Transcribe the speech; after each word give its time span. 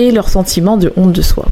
et 0.00 0.10
leur 0.10 0.30
sentiment 0.30 0.76
de 0.78 0.92
honte 0.96 1.12
de 1.12 1.22
soi. 1.22 1.46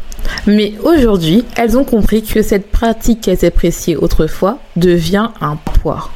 Mais 0.46 0.72
aujourd'hui, 0.82 1.44
elles 1.56 1.76
ont 1.76 1.84
compris 1.84 2.22
que 2.22 2.42
cette 2.42 2.70
pratique 2.72 3.20
qu'elles 3.20 3.44
appréciaient 3.44 3.96
autrefois 3.96 4.58
devient 4.74 5.28
un 5.40 5.56
poids. 5.56 6.10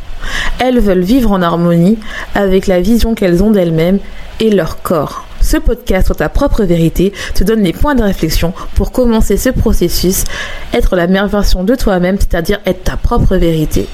Elles 0.59 0.81
veulent 0.81 1.03
vivre 1.03 1.31
en 1.31 1.43
harmonie 1.43 1.99
avec 2.35 2.67
la 2.67 2.81
vision 2.81 3.15
qu'elles 3.15 3.43
ont 3.43 3.51
d'elles-mêmes 3.51 3.99
et 4.41 4.51
leur 4.51 4.81
corps. 4.81 5.27
Ce 5.43 5.59
podcast 5.59 6.07
sur 6.07 6.17
ta 6.17 6.29
propre 6.29 6.63
vérité 6.63 7.13
te 7.35 7.45
donne 7.45 7.63
les 7.63 7.73
points 7.73 7.97
de 7.97 8.03
réflexion 8.03 8.55
pour 8.77 8.93
commencer 8.93 9.37
ce 9.37 9.51
processus, 9.51 10.25
être 10.73 10.97
la 10.97 11.09
meilleure 11.09 11.29
version 11.29 11.65
de 11.65 11.75
toi-même, 11.75 12.17
c'est-à-dire 12.19 12.61
être 12.65 12.85
ta 12.85 12.97
propre 12.97 13.37
vérité. 13.37 13.89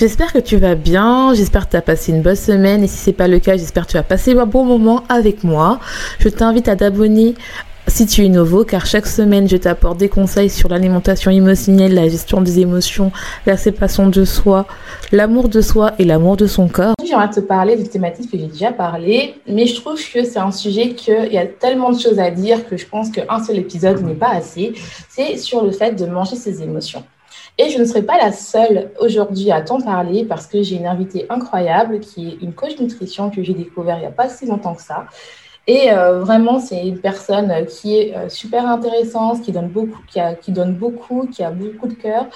J'espère 0.00 0.32
que 0.32 0.38
tu 0.38 0.56
vas 0.56 0.76
bien, 0.76 1.34
j'espère 1.34 1.66
que 1.66 1.72
tu 1.72 1.76
as 1.76 1.82
passé 1.82 2.10
une 2.10 2.22
bonne 2.22 2.34
semaine 2.34 2.82
et 2.82 2.86
si 2.86 2.96
c'est 2.96 3.12
pas 3.12 3.28
le 3.28 3.38
cas, 3.38 3.58
j'espère 3.58 3.86
que 3.86 3.90
tu 3.90 3.96
as 3.98 4.02
passé 4.02 4.32
un 4.32 4.46
bon 4.46 4.64
moment 4.64 5.04
avec 5.10 5.44
moi. 5.44 5.78
Je 6.20 6.30
t'invite 6.30 6.68
à 6.68 6.76
t'abonner 6.76 7.34
si 7.86 8.06
tu 8.06 8.24
es 8.24 8.30
nouveau, 8.30 8.64
car 8.64 8.86
chaque 8.86 9.06
semaine, 9.06 9.46
je 9.46 9.58
t'apporte 9.58 9.98
des 9.98 10.08
conseils 10.08 10.48
sur 10.48 10.70
l'alimentation 10.70 11.30
émotionnelle, 11.30 11.92
la 11.92 12.08
gestion 12.08 12.40
des 12.40 12.60
émotions, 12.60 13.12
la 13.44 13.58
séparation 13.58 14.08
de 14.08 14.24
soi, 14.24 14.64
l'amour 15.12 15.50
de 15.50 15.60
soi 15.60 15.92
et 15.98 16.06
l'amour 16.06 16.38
de 16.38 16.46
son 16.46 16.66
corps. 16.66 16.94
J'aimerais 17.06 17.28
te 17.28 17.40
parler 17.40 17.76
d'une 17.76 17.88
thématique 17.88 18.30
que 18.30 18.38
j'ai 18.38 18.46
déjà 18.46 18.72
parlé, 18.72 19.34
mais 19.46 19.66
je 19.66 19.74
trouve 19.74 19.96
que 19.96 20.24
c'est 20.24 20.38
un 20.38 20.50
sujet 20.50 20.94
qu'il 20.94 21.30
y 21.30 21.36
a 21.36 21.44
tellement 21.44 21.90
de 21.90 22.00
choses 22.00 22.18
à 22.18 22.30
dire 22.30 22.66
que 22.66 22.78
je 22.78 22.86
pense 22.86 23.10
qu'un 23.10 23.44
seul 23.44 23.58
épisode 23.58 24.00
n'est 24.00 24.14
pas 24.14 24.30
assez. 24.30 24.72
C'est 25.10 25.36
sur 25.36 25.62
le 25.62 25.72
fait 25.72 25.92
de 25.92 26.06
manger 26.06 26.36
ses 26.36 26.62
émotions. 26.62 27.04
Et 27.60 27.68
je 27.68 27.78
ne 27.78 27.84
serai 27.84 28.00
pas 28.00 28.16
la 28.16 28.32
seule 28.32 28.90
aujourd'hui 29.00 29.50
à 29.50 29.60
t'en 29.60 29.82
parler 29.82 30.24
parce 30.24 30.46
que 30.46 30.62
j'ai 30.62 30.76
une 30.76 30.86
invitée 30.86 31.26
incroyable 31.28 32.00
qui 32.00 32.28
est 32.28 32.38
une 32.42 32.54
coach 32.54 32.78
nutrition 32.80 33.28
que 33.28 33.42
j'ai 33.42 33.52
découvert 33.52 33.98
il 33.98 34.00
n'y 34.00 34.06
a 34.06 34.10
pas 34.10 34.30
si 34.30 34.46
longtemps 34.46 34.74
que 34.74 34.80
ça. 34.80 35.04
Et 35.66 35.92
euh, 35.92 36.20
vraiment, 36.20 36.58
c'est 36.58 36.86
une 36.86 37.00
personne 37.00 37.52
qui 37.66 37.98
est 37.98 38.16
euh, 38.16 38.30
super 38.30 38.66
intéressante, 38.66 39.42
qui 39.42 39.52
donne 39.52 39.68
beaucoup, 39.68 40.00
qui, 40.06 40.18
a, 40.18 40.32
qui 40.34 40.52
donne 40.52 40.74
beaucoup, 40.74 41.26
qui 41.26 41.42
a 41.42 41.50
beaucoup 41.50 41.86
de 41.86 41.92
cœur. 41.92 42.28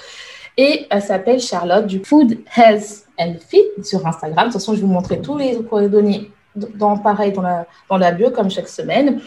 Et 0.57 0.85
elle 0.91 1.01
s'appelle 1.01 1.39
Charlotte 1.39 1.87
du 1.87 2.03
Food 2.05 2.37
Health 2.55 3.07
and 3.19 3.33
Fit 3.49 3.83
sur 3.83 4.05
Instagram. 4.05 4.49
De 4.49 4.51
toute 4.51 4.61
façon, 4.61 4.75
je 4.75 4.81
vais 4.81 4.85
vous 4.85 4.93
montrer 4.93 5.21
tous 5.21 5.39
les 5.39 5.57
coordonnées 5.63 6.29
dans 6.75 6.97
pareil 6.97 7.31
dans 7.31 7.41
la, 7.41 7.65
dans 7.89 7.97
la 7.97 8.11
bio 8.11 8.29
comme 8.29 8.51
chaque 8.51 8.69
semaine. 8.69 9.21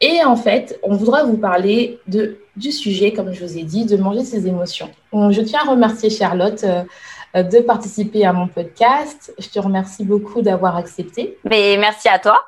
Et 0.00 0.22
en 0.24 0.36
fait, 0.36 0.78
on 0.82 0.94
voudra 0.94 1.24
vous 1.24 1.38
parler 1.38 1.98
de, 2.06 2.38
du 2.56 2.70
sujet, 2.70 3.12
comme 3.12 3.32
je 3.32 3.44
vous 3.44 3.56
ai 3.56 3.62
dit, 3.62 3.86
de 3.86 3.96
manger 3.96 4.24
ses 4.24 4.46
émotions. 4.46 4.90
Je 5.12 5.40
tiens 5.40 5.60
à 5.64 5.70
remercier 5.70 6.10
Charlotte 6.10 6.64
euh, 7.36 7.42
de 7.42 7.58
participer 7.58 8.24
à 8.24 8.32
mon 8.32 8.46
podcast. 8.46 9.34
Je 9.38 9.48
te 9.48 9.58
remercie 9.58 10.04
beaucoup 10.04 10.42
d'avoir 10.42 10.76
accepté. 10.76 11.38
Mais 11.44 11.76
merci 11.78 12.08
à 12.08 12.18
toi. 12.18 12.44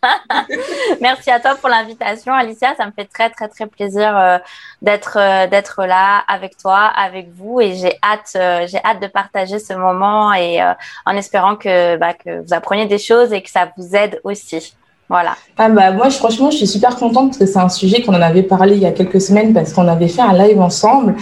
merci 1.00 1.30
à 1.30 1.38
toi 1.38 1.54
pour 1.56 1.68
l'invitation, 1.68 2.32
Alicia. 2.32 2.74
Ça 2.76 2.86
me 2.86 2.92
fait 2.92 3.04
très, 3.04 3.30
très, 3.30 3.48
très 3.48 3.66
plaisir 3.66 4.16
euh, 4.16 4.38
d'être 4.80 5.18
euh, 5.18 5.46
d'être 5.46 5.84
là 5.84 6.24
avec 6.26 6.56
toi, 6.56 6.78
avec 6.96 7.30
vous. 7.32 7.60
Et 7.60 7.74
j'ai 7.74 7.98
hâte, 8.02 8.34
hâte 8.36 9.00
de 9.00 9.06
partager 9.06 9.58
ce 9.58 9.74
moment 9.74 10.32
et 10.32 10.60
en 11.06 11.16
espérant 11.16 11.56
que, 11.56 11.96
bah, 11.96 12.14
que 12.14 12.42
vous 12.42 12.54
appreniez 12.54 12.86
des 12.86 12.98
choses 12.98 13.32
et 13.32 13.42
que 13.42 13.50
ça 13.50 13.70
vous 13.76 13.94
aide 13.94 14.20
aussi. 14.24 14.74
Voilà. 15.08 15.36
Ah 15.58 15.68
bah 15.68 15.92
moi 15.92 16.08
franchement 16.10 16.50
je 16.50 16.56
suis 16.56 16.66
super 16.66 16.96
contente 16.96 17.28
parce 17.28 17.38
que 17.38 17.46
c'est 17.46 17.58
un 17.58 17.68
sujet 17.68 18.00
qu'on 18.00 18.14
en 18.14 18.22
avait 18.22 18.42
parlé 18.42 18.76
il 18.76 18.82
y 18.82 18.86
a 18.86 18.92
quelques 18.92 19.20
semaines 19.20 19.52
parce 19.52 19.74
qu'on 19.74 19.86
avait 19.86 20.08
fait 20.08 20.22
un 20.22 20.32
live 20.32 20.58
ensemble 20.60 21.16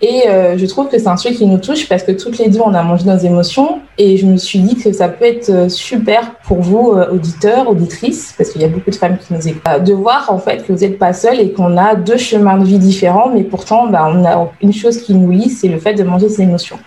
et 0.00 0.28
euh, 0.28 0.56
je 0.56 0.66
trouve 0.66 0.88
que 0.88 0.98
c'est 0.98 1.08
un 1.08 1.16
sujet 1.16 1.34
qui 1.34 1.46
nous 1.46 1.58
touche 1.58 1.88
parce 1.88 2.02
que 2.02 2.12
toutes 2.12 2.38
les 2.38 2.48
deux 2.48 2.60
on 2.60 2.72
a 2.74 2.82
mangé 2.82 3.04
nos 3.04 3.18
émotions 3.18 3.80
et 3.98 4.16
je 4.16 4.26
me 4.26 4.38
suis 4.38 4.60
dit 4.60 4.76
que 4.76 4.92
ça 4.92 5.08
peut 5.08 5.26
être 5.26 5.50
euh, 5.50 5.68
super 5.68 6.36
pour 6.44 6.62
vous 6.62 6.92
euh, 6.92 7.12
auditeurs, 7.12 7.68
auditrices 7.68 8.34
parce 8.36 8.50
qu'il 8.50 8.62
y 8.62 8.64
a 8.64 8.68
beaucoup 8.68 8.90
de 8.90 8.96
femmes 8.96 9.18
qui 9.18 9.34
nous 9.34 9.46
écoutent 9.46 9.84
de 9.84 9.92
voir 9.92 10.26
en 10.30 10.38
fait 10.38 10.64
que 10.66 10.72
vous 10.72 10.80
n'êtes 10.80 10.98
pas 10.98 11.12
seuls 11.12 11.38
et 11.38 11.52
qu'on 11.52 11.76
a 11.76 11.96
deux 11.96 12.16
chemins 12.16 12.56
de 12.56 12.64
vie 12.64 12.78
différents 12.78 13.28
mais 13.28 13.44
pourtant 13.44 13.88
bah, 13.88 14.10
on 14.10 14.24
a 14.24 14.50
une 14.62 14.72
chose 14.72 15.02
qui 15.02 15.14
nous 15.14 15.30
lie 15.30 15.50
c'est 15.50 15.68
le 15.68 15.78
fait 15.78 15.94
de 15.94 16.02
manger 16.02 16.28
ses 16.28 16.42
émotions. 16.42 16.78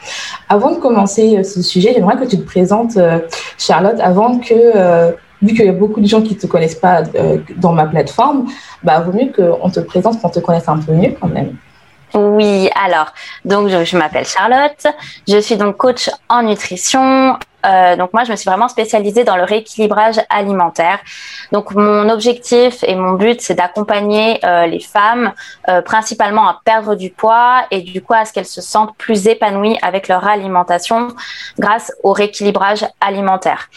Avant 0.49 0.71
de 0.71 0.77
commencer 0.77 1.43
ce 1.43 1.61
sujet 1.61 1.93
j'aimerais 1.93 2.17
que 2.17 2.25
tu 2.25 2.37
te 2.37 2.45
présentes 2.45 2.97
Charlotte 3.57 3.99
avant 3.99 4.39
que 4.39 5.15
vu 5.41 5.53
qu'il 5.53 5.65
y 5.65 5.69
a 5.69 5.73
beaucoup 5.73 5.99
de 5.99 6.07
gens 6.07 6.21
qui 6.21 6.35
ne 6.35 6.39
te 6.39 6.47
connaissent 6.47 6.75
pas 6.75 7.03
euh, 7.15 7.37
dans 7.57 7.73
ma 7.73 7.85
plateforme, 7.85 8.47
bah, 8.83 8.99
vaut 8.99 9.13
mieux 9.13 9.31
qu'on 9.35 9.69
te 9.69 9.79
présente, 9.79 10.21
qu'on 10.21 10.29
te 10.29 10.39
connaisse 10.39 10.67
un 10.67 10.79
peu 10.79 10.93
mieux 10.93 11.13
quand 11.19 11.27
même. 11.27 11.55
Oui, 12.13 12.69
alors, 12.73 13.13
donc 13.43 13.67
je, 13.69 13.83
je 13.83 13.97
m'appelle 13.97 14.25
Charlotte, 14.25 14.87
je 15.27 15.37
suis 15.39 15.57
donc 15.57 15.77
coach 15.77 16.09
en 16.29 16.43
nutrition, 16.43 17.37
euh, 17.65 17.95
donc 17.95 18.13
moi, 18.13 18.23
je 18.23 18.31
me 18.31 18.35
suis 18.35 18.49
vraiment 18.49 18.67
spécialisée 18.67 19.23
dans 19.23 19.35
le 19.35 19.43
rééquilibrage 19.43 20.19
alimentaire. 20.29 20.99
Donc 21.51 21.71
mon 21.71 22.09
objectif 22.09 22.83
et 22.83 22.95
mon 22.95 23.13
but, 23.13 23.41
c'est 23.41 23.55
d'accompagner 23.55 24.39
euh, 24.45 24.67
les 24.67 24.79
femmes 24.79 25.33
euh, 25.69 25.81
principalement 25.81 26.47
à 26.47 26.61
perdre 26.63 26.95
du 26.95 27.09
poids 27.09 27.63
et 27.71 27.81
du 27.81 28.01
coup 28.01 28.13
à 28.13 28.25
ce 28.25 28.33
qu'elles 28.33 28.45
se 28.45 28.61
sentent 28.61 28.95
plus 28.97 29.27
épanouies 29.27 29.77
avec 29.81 30.07
leur 30.07 30.27
alimentation 30.27 31.09
grâce 31.57 31.91
au 32.03 32.13
rééquilibrage 32.13 32.85
alimentaire. 33.01 33.69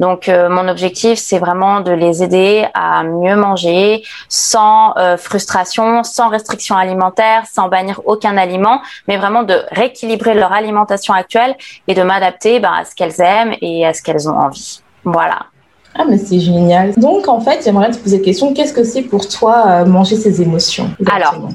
Donc 0.00 0.28
mon 0.28 0.68
objectif, 0.68 1.18
c'est 1.18 1.38
vraiment 1.38 1.80
de 1.80 1.90
les 1.90 2.22
aider 2.22 2.66
à 2.74 3.02
mieux 3.02 3.34
manger 3.34 4.04
sans 4.28 4.94
frustration, 5.16 6.04
sans 6.04 6.28
restriction 6.28 6.76
alimentaire, 6.76 7.44
sans 7.52 7.68
bannir 7.68 8.00
aucun 8.04 8.36
aliment, 8.36 8.80
mais 9.08 9.16
vraiment 9.16 9.42
de 9.42 9.62
rééquilibrer 9.72 10.34
leur 10.34 10.52
alimentation 10.52 11.14
actuelle 11.14 11.56
et 11.88 11.94
de 11.94 12.02
m'adapter 12.02 12.60
ben, 12.60 12.72
à 12.72 12.84
ce 12.84 12.94
qu'elles 12.94 13.20
aiment 13.20 13.27
et 13.60 13.86
à 13.86 13.92
ce 13.92 14.02
qu'elles 14.02 14.28
ont 14.28 14.36
envie. 14.36 14.82
Voilà. 15.04 15.46
Ah, 15.94 16.04
mais 16.08 16.18
c'est 16.18 16.38
génial. 16.38 16.94
Donc, 16.94 17.28
en 17.28 17.40
fait, 17.40 17.62
j'aimerais 17.64 17.90
te 17.90 17.98
poser 17.98 18.18
la 18.18 18.24
question 18.24 18.54
qu'est-ce 18.54 18.72
que 18.72 18.84
c'est 18.84 19.02
pour 19.02 19.26
toi 19.26 19.64
euh, 19.66 19.84
manger 19.86 20.16
ses 20.16 20.40
émotions 20.42 20.90
Alors, 21.10 21.48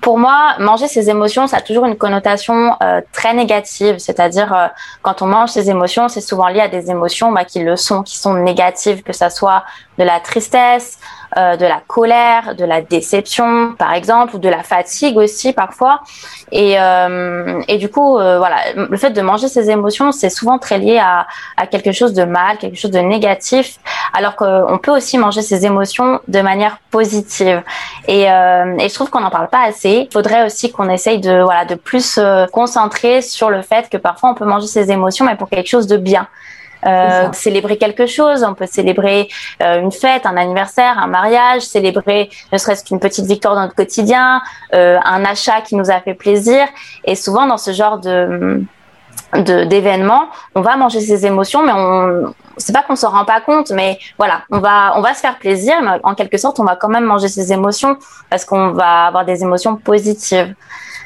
pour 0.00 0.18
moi, 0.18 0.54
manger 0.58 0.88
ses 0.88 1.10
émotions, 1.10 1.46
ça 1.46 1.58
a 1.58 1.60
toujours 1.60 1.84
une 1.84 1.96
connotation 1.96 2.76
euh, 2.82 3.00
très 3.12 3.34
négative. 3.34 3.96
C'est-à-dire, 3.98 4.52
euh, 4.54 4.66
quand 5.02 5.20
on 5.22 5.26
mange 5.26 5.50
ses 5.50 5.68
émotions, 5.68 6.08
c'est 6.08 6.20
souvent 6.20 6.48
lié 6.48 6.60
à 6.60 6.68
des 6.68 6.90
émotions 6.90 7.32
bah, 7.32 7.44
qui 7.44 7.60
le 7.60 7.76
sont, 7.76 8.02
qui 8.02 8.16
sont 8.16 8.34
négatives, 8.34 9.02
que 9.02 9.12
ça 9.12 9.30
soit 9.30 9.64
de 9.98 10.04
la 10.04 10.20
tristesse, 10.20 10.98
euh, 11.36 11.56
de 11.56 11.64
la 11.64 11.80
colère, 11.86 12.54
de 12.54 12.64
la 12.64 12.80
déception, 12.80 13.74
par 13.78 13.92
exemple, 13.94 14.36
ou 14.36 14.38
de 14.38 14.48
la 14.48 14.62
fatigue 14.62 15.16
aussi 15.16 15.52
parfois. 15.52 16.00
Et, 16.50 16.74
euh, 16.78 17.62
et 17.68 17.78
du 17.78 17.88
coup, 17.88 18.18
euh, 18.18 18.38
voilà, 18.38 18.56
le 18.74 18.96
fait 18.96 19.10
de 19.10 19.22
manger 19.22 19.48
ses 19.48 19.70
émotions, 19.70 20.12
c'est 20.12 20.30
souvent 20.30 20.58
très 20.58 20.78
lié 20.78 20.98
à, 20.98 21.26
à 21.56 21.66
quelque 21.66 21.92
chose 21.92 22.12
de 22.12 22.24
mal, 22.24 22.58
quelque 22.58 22.76
chose 22.76 22.90
de 22.90 22.98
négatif, 22.98 23.78
alors 24.12 24.36
qu'on 24.36 24.78
peut 24.82 24.90
aussi 24.90 25.16
manger 25.18 25.42
ses 25.42 25.64
émotions 25.64 26.20
de 26.28 26.40
manière 26.40 26.78
positive. 26.90 27.62
Et, 28.08 28.30
euh, 28.30 28.76
et 28.78 28.88
je 28.88 28.94
trouve 28.94 29.08
qu'on 29.10 29.20
n'en 29.20 29.30
parle 29.30 29.48
pas 29.48 29.62
assez. 29.62 30.06
Il 30.08 30.12
faudrait 30.12 30.44
aussi 30.44 30.70
qu'on 30.70 30.88
essaye 30.90 31.20
de, 31.20 31.42
voilà, 31.42 31.64
de 31.64 31.74
plus 31.74 32.14
se 32.14 32.50
concentrer 32.50 33.22
sur 33.22 33.48
le 33.48 33.62
fait 33.62 33.88
que 33.88 33.96
parfois 33.96 34.30
on 34.30 34.34
peut 34.34 34.44
manger 34.44 34.66
ses 34.66 34.90
émotions, 34.90 35.24
mais 35.24 35.36
pour 35.36 35.48
quelque 35.48 35.68
chose 35.68 35.86
de 35.86 35.96
bien. 35.96 36.28
Euh, 36.84 37.30
célébrer 37.32 37.76
quelque 37.76 38.06
chose. 38.06 38.42
On 38.42 38.54
peut 38.54 38.66
célébrer 38.66 39.28
euh, 39.62 39.80
une 39.80 39.92
fête, 39.92 40.26
un 40.26 40.36
anniversaire, 40.36 40.98
un 40.98 41.06
mariage, 41.06 41.62
célébrer 41.62 42.28
ne 42.52 42.58
serait-ce 42.58 42.84
qu'une 42.84 42.98
petite 42.98 43.26
victoire 43.26 43.54
dans 43.54 43.62
notre 43.62 43.76
quotidien, 43.76 44.42
euh, 44.74 44.98
un 45.04 45.24
achat 45.24 45.60
qui 45.60 45.76
nous 45.76 45.90
a 45.90 46.00
fait 46.00 46.14
plaisir. 46.14 46.66
Et 47.04 47.14
souvent 47.14 47.46
dans 47.46 47.58
ce 47.58 47.72
genre 47.72 47.98
de 47.98 48.62
d'événements, 49.34 50.28
on 50.54 50.60
va 50.60 50.76
manger 50.76 51.00
ses 51.00 51.24
émotions, 51.24 51.64
mais 51.64 51.72
on 51.74 52.34
c'est 52.58 52.74
pas 52.74 52.82
qu'on 52.82 52.96
s'en 52.96 53.10
rend 53.10 53.24
pas 53.24 53.40
compte, 53.40 53.70
mais 53.70 53.98
voilà, 54.18 54.42
on 54.50 54.58
va 54.58 54.92
on 54.96 55.00
va 55.00 55.14
se 55.14 55.20
faire 55.20 55.38
plaisir, 55.38 55.74
mais 55.82 56.00
en 56.02 56.14
quelque 56.14 56.36
sorte, 56.36 56.60
on 56.60 56.64
va 56.64 56.76
quand 56.76 56.88
même 56.88 57.04
manger 57.04 57.28
ses 57.28 57.52
émotions 57.52 57.96
parce 58.28 58.44
qu'on 58.44 58.72
va 58.72 59.06
avoir 59.06 59.24
des 59.24 59.42
émotions 59.42 59.76
positives. 59.76 60.54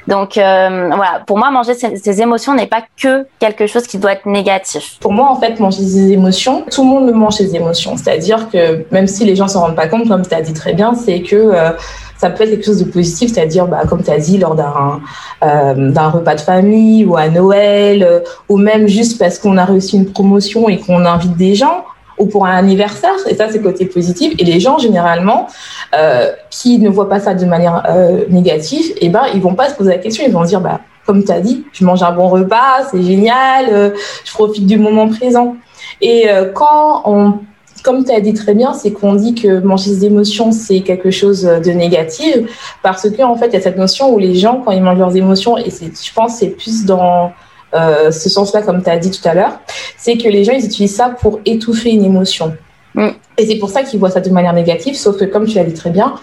Donc 0.06 0.38
euh, 0.38 0.90
voilà, 0.94 1.22
pour 1.26 1.38
moi, 1.38 1.50
manger 1.50 1.74
ses, 1.74 2.22
émotions 2.22 2.54
n'est 2.54 2.66
pas 2.66 2.82
que 3.00 3.26
quelque 3.38 3.66
chose 3.66 3.86
qui 3.86 3.98
doit 3.98 4.12
être 4.12 4.26
négatif. 4.26 4.98
Pour 5.00 5.12
moi, 5.12 5.28
en 5.30 5.36
fait, 5.36 5.58
manger 5.58 5.82
ses 5.82 6.12
émotions, 6.12 6.64
tout 6.70 6.82
le 6.82 6.88
monde 6.88 7.12
mange 7.12 7.34
ses 7.34 7.56
émotions. 7.56 7.96
C'est-à-dire 7.96 8.48
que 8.50 8.84
même 8.92 9.06
si 9.06 9.24
les 9.24 9.34
gens 9.34 9.48
s'en 9.48 9.62
rendent 9.62 9.76
pas 9.76 9.88
compte, 9.88 10.08
comme 10.08 10.26
tu 10.26 10.34
as 10.34 10.42
dit 10.42 10.52
très 10.52 10.74
bien, 10.74 10.94
c'est 10.94 11.22
que 11.22 11.36
euh, 11.36 11.70
ça 12.18 12.30
peut 12.30 12.44
être 12.44 12.50
quelque 12.50 12.64
chose 12.64 12.78
de 12.78 12.90
positif, 12.90 13.32
c'est-à-dire, 13.32 13.66
bah, 13.66 13.82
comme 13.88 14.02
tu 14.02 14.10
as 14.10 14.18
dit, 14.18 14.38
lors 14.38 14.54
d'un 14.54 15.00
euh, 15.42 16.08
repas 16.10 16.36
de 16.36 16.40
famille 16.40 17.04
ou 17.04 17.16
à 17.16 17.28
Noël, 17.28 18.22
ou 18.48 18.58
même 18.58 18.86
juste 18.86 19.18
parce 19.18 19.38
qu'on 19.38 19.56
a 19.56 19.64
réussi 19.64 19.96
une 19.96 20.10
promotion 20.12 20.68
et 20.68 20.78
qu'on 20.78 21.04
invite 21.04 21.36
des 21.36 21.54
gens 21.54 21.84
ou 22.18 22.26
pour 22.26 22.46
un 22.46 22.56
anniversaire, 22.56 23.14
et 23.28 23.34
ça 23.34 23.48
c'est 23.50 23.60
côté 23.60 23.86
positif. 23.86 24.34
Et 24.38 24.44
les 24.44 24.60
gens 24.60 24.78
généralement 24.78 25.48
euh, 25.94 26.30
qui 26.50 26.78
ne 26.78 26.88
voient 26.88 27.08
pas 27.08 27.20
ça 27.20 27.34
de 27.34 27.44
manière 27.44 27.84
euh, 27.88 28.24
négative, 28.28 28.92
eh 29.00 29.08
ben 29.08 29.24
ils 29.34 29.40
vont 29.40 29.54
pas 29.54 29.68
se 29.68 29.74
poser 29.74 29.90
la 29.90 29.98
question, 29.98 30.24
ils 30.26 30.32
vont 30.32 30.44
dire 30.44 30.60
bah 30.60 30.80
comme 31.06 31.22
tu 31.22 31.30
as 31.30 31.40
dit, 31.40 31.64
je 31.72 31.84
mange 31.84 32.02
un 32.02 32.10
bon 32.10 32.28
repas, 32.28 32.88
c'est 32.90 33.02
génial, 33.02 33.66
euh, 33.70 33.90
je 34.24 34.32
profite 34.32 34.66
du 34.66 34.76
moment 34.76 35.08
présent. 35.08 35.56
Et 36.00 36.26
quand 36.54 37.02
on 37.04 37.34
comme 37.82 38.04
tu 38.04 38.10
as 38.10 38.20
dit 38.20 38.34
très 38.34 38.54
bien, 38.54 38.72
c'est 38.72 38.90
qu'on 38.90 39.14
dit 39.14 39.34
que 39.34 39.60
manger 39.60 39.90
des 39.90 40.06
émotions, 40.06 40.50
c'est 40.50 40.80
quelque 40.80 41.12
chose 41.12 41.42
de 41.42 41.70
négatif, 41.70 42.36
parce 42.82 43.08
que 43.08 43.22
en 43.22 43.36
fait, 43.36 43.46
il 43.46 43.52
y 43.52 43.56
a 43.56 43.60
cette 43.60 43.78
notion 43.78 44.12
où 44.12 44.18
les 44.18 44.34
gens, 44.34 44.60
quand 44.64 44.72
ils 44.72 44.82
mangent 44.82 44.98
leurs 44.98 45.16
émotions, 45.16 45.56
et 45.56 45.70
je 45.70 46.12
pense 46.12 46.38
c'est 46.38 46.48
plus 46.48 46.84
dans 46.84 47.30
euh, 47.76 48.10
ce 48.10 48.28
sens-là, 48.28 48.62
comme 48.62 48.82
tu 48.82 48.90
as 48.90 48.98
dit 48.98 49.10
tout 49.10 49.26
à 49.28 49.34
l'heure, 49.34 49.60
c'est 49.96 50.16
que 50.16 50.28
les 50.28 50.44
gens, 50.44 50.52
ils 50.52 50.64
utilisent 50.64 50.96
ça 50.96 51.10
pour 51.10 51.40
étouffer 51.44 51.90
une 51.90 52.04
émotion. 52.04 52.56
Mm. 52.94 53.08
Et 53.38 53.46
c'est 53.46 53.56
pour 53.56 53.70
ça 53.70 53.82
qu'ils 53.82 54.00
voient 54.00 54.10
ça 54.10 54.20
de 54.20 54.30
manière 54.30 54.52
négative, 54.52 54.96
sauf 54.96 55.16
que 55.18 55.24
comme 55.24 55.46
tu 55.46 55.56
l'as 55.56 55.64
dit 55.64 55.74
très 55.74 55.90
bien, 55.90 56.14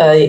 euh, 0.00 0.28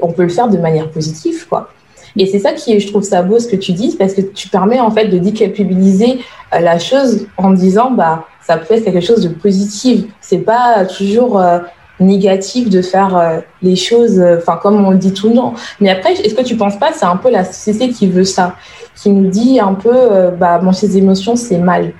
on 0.00 0.12
peut 0.12 0.22
le 0.22 0.28
faire 0.28 0.48
de 0.48 0.58
manière 0.58 0.90
positive, 0.90 1.46
quoi. 1.48 1.70
Et 2.16 2.26
c'est 2.26 2.38
ça 2.38 2.52
qui 2.52 2.78
je 2.78 2.88
trouve 2.88 3.02
ça 3.02 3.22
beau 3.22 3.38
ce 3.38 3.48
que 3.48 3.56
tu 3.56 3.72
dis, 3.72 3.96
parce 3.98 4.14
que 4.14 4.20
tu 4.20 4.48
permets 4.48 4.80
en 4.80 4.90
fait 4.90 5.06
de 5.06 5.18
déculpabiliser 5.18 6.20
euh, 6.54 6.60
la 6.60 6.78
chose 6.78 7.26
en 7.36 7.50
disant, 7.50 7.90
bah, 7.90 8.26
ça 8.46 8.56
peut 8.56 8.74
être 8.74 8.84
quelque 8.84 9.00
chose 9.00 9.22
de 9.22 9.28
positif. 9.28 10.04
C'est 10.20 10.38
pas 10.38 10.84
toujours 10.84 11.40
euh, 11.40 11.60
négatif 12.00 12.68
de 12.68 12.82
faire 12.82 13.16
euh, 13.16 13.38
les 13.62 13.76
choses, 13.76 14.22
enfin 14.38 14.58
comme 14.60 14.84
on 14.84 14.90
le 14.90 14.98
dit 14.98 15.12
tout 15.12 15.30
le 15.30 15.36
temps. 15.36 15.54
Mais 15.80 15.90
après, 15.90 16.12
est-ce 16.12 16.34
que 16.34 16.42
tu 16.42 16.56
penses 16.56 16.78
pas, 16.78 16.92
c'est 16.92 17.06
un 17.06 17.16
peu 17.16 17.30
la 17.30 17.44
société 17.44 17.90
qui 17.90 18.08
veut 18.08 18.24
ça, 18.24 18.56
qui 18.94 19.10
nous 19.10 19.30
dit 19.30 19.58
un 19.60 19.74
peu, 19.74 20.30
bah, 20.38 20.58
bon, 20.58 20.72
ces 20.72 20.96
émotions, 20.96 21.36
c'est 21.36 21.58
mal. 21.58 21.92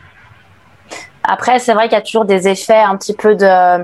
Après, 1.24 1.58
c'est 1.58 1.74
vrai 1.74 1.84
qu'il 1.84 1.92
y 1.92 2.00
a 2.00 2.02
toujours 2.02 2.24
des 2.24 2.48
effets 2.48 2.82
un 2.82 2.96
petit 2.96 3.14
peu 3.14 3.34
de 3.34 3.82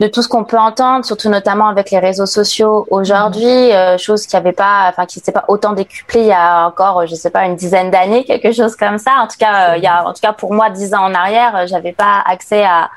de 0.00 0.08
tout 0.08 0.20
ce 0.20 0.28
qu'on 0.28 0.44
peut 0.44 0.58
entendre, 0.58 1.04
surtout 1.04 1.28
notamment 1.28 1.68
avec 1.68 1.90
les 1.90 1.98
réseaux 1.98 2.26
sociaux 2.26 2.86
aujourd'hui, 2.90 3.44
mhm. 3.44 3.72
euh, 3.72 3.98
chose 3.98 4.26
qui 4.26 4.36
avait 4.36 4.52
pas, 4.52 4.86
enfin 4.88 5.06
qui 5.06 5.14
s'était 5.14 5.32
pas 5.32 5.44
autant 5.48 5.72
décuplée 5.72 6.22
il 6.22 6.26
y 6.26 6.32
a 6.32 6.66
encore, 6.66 7.06
je 7.06 7.14
sais 7.14 7.30
pas, 7.30 7.44
une 7.44 7.56
dizaine 7.56 7.90
d'années, 7.90 8.24
quelque 8.26 8.52
chose 8.52 8.74
comme 8.76 8.98
ça. 8.98 9.12
En 9.20 9.28
tout 9.28 9.38
cas, 9.38 9.72
euh, 9.72 9.76
il 9.76 9.82
y 9.82 9.86
a, 9.86 10.04
en 10.06 10.12
tout 10.12 10.20
cas 10.20 10.32
pour 10.32 10.52
moi, 10.52 10.70
dix 10.70 10.94
ans 10.94 11.04
en 11.04 11.14
arrière, 11.14 11.56
euh, 11.56 11.66
j'avais 11.66 11.92
pas 11.92 12.22
accès 12.26 12.64
à 12.64 12.90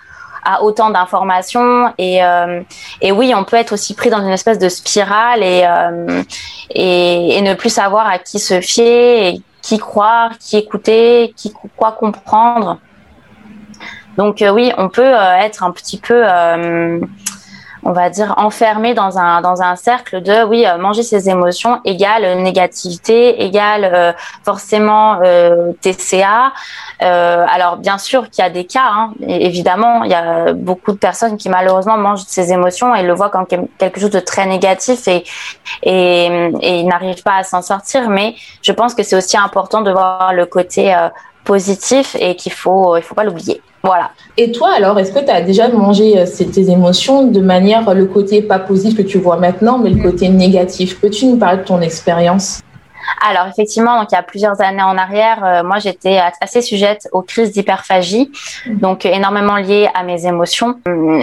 à 0.45 0.63
autant 0.63 0.91
d'informations 0.91 1.91
et 1.97 2.19
et 3.01 3.11
oui 3.11 3.33
on 3.35 3.43
peut 3.43 3.57
être 3.57 3.73
aussi 3.73 3.95
pris 3.95 4.09
dans 4.09 4.21
une 4.21 4.29
espèce 4.29 4.59
de 4.59 4.69
spirale 4.69 5.41
et, 5.41 5.67
et 6.69 7.37
et 7.37 7.41
ne 7.41 7.53
plus 7.55 7.69
savoir 7.69 8.07
à 8.07 8.19
qui 8.19 8.39
se 8.39 8.61
fier 8.61 9.27
et 9.27 9.41
qui 9.61 9.79
croire 9.79 10.37
qui 10.37 10.57
écouter 10.57 11.33
qui 11.35 11.51
quoi 11.75 11.91
comprendre. 11.91 12.79
Donc 14.17 14.41
euh, 14.41 14.51
oui, 14.51 14.71
on 14.77 14.89
peut 14.89 15.01
euh, 15.01 15.35
être 15.37 15.63
un 15.63 15.71
petit 15.71 15.97
peu 15.97 16.23
euh, 16.25 16.99
on 17.85 17.91
va 17.91 18.09
dire 18.09 18.33
enfermé 18.37 18.93
dans 18.93 19.17
un 19.17 19.41
dans 19.41 19.61
un 19.61 19.75
cercle 19.75 20.21
de 20.21 20.43
oui 20.43 20.65
manger 20.79 21.03
ses 21.03 21.29
émotions 21.29 21.79
égale 21.85 22.41
négativité 22.41 23.43
égale 23.43 24.15
forcément 24.43 25.19
TCA 25.81 26.51
alors 26.99 27.77
bien 27.77 27.97
sûr 27.97 28.29
qu'il 28.29 28.43
y 28.43 28.47
a 28.47 28.49
des 28.49 28.65
cas 28.65 28.89
hein, 28.91 29.13
évidemment 29.27 30.03
il 30.03 30.11
y 30.11 30.15
a 30.15 30.53
beaucoup 30.53 30.91
de 30.91 30.97
personnes 30.97 31.37
qui 31.37 31.49
malheureusement 31.49 31.97
mangent 31.97 32.25
ses 32.25 32.51
émotions 32.51 32.95
et 32.95 33.03
le 33.03 33.13
voient 33.13 33.29
comme 33.29 33.45
quelque 33.77 33.99
chose 33.99 34.09
de 34.09 34.19
très 34.19 34.45
négatif 34.45 35.07
et 35.07 35.23
et, 35.83 36.25
et 36.61 36.79
ils 36.79 36.87
n'arrivent 36.87 37.23
pas 37.23 37.37
à 37.37 37.43
s'en 37.43 37.61
sortir. 37.61 38.09
Mais 38.09 38.35
je 38.61 38.71
pense 38.71 38.93
que 38.93 39.03
c'est 39.03 39.15
aussi 39.15 39.37
important 39.37 39.81
de 39.81 39.91
voir 39.91 40.33
le 40.33 40.45
côté 40.45 40.95
positif 41.43 42.15
et 42.19 42.35
qu'il 42.35 42.51
faut 42.51 42.97
il 42.97 43.03
faut 43.03 43.15
pas 43.15 43.23
l'oublier 43.23 43.61
voilà. 43.85 44.11
Et 44.37 44.51
toi, 44.51 44.71
alors, 44.75 44.97
est-ce 44.99 45.11
que 45.11 45.23
tu 45.23 45.29
as 45.29 45.41
déjà 45.41 45.67
mangé 45.69 46.17
euh, 46.17 46.25
tes 46.25 46.69
émotions 46.69 47.27
de 47.27 47.39
manière, 47.39 47.93
le 47.93 48.05
côté 48.05 48.41
pas 48.41 48.59
positif 48.59 48.97
que 48.97 49.03
tu 49.03 49.19
vois 49.19 49.37
maintenant, 49.37 49.77
mais 49.77 49.91
le 49.91 50.01
côté 50.01 50.27
négatif? 50.29 50.99
Peux-tu 50.99 51.27
nous 51.27 51.37
parler 51.37 51.59
de 51.59 51.63
ton 51.63 51.79
expérience? 51.81 52.61
Alors 53.21 53.47
effectivement, 53.47 53.99
donc 53.99 54.11
il 54.11 54.15
y 54.15 54.17
a 54.17 54.23
plusieurs 54.23 54.61
années 54.61 54.83
en 54.83 54.97
arrière, 54.97 55.43
euh, 55.43 55.63
moi 55.63 55.79
j'étais 55.79 56.19
assez 56.41 56.61
sujette 56.61 57.07
aux 57.11 57.21
crises 57.21 57.51
d'hyperphagie, 57.51 58.31
donc 58.67 59.05
énormément 59.05 59.55
liées 59.55 59.89
à 59.93 60.03
mes 60.03 60.25
émotions, 60.25 60.79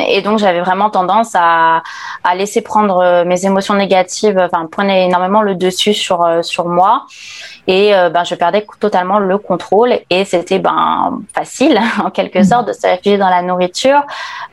et 0.08 0.22
donc 0.22 0.38
j'avais 0.38 0.60
vraiment 0.60 0.90
tendance 0.90 1.32
à, 1.34 1.82
à 2.24 2.34
laisser 2.34 2.62
prendre 2.62 2.98
euh, 2.98 3.24
mes 3.24 3.46
émotions 3.46 3.74
négatives, 3.74 4.38
enfin 4.38 4.66
prenait 4.70 5.06
énormément 5.06 5.42
le 5.42 5.54
dessus 5.54 5.94
sur 5.94 6.26
sur 6.42 6.66
moi, 6.66 7.06
et 7.66 7.94
euh, 7.94 8.10
ben 8.10 8.24
je 8.24 8.34
perdais 8.34 8.66
totalement 8.80 9.18
le 9.18 9.38
contrôle. 9.38 9.94
Et 10.10 10.24
c'était 10.24 10.58
ben 10.58 11.20
facile 11.34 11.78
en 12.04 12.10
quelque 12.10 12.40
mmh. 12.40 12.44
sorte 12.44 12.68
de 12.68 12.72
se 12.72 12.86
réfugier 12.86 13.18
dans 13.18 13.28
la 13.28 13.42
nourriture. 13.42 14.02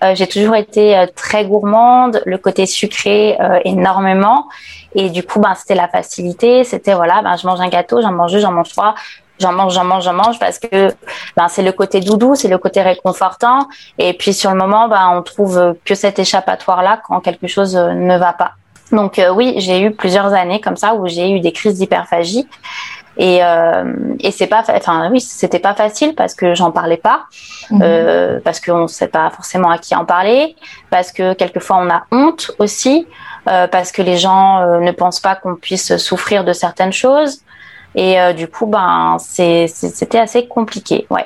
Euh, 0.04 0.14
j'ai 0.16 0.28
toujours 0.28 0.56
été 0.56 0.98
euh, 0.98 1.06
très 1.16 1.46
gourmande, 1.46 2.22
le 2.26 2.38
côté 2.38 2.66
sucré 2.66 3.38
énormément 3.66 4.48
et 4.96 5.10
du 5.10 5.24
coup 5.24 5.40
ben 5.40 5.54
c'était 5.56 5.76
la 5.76 5.88
facilité, 5.88 6.64
c'était 6.64 6.94
voilà 6.94 7.22
ben 7.22 7.36
je 7.36 7.46
mange 7.48 7.60
un 7.62 7.70
gâteau, 7.70 8.02
j'en 8.02 8.12
mange 8.12 8.32
deux, 8.32 8.40
j'en 8.40 8.52
mange 8.52 8.70
trois, 8.70 8.96
j'en 9.40 9.54
mange, 9.54 9.74
j'en 9.74 9.84
mange, 9.84 10.04
j'en 10.04 10.14
mange 10.14 10.40
parce 10.40 10.60
que 10.60 10.94
ben, 11.36 11.48
c'est 11.48 11.64
le 11.64 11.72
côté 11.72 12.00
doudou, 12.00 12.36
c'est 12.36 12.48
le 12.48 12.58
côté 12.58 12.82
réconfortant. 12.82 13.68
Et 13.98 14.14
puis 14.14 14.34
sur 14.34 14.52
le 14.52 14.58
moment, 14.58 14.88
ben, 14.88 15.10
on 15.14 15.22
trouve 15.22 15.76
que 15.86 15.96
cet 15.96 16.20
échappatoire-là 16.20 17.02
quand 17.08 17.20
quelque 17.22 17.48
chose 17.48 17.76
ne 17.76 18.18
va 18.18 18.34
pas. 18.34 18.52
Donc 18.92 19.22
oui, 19.36 19.56
j'ai 19.58 19.82
eu 19.82 19.92
plusieurs 19.92 20.34
années 20.34 20.60
comme 20.62 20.78
ça 20.78 20.96
où 20.96 21.08
j'ai 21.08 21.32
eu 21.32 21.40
des 21.40 21.52
crises 21.52 21.78
d'hyperphagie. 21.78 22.48
Et, 23.18 23.44
euh, 23.44 23.84
et 24.22 24.32
c'est 24.32 24.48
pas, 24.48 24.64
enfin 24.70 25.10
oui, 25.12 25.20
c'était 25.20 25.60
pas 25.60 25.74
facile 25.74 26.16
parce 26.16 26.34
que 26.34 26.56
j'en 26.56 26.72
parlais 26.72 26.96
pas, 26.96 27.26
mhm. 27.70 27.82
euh, 27.84 28.40
parce 28.42 28.62
qu'on 28.62 28.84
ne 28.84 28.88
sait 28.88 29.10
pas 29.10 29.30
forcément 29.30 29.70
à 29.70 29.78
qui 29.78 29.94
en 29.94 30.06
parler, 30.06 30.56
parce 30.90 31.12
que 31.12 31.34
quelquefois 31.34 31.80
on 31.82 31.90
a 31.90 32.04
honte 32.12 32.52
aussi, 32.60 33.06
euh, 33.06 33.29
parce 33.46 33.92
que 33.92 34.02
les 34.02 34.18
gens 34.18 34.60
euh, 34.60 34.80
ne 34.80 34.92
pensent 34.92 35.20
pas 35.20 35.36
qu'on 35.36 35.56
puisse 35.56 35.98
souffrir 35.98 36.44
de 36.44 36.54
certaines 36.54 36.94
choses. 36.94 37.42
Et 37.96 38.20
euh, 38.20 38.34
du 38.34 38.48
coup, 38.48 38.66
ben, 38.66 39.18
c'était 39.20 40.20
assez 40.20 40.48
compliqué, 40.48 41.08
ouais. 41.10 41.26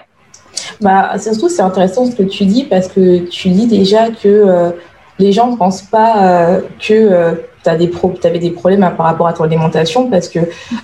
Bah, 0.81 1.17
surtout, 1.17 1.49
c'est 1.49 1.61
intéressant 1.61 2.05
ce 2.05 2.15
que 2.15 2.23
tu 2.23 2.45
dis 2.45 2.63
parce 2.63 2.87
que 2.87 3.19
tu 3.27 3.49
dis 3.49 3.67
déjà 3.67 4.09
que 4.09 4.27
euh, 4.27 4.71
les 5.19 5.31
gens 5.31 5.51
ne 5.51 5.57
pensent 5.57 5.81
pas 5.81 6.59
que 6.79 7.39
tu 7.61 7.77
des 7.77 7.91
avais 8.27 8.39
des 8.39 8.51
problèmes 8.51 8.81
par 8.97 9.05
rapport 9.05 9.27
à 9.27 9.33
ton 9.33 9.43
alimentation 9.43 10.09
parce 10.09 10.27
que 10.27 10.39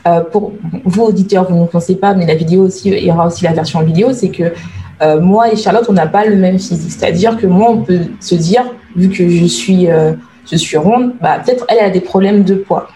euh, 0.08 0.22
pour 0.22 0.54
vous 0.86 1.04
auditeurs, 1.04 1.50
vous 1.50 1.62
ne 1.62 1.68
pensez 1.68 1.96
pas, 1.96 2.14
mais 2.14 2.26
la 2.26 2.36
vidéo 2.36 2.64
aussi, 2.64 2.90
il 2.90 3.04
y 3.04 3.12
aura 3.12 3.28
aussi 3.28 3.44
la 3.44 3.54
version 3.54 3.82
vidéo, 3.82 4.14
c'est 4.14 4.30
que 4.30 4.54
euh, 5.02 5.20
moi 5.20 5.52
et 5.52 5.56
Charlotte, 5.56 5.86
on 5.90 5.94
n'a 5.94 6.08
pas 6.08 6.26
le 6.26 6.36
même 6.36 6.60
physique. 6.60 6.92
C'est-à-dire 6.92 7.38
que 7.38 7.48
moi, 7.48 7.70
on 7.72 7.84
peut 7.84 8.02
se 8.20 8.36
dire, 8.36 8.66
vu 8.96 9.10
que 9.10 9.30
je 9.30 9.46
suis, 9.46 9.90
euh, 9.90 10.14
je 10.52 10.58
suis 10.58 10.78
ronde, 10.78 11.14
bah, 11.22 11.40
peut-être 11.44 11.66
elle, 11.70 11.80
a 11.80 11.90
des 11.90 12.02
problèmes 12.02 12.44
de 12.44 12.56
poids. 12.56 12.88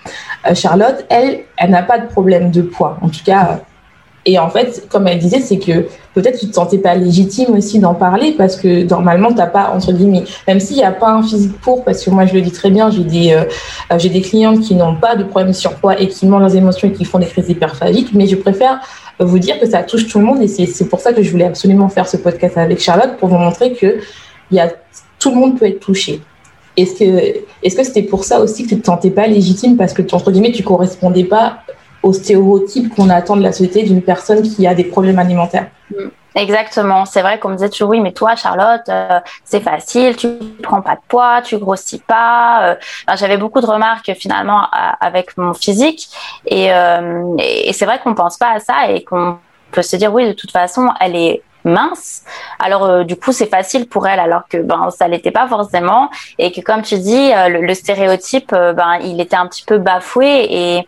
Charlotte, 0.54 1.06
elle, 1.10 1.42
elle 1.58 1.70
n'a 1.70 1.84
pas 1.84 2.00
de 2.00 2.08
problème 2.08 2.52
de 2.52 2.62
poids. 2.62 2.98
En 3.02 3.08
tout 3.08 3.24
cas, 3.24 3.62
et 4.26 4.40
en 4.40 4.50
fait, 4.50 4.88
comme 4.90 5.08
elle 5.08 5.20
disait, 5.20 5.42
c'est 5.42 5.58
que 5.58 5.86
peut-être 6.14 6.40
tu 6.40 6.48
te 6.48 6.54
sentais 6.54 6.78
pas 6.78 6.96
légitime 6.96 7.56
aussi 7.56 7.80
d'en 7.80 7.94
parler 7.94 8.32
parce 8.32 8.56
que 8.56 8.84
normalement 8.88 9.34
t'as 9.34 9.48
pas 9.48 9.72
entre 9.76 9.92
guillemets, 9.92 10.24
même 10.48 10.62
s'il 10.62 10.78
n'y 10.78 10.84
a 10.84 10.92
pas 10.92 11.10
un 11.10 11.24
physique 11.24 11.60
pour, 11.60 11.84
parce 11.84 12.04
que 12.04 12.10
moi 12.10 12.26
je 12.26 12.34
le 12.34 12.42
dis 12.42 12.52
très 12.52 12.70
bien, 12.70 12.90
j'ai 12.90 13.04
des 13.04 13.34
euh, 13.34 13.98
des 13.98 14.22
clientes 14.22 14.62
qui 14.62 14.76
n'ont 14.76 14.96
pas 14.96 15.16
de 15.18 15.24
problème 15.24 15.52
surpoids 15.52 16.00
et 16.00 16.08
qui 16.08 16.26
mangent 16.26 16.42
leurs 16.42 16.56
émotions 16.56 16.88
et 16.88 16.94
qui 16.94 17.04
font 17.04 17.20
des 17.20 17.26
crises 17.26 17.50
hyperphagiques, 17.50 18.14
mais 18.14 18.28
je 18.28 18.38
préfère 18.38 18.80
vous 19.20 19.40
dire 19.40 19.60
que 19.60 19.66
ça 19.66 19.84
touche 19.84 20.08
tout 20.08 20.20
le 20.20 20.26
monde 20.26 20.42
et 20.42 20.48
c'est 20.48 20.86
pour 20.88 21.02
ça 21.02 21.12
que 21.12 21.22
je 21.22 21.30
voulais 21.30 21.46
absolument 21.46 21.90
faire 21.90 22.08
ce 22.08 22.16
podcast 22.16 22.58
avec 22.58 22.80
Charlotte 22.80 23.18
pour 23.18 23.28
vous 23.28 23.38
montrer 23.38 23.74
que 23.74 23.98
y 24.52 24.60
a 24.60 24.70
tout 25.20 25.32
le 25.32 25.36
monde 25.36 25.60
peut 25.60 25.66
être 25.66 25.82
touché. 25.82 26.22
Est-ce 26.76 27.00
que 27.00 27.46
est-ce 27.62 27.76
que 27.76 27.84
c'était 27.84 28.04
pour 28.04 28.24
ça 28.24 28.40
aussi 28.40 28.64
que 28.64 28.70
tu 28.70 28.82
te 28.82 28.86
sentais 28.86 29.12
pas 29.12 29.28
légitime 29.28 29.78
parce 29.78 29.94
que 29.94 30.02
entre 30.14 30.32
guillemets 30.32 30.52
tu 30.52 30.64
correspondais 30.64 31.24
pas 31.24 31.60
aux 32.02 32.14
stéréotypes 32.14 32.94
qu'on 32.94 33.10
attend 33.10 33.38
de 33.38 33.44
la 33.44 33.52
société 33.52 33.84
d'une 33.84 34.02
personne 34.02 34.42
qui 34.42 34.68
a 34.68 34.74
des 34.74 34.84
problèmes 34.84 35.20
alimentaires? 35.20 35.68
Mm. 35.92 36.10
Exactement. 36.36 37.06
C'est 37.06 37.22
vrai 37.22 37.40
qu'on 37.40 37.50
me 37.50 37.56
disait 37.56 37.70
toujours 37.70 37.90
oui, 37.90 38.00
mais 38.00 38.12
toi, 38.12 38.36
Charlotte, 38.36 38.82
euh, 38.90 39.20
c'est 39.44 39.60
facile, 39.60 40.16
tu 40.16 40.30
prends 40.64 40.82
pas 40.82 40.96
de 40.96 41.02
poids, 41.08 41.42
tu 41.44 41.58
grossis 41.58 42.00
pas. 42.00 42.72
Euh. 42.72 42.76
J'avais 43.16 43.38
beaucoup 43.38 43.62
de 43.62 43.68
remarques 43.68 44.12
finalement 44.16 44.68
avec 45.00 45.38
mon 45.38 45.54
physique, 45.54 46.10
euh, 46.52 47.36
et, 47.38 47.70
et 47.70 47.74
c'est 47.74 47.86
vrai 47.86 48.00
qu'on 48.04 48.16
pense 48.16 48.38
pas 48.38 48.52
à 48.54 48.60
ça 48.60 48.90
et 48.90 49.04
qu'on 49.04 49.38
peut 49.72 49.84
se 49.84 49.96
dire 49.96 50.14
oui, 50.14 50.28
de 50.28 50.34
toute 50.34 50.52
façon, 50.52 50.90
elle 51.00 51.16
est 51.16 51.44
mince. 51.64 52.24
Alors 52.60 53.06
du 53.06 53.16
coup 53.16 53.32
c'est 53.32 53.48
facile 53.48 53.88
pour 53.88 54.08
elle 54.08 54.20
alors 54.20 54.48
que 54.50 54.58
ben 54.58 54.90
ça 54.90 55.08
l'était 55.08 55.32
pas 55.32 55.48
forcément 55.48 56.10
et 56.38 56.52
que 56.52 56.62
comme 56.62 56.82
tu 56.82 56.98
dis 56.98 57.32
le, 57.50 57.62
le 57.62 57.74
stéréotype 57.74 58.52
ben 58.52 58.98
il 59.02 59.22
était 59.22 59.36
un 59.36 59.48
petit 59.48 59.64
peu 59.64 59.78
bafoué 59.78 60.48
et 60.50 60.88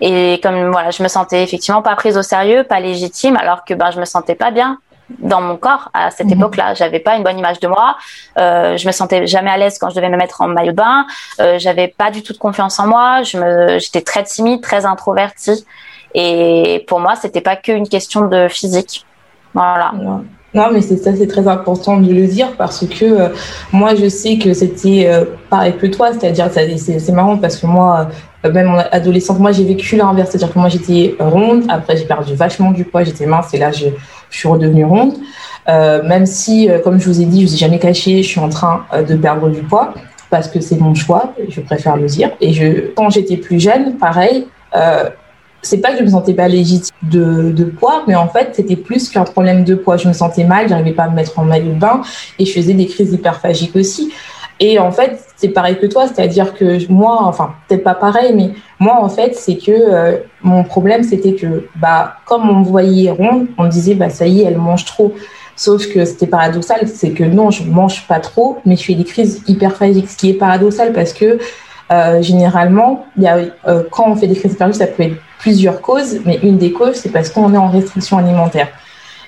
et 0.00 0.40
comme 0.42 0.70
voilà, 0.70 0.90
je 0.90 1.02
me 1.02 1.08
sentais 1.08 1.42
effectivement 1.42 1.82
pas 1.82 1.94
prise 1.94 2.16
au 2.16 2.22
sérieux, 2.22 2.64
pas 2.64 2.80
légitime, 2.80 3.36
alors 3.36 3.64
que 3.64 3.74
ben 3.74 3.90
je 3.90 4.00
me 4.00 4.04
sentais 4.04 4.34
pas 4.34 4.50
bien 4.50 4.78
dans 5.18 5.40
mon 5.40 5.56
corps 5.56 5.90
à 5.92 6.10
cette 6.10 6.28
mhm. 6.28 6.34
époque-là. 6.34 6.74
J'avais 6.74 7.00
pas 7.00 7.16
une 7.16 7.22
bonne 7.22 7.38
image 7.38 7.60
de 7.60 7.68
moi. 7.68 7.96
Euh, 8.38 8.76
je 8.76 8.86
me 8.86 8.92
sentais 8.92 9.26
jamais 9.26 9.50
à 9.50 9.58
l'aise 9.58 9.78
quand 9.78 9.90
je 9.90 9.96
devais 9.96 10.08
me 10.08 10.16
mettre 10.16 10.40
en 10.40 10.48
maillot 10.48 10.72
de 10.72 10.76
bain. 10.76 11.06
Euh, 11.40 11.58
j'avais 11.58 11.88
pas 11.88 12.10
du 12.10 12.22
tout 12.22 12.32
de 12.32 12.38
confiance 12.38 12.78
en 12.78 12.86
moi. 12.86 13.22
Je 13.22 13.36
me, 13.36 13.78
j'étais 13.78 14.02
très 14.02 14.22
timide, 14.22 14.62
très 14.62 14.86
introvertie. 14.86 15.66
Et 16.14 16.84
pour 16.88 17.00
moi, 17.00 17.14
c'était 17.16 17.40
pas 17.40 17.56
qu'une 17.56 17.88
question 17.88 18.26
de 18.26 18.48
physique. 18.48 19.04
Voilà. 19.54 19.92
Non, 20.52 20.70
mais 20.72 20.80
c'est 20.80 20.96
ça, 20.96 21.14
c'est 21.14 21.28
très 21.28 21.46
important 21.46 21.98
de 21.98 22.12
le 22.12 22.26
dire 22.26 22.56
parce 22.58 22.84
que 22.84 23.04
euh, 23.04 23.28
moi, 23.72 23.94
je 23.94 24.08
sais 24.08 24.36
que 24.36 24.52
c'était 24.52 25.06
euh, 25.06 25.24
pareil 25.48 25.74
que 25.76 25.86
toi, 25.86 26.10
c'est-à-dire, 26.12 26.48
c'est 26.50 27.12
marrant 27.12 27.36
parce 27.36 27.56
que 27.56 27.66
moi, 27.66 28.08
euh, 28.44 28.52
même 28.52 28.68
en 28.68 28.78
adolescente, 28.90 29.38
moi, 29.38 29.52
j'ai 29.52 29.64
vécu 29.64 29.96
l'inverse, 29.96 30.30
c'est-à-dire 30.30 30.52
que 30.52 30.58
moi, 30.58 30.68
j'étais 30.68 31.14
ronde, 31.20 31.64
après, 31.68 31.96
j'ai 31.96 32.04
perdu 32.04 32.34
vachement 32.34 32.72
du 32.72 32.84
poids, 32.84 33.04
j'étais 33.04 33.26
mince 33.26 33.54
et 33.54 33.58
là, 33.58 33.70
je, 33.70 33.86
suis 34.32 34.48
redevenue 34.48 34.84
ronde. 34.84 35.14
même 35.66 36.24
si, 36.24 36.68
comme 36.84 37.00
je 37.00 37.06
vous 37.06 37.20
ai 37.20 37.24
dit, 37.24 37.40
je 37.40 37.46
vous 37.48 37.54
ai 37.54 37.56
jamais 37.56 37.80
caché, 37.80 38.22
je 38.22 38.28
suis 38.28 38.38
en 38.38 38.48
train 38.48 38.84
de 38.96 39.16
perdre 39.16 39.48
du 39.48 39.60
poids 39.62 39.92
parce 40.30 40.46
que 40.46 40.60
c'est 40.60 40.78
mon 40.78 40.94
choix, 40.94 41.34
je 41.48 41.60
préfère 41.60 41.96
le 41.96 42.06
dire. 42.06 42.30
Et 42.40 42.92
quand 42.96 43.10
j'étais 43.10 43.36
plus 43.36 43.58
jeune, 43.58 43.96
pareil, 43.96 44.46
c'est 45.62 45.78
pas 45.78 45.92
que 45.92 45.98
je 45.98 46.04
me 46.04 46.10
sentais 46.10 46.34
pas 46.34 46.48
légitime 46.48 46.94
de, 47.02 47.50
de 47.50 47.64
poids, 47.64 48.04
mais 48.06 48.14
en 48.14 48.28
fait, 48.28 48.50
c'était 48.52 48.76
plus 48.76 49.08
qu'un 49.08 49.24
problème 49.24 49.64
de 49.64 49.74
poids. 49.74 49.96
Je 49.96 50.08
me 50.08 50.12
sentais 50.12 50.44
mal, 50.44 50.68
j'arrivais 50.68 50.92
pas 50.92 51.04
à 51.04 51.10
me 51.10 51.14
mettre 51.14 51.38
en 51.38 51.44
maillot 51.44 51.74
de 51.74 51.78
bain 51.78 52.02
et 52.38 52.46
je 52.46 52.52
faisais 52.52 52.74
des 52.74 52.86
crises 52.86 53.12
hyperphagiques 53.12 53.76
aussi. 53.76 54.12
Et 54.62 54.78
en 54.78 54.92
fait, 54.92 55.18
c'est 55.36 55.48
pareil 55.48 55.78
que 55.78 55.86
toi, 55.86 56.06
c'est-à-dire 56.06 56.52
que 56.52 56.90
moi, 56.92 57.18
enfin, 57.22 57.54
peut-être 57.66 57.82
pas 57.82 57.94
pareil, 57.94 58.34
mais 58.34 58.50
moi, 58.78 59.02
en 59.02 59.08
fait, 59.08 59.34
c'est 59.34 59.56
que 59.56 59.72
euh, 59.72 60.18
mon 60.42 60.64
problème, 60.64 61.02
c'était 61.02 61.32
que, 61.32 61.66
bah, 61.76 62.16
comme 62.26 62.48
on 62.48 62.56
me 62.60 62.64
voyait 62.64 63.10
ronde, 63.10 63.46
on 63.56 63.64
me 63.64 63.70
disait, 63.70 63.94
bah, 63.94 64.10
ça 64.10 64.26
y 64.26 64.42
est, 64.42 64.44
elle 64.44 64.58
mange 64.58 64.84
trop. 64.84 65.14
Sauf 65.56 65.86
que 65.88 66.04
c'était 66.04 66.26
paradoxal, 66.26 66.88
c'est 66.88 67.10
que 67.10 67.24
non, 67.24 67.50
je 67.50 67.64
mange 67.64 68.06
pas 68.06 68.20
trop, 68.20 68.58
mais 68.66 68.76
je 68.76 68.84
fais 68.84 68.94
des 68.94 69.04
crises 69.04 69.42
hyperphagiques, 69.46 70.10
ce 70.10 70.16
qui 70.16 70.30
est 70.30 70.34
paradoxal 70.34 70.92
parce 70.92 71.12
que 71.12 71.38
euh, 71.92 72.22
généralement, 72.22 73.06
y 73.18 73.26
a, 73.26 73.38
euh, 73.66 73.82
quand 73.90 74.08
on 74.08 74.14
fait 74.14 74.28
des 74.28 74.36
crises 74.36 74.52
hyperphagiques, 74.52 74.80
ça 74.80 74.86
peut 74.86 75.02
être 75.02 75.16
plusieurs 75.40 75.80
causes, 75.80 76.20
mais 76.24 76.38
une 76.42 76.56
des 76.56 76.70
causes, 76.72 76.94
c'est 76.94 77.08
parce 77.08 77.30
qu'on 77.30 77.52
est 77.52 77.56
en 77.56 77.68
restriction 77.68 78.18
alimentaire. 78.18 78.68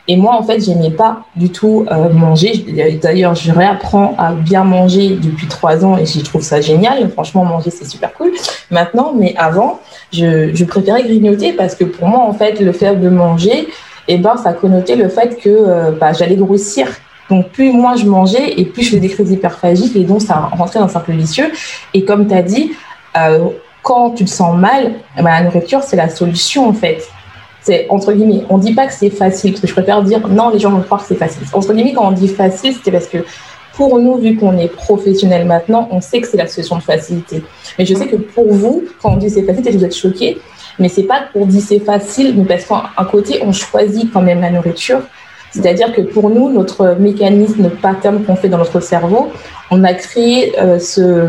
Et 0.07 0.17
moi, 0.17 0.35
en 0.35 0.43
fait, 0.43 0.61
j'aimais 0.61 0.91
pas 0.91 1.25
du 1.35 1.51
tout 1.51 1.87
euh, 1.91 2.09
manger. 2.11 2.99
D'ailleurs, 3.01 3.35
je 3.35 3.51
réapprends 3.53 4.15
à 4.19 4.33
bien 4.33 4.65
manger 4.65 5.11
depuis 5.11 5.47
trois 5.47 5.85
ans 5.85 5.97
et 5.97 6.07
je 6.07 6.21
trouve 6.21 6.43
ça 6.43 6.61
génial. 6.61 7.09
Franchement, 7.11 7.45
manger, 7.45 7.71
c'est 7.71 7.85
super 7.85 8.13
cool. 8.15 8.33
Maintenant, 8.71 9.13
mais 9.17 9.35
avant, 9.37 9.81
je, 10.13 10.65
préférais 10.65 11.05
grignoter 11.05 11.53
parce 11.53 11.75
que 11.75 11.85
pour 11.85 12.07
moi, 12.09 12.21
en 12.21 12.33
fait, 12.33 12.61
le 12.61 12.73
fait 12.73 12.97
de 12.97 13.09
manger, 13.09 13.69
eh 14.09 14.19
ben, 14.19 14.37
ça 14.37 14.53
connotait 14.53 14.97
le 14.97 15.09
fait 15.09 15.37
que 15.41 15.93
bah, 15.93 16.13
j'allais 16.13 16.37
grossir. 16.37 16.89
Donc, 17.33 17.49
plus 17.49 17.73
moi 17.73 17.97
je 17.97 18.05
mangeais 18.05 18.61
et 18.61 18.67
plus 18.67 18.83
je 18.83 18.91
faisais 18.91 19.01
des 19.01 19.09
crises 19.09 19.31
hyperphagiques 19.31 19.97
et 19.97 20.05
donc 20.05 20.21
ça 20.21 20.51
rentrait 20.53 20.81
dans 20.81 20.85
un 20.85 20.89
cercle 20.89 21.13
vicieux. 21.13 21.51
Et 21.95 22.05
comme 22.05 22.29
tu 22.29 22.35
as 22.35 22.43
dit, 22.43 22.73
euh, 23.17 23.47
quand 23.83 24.11
tu 24.11 24.27
te 24.27 24.31
sens 24.31 24.55
mal, 24.55 24.93
ben, 25.17 25.25
la 25.25 25.43
nourriture, 25.45 25.83
c'est 25.83 25.97
la 25.97 26.11
solution 26.11 26.69
en 26.69 26.75
fait. 26.75 27.09
C'est 27.63 27.87
entre 27.89 28.13
guillemets, 28.13 28.45
on 28.51 28.59
dit 28.59 28.75
pas 28.75 28.87
que 28.87 28.93
c'est 28.93 29.09
facile, 29.09 29.53
parce 29.53 29.63
que 29.63 29.67
je 29.67 29.73
préfère 29.73 30.03
dire 30.03 30.29
non, 30.29 30.51
les 30.51 30.59
gens 30.59 30.71
vont 30.71 30.83
croire 30.83 31.01
que 31.01 31.09
c'est 31.09 31.15
facile. 31.15 31.43
Entre 31.55 31.73
guillemets, 31.73 31.95
quand 31.95 32.07
on 32.07 32.13
dit 32.13 32.29
facile, 32.29 32.75
c'est 32.85 32.91
parce 32.91 33.07
que 33.07 33.25
pour 33.73 33.99
nous, 33.99 34.17
vu 34.19 34.37
qu'on 34.37 34.59
est 34.59 34.69
professionnel 34.69 35.47
maintenant, 35.47 35.89
on 35.91 36.03
sait 36.03 36.21
que 36.21 36.29
c'est 36.29 36.37
la 36.37 36.49
solution 36.49 36.77
de 36.77 36.83
facilité. 36.83 37.43
Mais 37.79 37.87
je 37.87 37.95
sais 37.95 38.09
que 38.09 38.17
pour 38.17 38.53
vous, 38.53 38.85
quand 39.01 39.13
on 39.13 39.17
dit 39.17 39.31
c'est 39.31 39.45
facile, 39.45 39.79
vous 39.79 39.85
êtes 39.87 39.97
choqués. 39.97 40.37
Mais 40.79 40.91
c'est 40.91 41.05
pas 41.05 41.23
pour 41.33 41.47
dire 41.47 41.63
c'est 41.67 41.79
facile, 41.79 42.35
mais 42.37 42.45
parce 42.45 42.67
qu'à 42.67 43.05
côté, 43.11 43.41
on 43.43 43.53
choisit 43.53 44.13
quand 44.13 44.21
même 44.21 44.43
la 44.43 44.51
nourriture. 44.51 45.01
C'est-à-dire 45.53 45.93
que 45.93 46.01
pour 46.01 46.31
nous, 46.31 46.51
notre 46.51 46.97
mécanisme, 46.99 47.63
notre 47.63 47.81
pattern 47.81 48.25
qu'on 48.25 48.37
fait 48.37 48.49
dans 48.49 48.59
notre 48.59 48.81
cerveau, 48.81 49.31
on 49.71 49.85
a 49.85 49.93
créé 49.95 50.59
euh, 50.59 50.79
ce, 50.79 51.29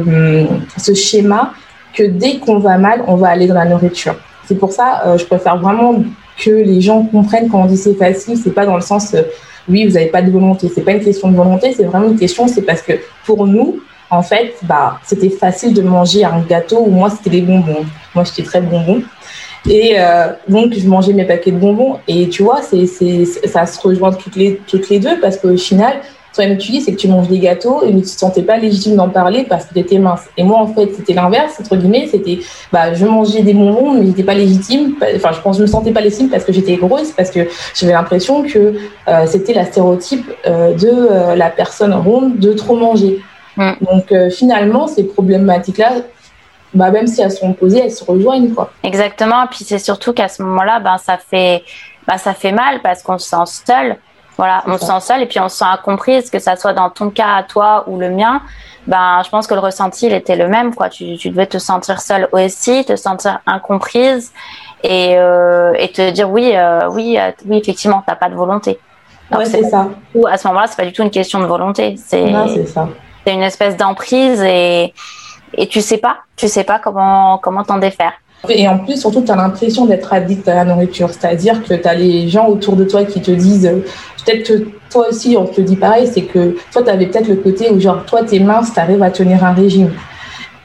ce 0.77 0.94
schéma 0.94 1.53
que 1.94 2.03
dès 2.03 2.38
qu'on 2.38 2.60
va 2.60 2.77
mal, 2.77 3.03
on 3.08 3.15
va 3.15 3.30
aller 3.30 3.48
dans 3.48 3.53
la 3.53 3.65
nourriture. 3.65 4.15
C'est 4.46 4.56
pour 4.56 4.72
ça, 4.72 5.03
euh, 5.06 5.18
je 5.18 5.25
préfère 5.25 5.58
vraiment 5.58 6.03
que 6.38 6.50
les 6.50 6.82
gens 6.82 7.03
comprennent 7.03 7.50
quand 7.50 7.62
on 7.62 7.65
dit 7.65 7.77
c'est 7.77 7.94
facile, 7.94 8.38
c'est 8.38 8.51
pas 8.51 8.65
dans 8.65 8.75
le 8.75 8.82
sens 8.82 9.13
euh, 9.13 9.22
oui, 9.70 9.86
vous 9.86 9.94
n'avez 9.94 10.08
pas 10.08 10.22
de 10.22 10.32
volonté. 10.32 10.70
C'est 10.74 10.82
pas 10.82 10.92
une 10.92 11.03
question 11.03 11.32
de 11.32 11.36
volonté, 11.36 11.74
c'est 11.74 11.86
vraiment 11.86 12.10
une 12.10 12.20
question, 12.20 12.48
c'est 12.48 12.63
parce 12.63 12.82
que 12.82 12.94
pour 13.25 13.48
nous, 13.48 13.80
en 14.10 14.22
fait, 14.22 14.53
bah, 14.63 15.00
c'était 15.03 15.30
facile 15.30 15.74
de 15.74 15.82
manger 15.82 16.24
un 16.25 16.39
gâteau 16.42 16.80
ou 16.80 16.89
moi, 16.89 17.10
c'était 17.10 17.30
des 17.30 17.42
bonbons. 17.42 17.86
Moi, 18.13 18.24
j'étais 18.25 18.44
très 18.44 18.62
bonbon. 18.62 19.01
Et 19.70 19.96
euh, 19.98 20.27
donc, 20.48 20.74
je 20.74 20.88
mangeais 20.88 21.13
mes 21.13 21.25
paquets 21.25 21.51
de 21.51 21.58
bonbons. 21.58 21.98
Et 22.08 22.29
tu 22.29 22.43
vois, 22.43 22.62
c'est, 22.62 22.86
c'est, 22.86 23.25
ça 23.25 23.65
se 23.65 23.79
rejoint 23.79 24.12
toutes 24.12 24.36
les, 24.36 24.62
toutes 24.67 24.89
les 24.89 25.00
deux 25.00 25.20
parce 25.20 25.38
qu'au 25.38 25.55
final, 25.58 26.01
toi-même 26.34 26.58
tu 26.58 26.72
dis, 26.72 26.82
c'est 26.82 26.91
que 26.93 26.98
tu 26.98 27.08
manges 27.08 27.27
des 27.27 27.39
gâteaux 27.39 27.84
et 27.84 27.89
tu 27.89 27.96
ne 27.96 28.01
te 28.01 28.08
sentais 28.08 28.41
pas 28.41 28.58
légitime 28.58 28.96
d'en 28.96 29.10
parler 29.10 29.46
parce 29.48 29.65
que 29.65 29.74
tu 29.74 29.79
étais 29.79 30.00
mince. 30.00 30.24
Et 30.38 30.43
moi, 30.43 30.60
en 30.60 30.67
fait, 30.67 30.89
c'était 30.96 31.13
l'inverse, 31.13 31.60
entre 31.60 31.75
guillemets, 31.75 32.08
c'était, 32.10 32.39
bah, 32.72 32.93
je 32.93 33.05
mangeais 33.05 33.43
des 33.43 33.53
bonbons, 33.53 33.93
mais 33.93 34.08
j'étais 34.08 34.24
pas 34.24 34.34
légitime. 34.34 34.96
Enfin, 35.15 35.32
je 35.32 35.41
pense, 35.41 35.58
je 35.58 35.62
me 35.62 35.67
sentais 35.67 35.91
pas 35.91 36.01
légitime 36.01 36.29
parce 36.29 36.43
que 36.43 36.51
j'étais 36.51 36.75
grosse, 36.75 37.12
parce 37.12 37.29
que 37.29 37.41
j'avais 37.75 37.93
l'impression 37.93 38.43
que 38.43 38.74
euh, 39.08 39.25
c'était 39.27 39.53
la 39.53 39.65
stéréotype 39.65 40.25
euh, 40.48 40.74
de 40.74 40.89
euh, 40.89 41.36
la 41.36 41.50
personne 41.50 41.93
ronde 41.93 42.39
de 42.39 42.53
trop 42.53 42.75
manger. 42.75 43.22
Mm. 43.58 43.72
Donc, 43.82 44.32
finalement, 44.32 44.88
ces 44.88 45.03
problématiques-là, 45.03 45.91
bah, 46.74 46.92
même 46.92 47.08
si 47.08 47.22
elles 47.22 47.32
sont 47.32 47.53
posées, 47.53 47.82
elles 47.86 47.92
se 47.92 48.03
rejoignent, 48.03 48.53
quoi. 48.53 48.72
Exactement. 48.84 49.46
Puis 49.48 49.63
c'est 49.63 49.80
surtout 49.80 50.13
qu'à 50.13 50.27
ce 50.27 50.42
moment-là, 50.44 50.80
ben, 50.80 50.98
ça 50.98 51.18
fait, 51.18 51.63
ben, 52.08 52.18
ça 52.18 52.34
fait 52.34 52.51
mal 52.51 52.82
parce 52.82 53.03
qu'on 53.03 53.18
se 53.18 53.30
sent 53.30 53.63
seul. 53.65 53.98
Voilà, 54.38 54.63
on 54.65 54.77
se 54.80 54.86
sent 54.86 55.00
seul 55.01 55.22
et 55.22 55.25
puis 55.27 55.39
on 55.39 55.48
se 55.48 55.58
sent 55.58 55.65
incomprise, 55.65 56.32
que 56.32 56.39
ça 56.39 56.56
soit 56.56 56.74
dans 56.74 56.89
ton 56.89 57.12
cas 57.12 57.36
à 57.36 57.44
toi 57.44 57.84
ou 57.88 58.00
le 58.00 58.10
mien. 58.10 58.42
Ben, 58.88 59.22
je 59.24 59.30
pense 59.30 59.46
que 59.46 59.53
le 59.53 59.60
ressenti, 59.60 60.08
il 60.08 60.13
était 60.13 60.36
le 60.36 60.48
même, 60.48 60.74
quoi. 60.74 60.89
Tu, 60.89 61.18
tu 61.18 61.30
devais 61.30 61.46
te 61.46 61.60
sentir 61.60 62.01
seule 62.01 62.27
aussi, 62.32 62.84
te 62.84 62.96
sentir 62.96 63.39
incomprise 63.46 64.34
et, 64.84 65.15
euh, 65.18 65.74
et 65.77 65.92
te 65.92 66.10
dire 66.10 66.30
oui, 66.30 66.51
euh, 66.56 66.89
oui, 66.89 67.18
euh, 67.20 67.32
oui, 67.46 67.58
effectivement, 67.58 68.03
t'as 68.06 68.15
pas 68.15 68.30
de 68.30 68.36
volonté. 68.36 68.80
Ouais, 69.32 69.46
c'est 69.46 69.63
ça. 69.63 69.88
Ou 70.13 70.27
à 70.27 70.38
ce 70.38 70.48
moment-là, 70.48 70.68
c'est 70.68 70.77
pas 70.77 70.86
du 70.86 70.94
tout 70.94 71.03
une 71.03 71.12
question 71.12 71.39
de 71.39 71.46
volonté. 71.46 71.96
C'est 71.98 72.34
une 73.27 73.44
espèce 73.44 73.77
d'emprise 73.77 74.42
et 74.42 74.94
et 75.57 75.67
tu 75.67 75.81
sais 75.81 75.98
pas, 75.98 76.17
tu 76.36 76.48
sais 76.48 76.63
pas 76.63 76.79
comment 76.79 77.38
comment 77.38 77.63
t'en 77.63 77.77
défaire. 77.77 78.13
Et 78.50 78.67
en 78.67 78.79
plus, 78.79 79.00
surtout, 79.00 79.22
tu 79.22 79.31
as 79.31 79.38
l'impression 79.38 79.86
d'être 79.86 80.12
addict 80.12 80.48
à 80.50 80.55
la 80.55 80.65
nourriture. 80.65 81.10
C'est-à-dire 81.12 81.63
que 81.63 81.74
tu 81.75 81.88
as 81.88 81.93
les 81.93 82.27
gens 82.27 82.48
autour 82.48 82.75
de 82.75 82.83
toi 82.83 83.05
qui 83.05 83.22
te 83.22 83.31
disent, 83.31 83.72
peut-être 84.25 84.48
que 84.48 84.67
toi 84.91 85.07
aussi, 85.10 85.38
on 85.38 85.45
te 85.45 85.62
dit 85.62 85.77
pareil, 85.77 86.07
c'est 86.07 86.24
que 86.24 86.57
toi, 86.72 86.83
tu 86.83 86.89
avais 86.89 87.05
peut-être 87.05 87.29
le 87.29 87.38
côté 87.38 87.72
où, 87.72 87.79
genre, 87.79 88.03
toi, 88.05 88.24
tu 88.24 88.36
es 88.36 88.39
mince, 88.39 88.74
tu 88.74 88.79
arrives 88.79 89.01
à 89.01 89.12
tenir 89.12 89.45
un 89.45 89.53
régime. 89.53 89.91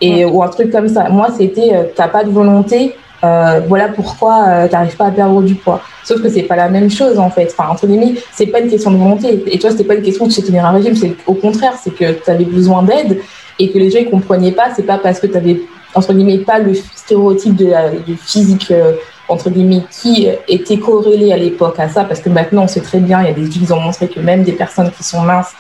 Et, 0.01 0.25
Ou 0.25 0.43
un 0.43 0.49
truc 0.49 0.73
comme 0.73 0.89
ça. 0.89 1.09
Moi, 1.09 1.29
c'était, 1.37 1.75
euh, 1.75 1.85
tu 1.85 2.11
pas 2.11 2.25
de 2.25 2.31
volonté, 2.31 2.95
euh, 3.25 3.61
voilà 3.67 3.89
pourquoi 3.89 4.45
euh, 4.47 4.69
tu 4.69 4.75
n'arrives 4.75 4.97
pas 4.97 5.07
à 5.07 5.11
perdre 5.11 5.43
du 5.43 5.55
poids. 5.55 5.81
Sauf 6.05 6.23
que 6.23 6.29
c'est 6.29 6.43
pas 6.43 6.57
la 6.57 6.69
même 6.69 6.91
chose 6.91 7.19
en 7.19 7.31
fait. 7.31 7.53
Enfin, 7.57 7.71
entre 7.71 7.87
guillemets, 7.87 8.15
c'est 8.33 8.47
pas 8.47 8.61
une 8.61 8.71
question 8.71 8.91
de 8.93 8.97
volonté. 8.97 9.43
Et 9.47 9.59
toi, 9.59 9.71
c'était 9.71 9.85
pas 9.85 9.95
une 9.95 10.03
question 10.03 10.27
de 10.27 10.33
tenir 10.33 10.65
un 10.65 10.71
régime. 10.71 10.95
C'est 10.95 11.17
au 11.27 11.35
contraire, 11.35 11.75
c'est 11.83 11.95
que 11.95 12.13
tu 12.13 12.31
avais 12.31 12.45
besoin 12.45 12.83
d'aide 12.83 13.21
et 13.59 13.71
que 13.71 13.79
les 13.79 13.91
gens 13.91 14.01
ne 14.01 14.11
comprenaient 14.11 14.53
pas. 14.53 14.75
C'est 14.75 14.85
pas 14.85 14.99
parce 14.99 15.21
que 15.21 15.27
tu 15.27 15.37
avais 15.37 15.61
entre 15.95 16.13
guillemets, 16.13 16.39
pas 16.39 16.59
le 16.59 16.75
stéréotype 16.75 17.57
de, 17.57 17.67
de 18.07 18.15
physique, 18.15 18.71
euh, 18.71 18.93
entre 19.29 19.51
guillemets, 19.51 19.83
qui 19.91 20.29
était 20.47 20.79
corrélé 20.79 21.33
à 21.33 21.37
l'époque 21.37 21.79
à 21.79 21.89
ça, 21.89 22.05
parce 22.05 22.21
que 22.21 22.29
maintenant, 22.29 22.65
on 22.65 22.69
sait 22.69 22.81
très 22.81 23.01
bien, 23.01 23.21
il 23.23 23.27
y 23.27 23.31
a 23.31 23.33
des 23.33 23.47
études 23.47 23.67
qui 23.67 23.73
ont 23.73 23.81
montré 23.81 24.09
que 24.09 24.21
même 24.21 24.43
des 24.43 24.53
personnes 24.53 24.91
qui 24.91 25.03
sont 25.03 25.21
minces 25.21 25.53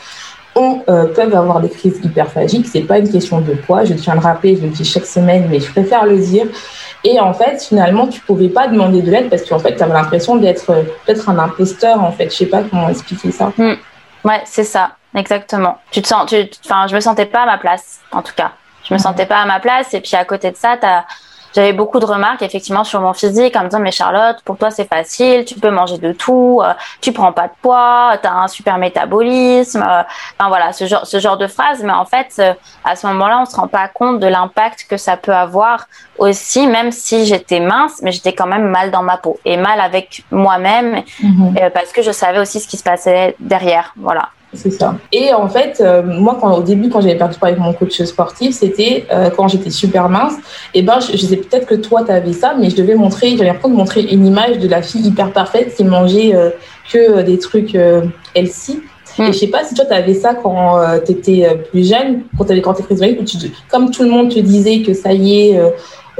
ont, 0.54 0.82
euh, 0.88 1.06
peuvent 1.06 1.34
avoir 1.34 1.60
des 1.60 1.68
crises 1.68 2.00
hyperphagiques. 2.02 2.66
C'est 2.66 2.82
pas 2.82 2.98
une 2.98 3.10
question 3.10 3.40
de 3.40 3.52
poids. 3.52 3.84
Je 3.84 3.94
tiens 3.94 4.14
à 4.14 4.16
le 4.16 4.22
rappeler, 4.22 4.56
je 4.56 4.62
le 4.62 4.68
dis 4.68 4.84
chaque 4.84 5.06
semaine, 5.06 5.46
mais 5.50 5.60
je 5.60 5.70
préfère 5.70 6.04
le 6.06 6.18
dire. 6.18 6.46
Et 7.04 7.20
en 7.20 7.32
fait, 7.32 7.62
finalement, 7.62 8.06
tu 8.08 8.20
pouvais 8.20 8.48
pas 8.48 8.66
demander 8.66 9.02
de 9.02 9.10
l'aide 9.10 9.30
parce 9.30 9.42
qu'en 9.42 9.58
fait, 9.58 9.76
tu 9.76 9.82
avais 9.82 9.92
l'impression 9.92 10.36
d'être 10.36 10.66
peut-être 11.06 11.28
un 11.28 11.38
imposteur, 11.38 12.02
en 12.02 12.10
fait. 12.10 12.30
Je 12.30 12.36
sais 12.36 12.46
pas 12.46 12.62
comment 12.62 12.88
expliquer 12.88 13.30
ça. 13.30 13.52
Hmm. 13.56 13.74
Ouais, 14.24 14.40
c'est 14.46 14.64
ça, 14.64 14.92
exactement. 15.14 15.78
Tu 15.90 16.02
te 16.02 16.08
sens, 16.08 16.28
tu, 16.28 16.48
enfin, 16.64 16.86
je 16.86 16.94
me 16.94 17.00
sentais 17.00 17.26
pas 17.26 17.42
à 17.42 17.46
ma 17.46 17.58
place, 17.58 18.00
en 18.12 18.22
tout 18.22 18.34
cas. 18.34 18.52
Je 18.84 18.94
me 18.94 18.98
sentais 18.98 19.26
pas 19.26 19.40
à 19.40 19.46
ma 19.46 19.60
place. 19.60 19.92
Et 19.94 20.00
puis 20.00 20.16
à 20.16 20.24
côté 20.24 20.50
de 20.50 20.56
ça, 20.56 20.76
j'avais 21.54 21.72
beaucoup 21.72 21.98
de 21.98 22.04
remarques 22.04 22.42
effectivement 22.42 22.84
sur 22.84 23.00
mon 23.00 23.12
physique 23.12 23.56
en 23.56 23.60
me 23.60 23.68
disant 23.68 23.80
mais 23.80 23.90
Charlotte 23.90 24.36
pour 24.44 24.56
toi 24.58 24.70
c'est 24.70 24.88
facile 24.88 25.44
tu 25.44 25.54
peux 25.54 25.70
manger 25.70 25.98
de 25.98 26.12
tout 26.12 26.60
euh, 26.62 26.72
tu 27.00 27.12
prends 27.12 27.32
pas 27.32 27.48
de 27.48 27.52
poids 27.62 28.18
tu 28.20 28.28
as 28.28 28.34
un 28.34 28.48
super 28.48 28.78
métabolisme 28.78 29.82
euh, 29.82 30.02
enfin 30.38 30.48
voilà 30.48 30.72
ce 30.72 30.86
genre 30.86 31.06
ce 31.06 31.18
genre 31.18 31.36
de 31.36 31.46
phrases 31.46 31.82
mais 31.82 31.92
en 31.92 32.04
fait 32.04 32.34
euh, 32.38 32.52
à 32.84 32.96
ce 32.96 33.06
moment-là 33.08 33.40
on 33.40 33.44
se 33.46 33.56
rend 33.56 33.68
pas 33.68 33.88
compte 33.88 34.20
de 34.20 34.26
l'impact 34.26 34.86
que 34.88 34.96
ça 34.96 35.16
peut 35.16 35.34
avoir 35.34 35.86
aussi 36.18 36.66
même 36.66 36.92
si 36.92 37.24
j'étais 37.26 37.60
mince 37.60 38.00
mais 38.02 38.12
j'étais 38.12 38.34
quand 38.34 38.46
même 38.46 38.68
mal 38.68 38.90
dans 38.90 39.02
ma 39.02 39.16
peau 39.16 39.38
et 39.44 39.56
mal 39.56 39.80
avec 39.80 40.24
moi-même 40.30 41.02
mm-hmm. 41.22 41.70
parce 41.70 41.92
que 41.92 42.02
je 42.02 42.12
savais 42.12 42.38
aussi 42.38 42.60
ce 42.60 42.68
qui 42.68 42.76
se 42.76 42.84
passait 42.84 43.34
derrière 43.40 43.94
voilà 43.96 44.28
c'est 44.54 44.70
ça. 44.70 44.96
Et 45.12 45.32
en 45.34 45.48
fait, 45.48 45.80
euh, 45.80 46.02
moi, 46.02 46.38
quand, 46.40 46.56
au 46.56 46.62
début, 46.62 46.88
quand 46.88 47.02
j'avais 47.02 47.16
perdu 47.16 47.38
poids 47.38 47.48
avec 47.48 47.60
mon 47.60 47.74
coach 47.74 48.00
sportif, 48.02 48.54
c'était 48.54 49.06
euh, 49.12 49.28
quand 49.30 49.46
j'étais 49.48 49.70
super 49.70 50.08
mince. 50.08 50.34
Et 50.72 50.82
ben, 50.82 50.98
je, 51.00 51.16
sais 51.16 51.36
peut-être 51.36 51.66
que 51.66 51.74
toi, 51.74 52.02
tu 52.04 52.10
avais 52.10 52.32
ça, 52.32 52.54
mais 52.58 52.70
je 52.70 52.76
devais 52.76 52.94
montrer, 52.94 53.32
j'avais 53.32 53.44
l'impression 53.44 53.68
de 53.68 53.76
montrer 53.76 54.02
une 54.02 54.26
image 54.26 54.58
de 54.58 54.68
la 54.68 54.80
fille 54.80 55.06
hyper 55.06 55.32
parfaite 55.32 55.74
qui 55.76 55.84
mangeait 55.84 56.34
euh, 56.34 56.50
que 56.90 57.20
des 57.22 57.38
trucs 57.38 57.76
healthy. 58.34 58.80
Mm. 59.18 59.22
Et 59.22 59.32
je 59.32 59.38
sais 59.38 59.48
pas 59.48 59.64
si 59.64 59.74
toi, 59.74 59.84
tu 59.84 59.92
avais 59.92 60.14
ça 60.14 60.34
quand 60.34 60.80
tu 61.04 61.12
étais 61.12 61.46
plus 61.70 61.86
jeune, 61.86 62.22
quand 62.38 62.44
tu 62.44 62.52
avais 62.52 62.62
quand 62.62 62.74
tu 62.74 62.84
comme 63.68 63.90
tout 63.90 64.02
le 64.02 64.10
monde 64.10 64.30
te 64.30 64.38
disait 64.38 64.80
que 64.80 64.94
ça 64.94 65.12
y 65.12 65.50
est, 65.50 65.60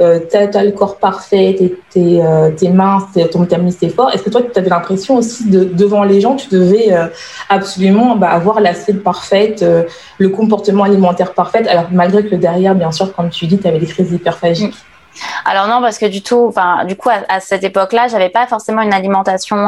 euh, 0.01 0.19
tu 0.29 0.37
as, 0.37 0.63
le 0.63 0.71
corps 0.71 0.97
parfait, 0.97 1.55
t'es 1.89 2.01
es, 2.01 2.69
mince, 2.69 3.03
ton 3.31 3.39
métabolisme 3.39 3.85
est 3.85 3.89
fort. 3.89 4.11
Est-ce 4.11 4.23
que 4.23 4.29
toi, 4.29 4.41
tu 4.41 4.59
avais 4.59 4.69
l'impression 4.69 5.17
aussi 5.17 5.49
de 5.49 5.63
devant 5.63 6.03
les 6.03 6.21
gens, 6.21 6.35
tu 6.35 6.49
devais 6.49 6.89
absolument 7.49 8.15
bah, 8.15 8.29
avoir 8.29 8.59
la 8.61 8.73
cible 8.73 9.01
parfaite, 9.01 9.65
le 10.17 10.29
comportement 10.29 10.83
alimentaire 10.83 11.33
parfait, 11.33 11.67
alors 11.67 11.87
malgré 11.91 12.25
que 12.25 12.35
derrière, 12.35 12.75
bien 12.75 12.91
sûr, 12.91 13.13
comme 13.13 13.29
tu 13.29 13.47
dis, 13.47 13.57
tu 13.57 13.67
avais 13.67 13.79
des 13.79 13.87
crises 13.87 14.09
d'hyperphagie. 14.09 14.67
Mm. 14.67 14.71
Alors 15.45 15.67
non, 15.67 15.81
parce 15.81 15.97
que 15.97 16.05
du 16.05 16.21
tout, 16.21 16.45
enfin, 16.47 16.85
du 16.85 16.95
coup, 16.95 17.09
à, 17.09 17.39
cette 17.39 17.63
époque-là, 17.63 18.07
j'avais 18.07 18.29
pas 18.29 18.47
forcément 18.47 18.81
une 18.81 18.93
alimentation 18.93 19.67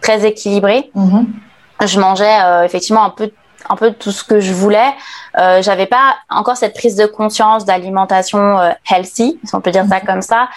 très 0.00 0.26
équilibrée. 0.26 0.90
Mm-hmm. 0.96 1.86
Je 1.86 2.00
mangeais 2.00 2.64
effectivement 2.64 3.04
un 3.04 3.10
peu 3.10 3.30
un 3.68 3.76
peu 3.76 3.92
tout 3.92 4.12
ce 4.12 4.24
que 4.24 4.40
je 4.40 4.52
voulais. 4.52 4.94
Euh, 5.38 5.62
j'avais 5.62 5.86
pas 5.86 6.16
encore 6.30 6.56
cette 6.56 6.74
prise 6.74 6.96
de 6.96 7.06
conscience 7.06 7.64
d'alimentation 7.64 8.58
euh, 8.58 8.70
healthy, 8.90 9.38
si 9.44 9.54
on 9.54 9.60
peut 9.60 9.70
dire 9.70 9.86
ça 9.88 9.96
mhm. 9.96 10.06
comme 10.06 10.22
ça. 10.22 10.48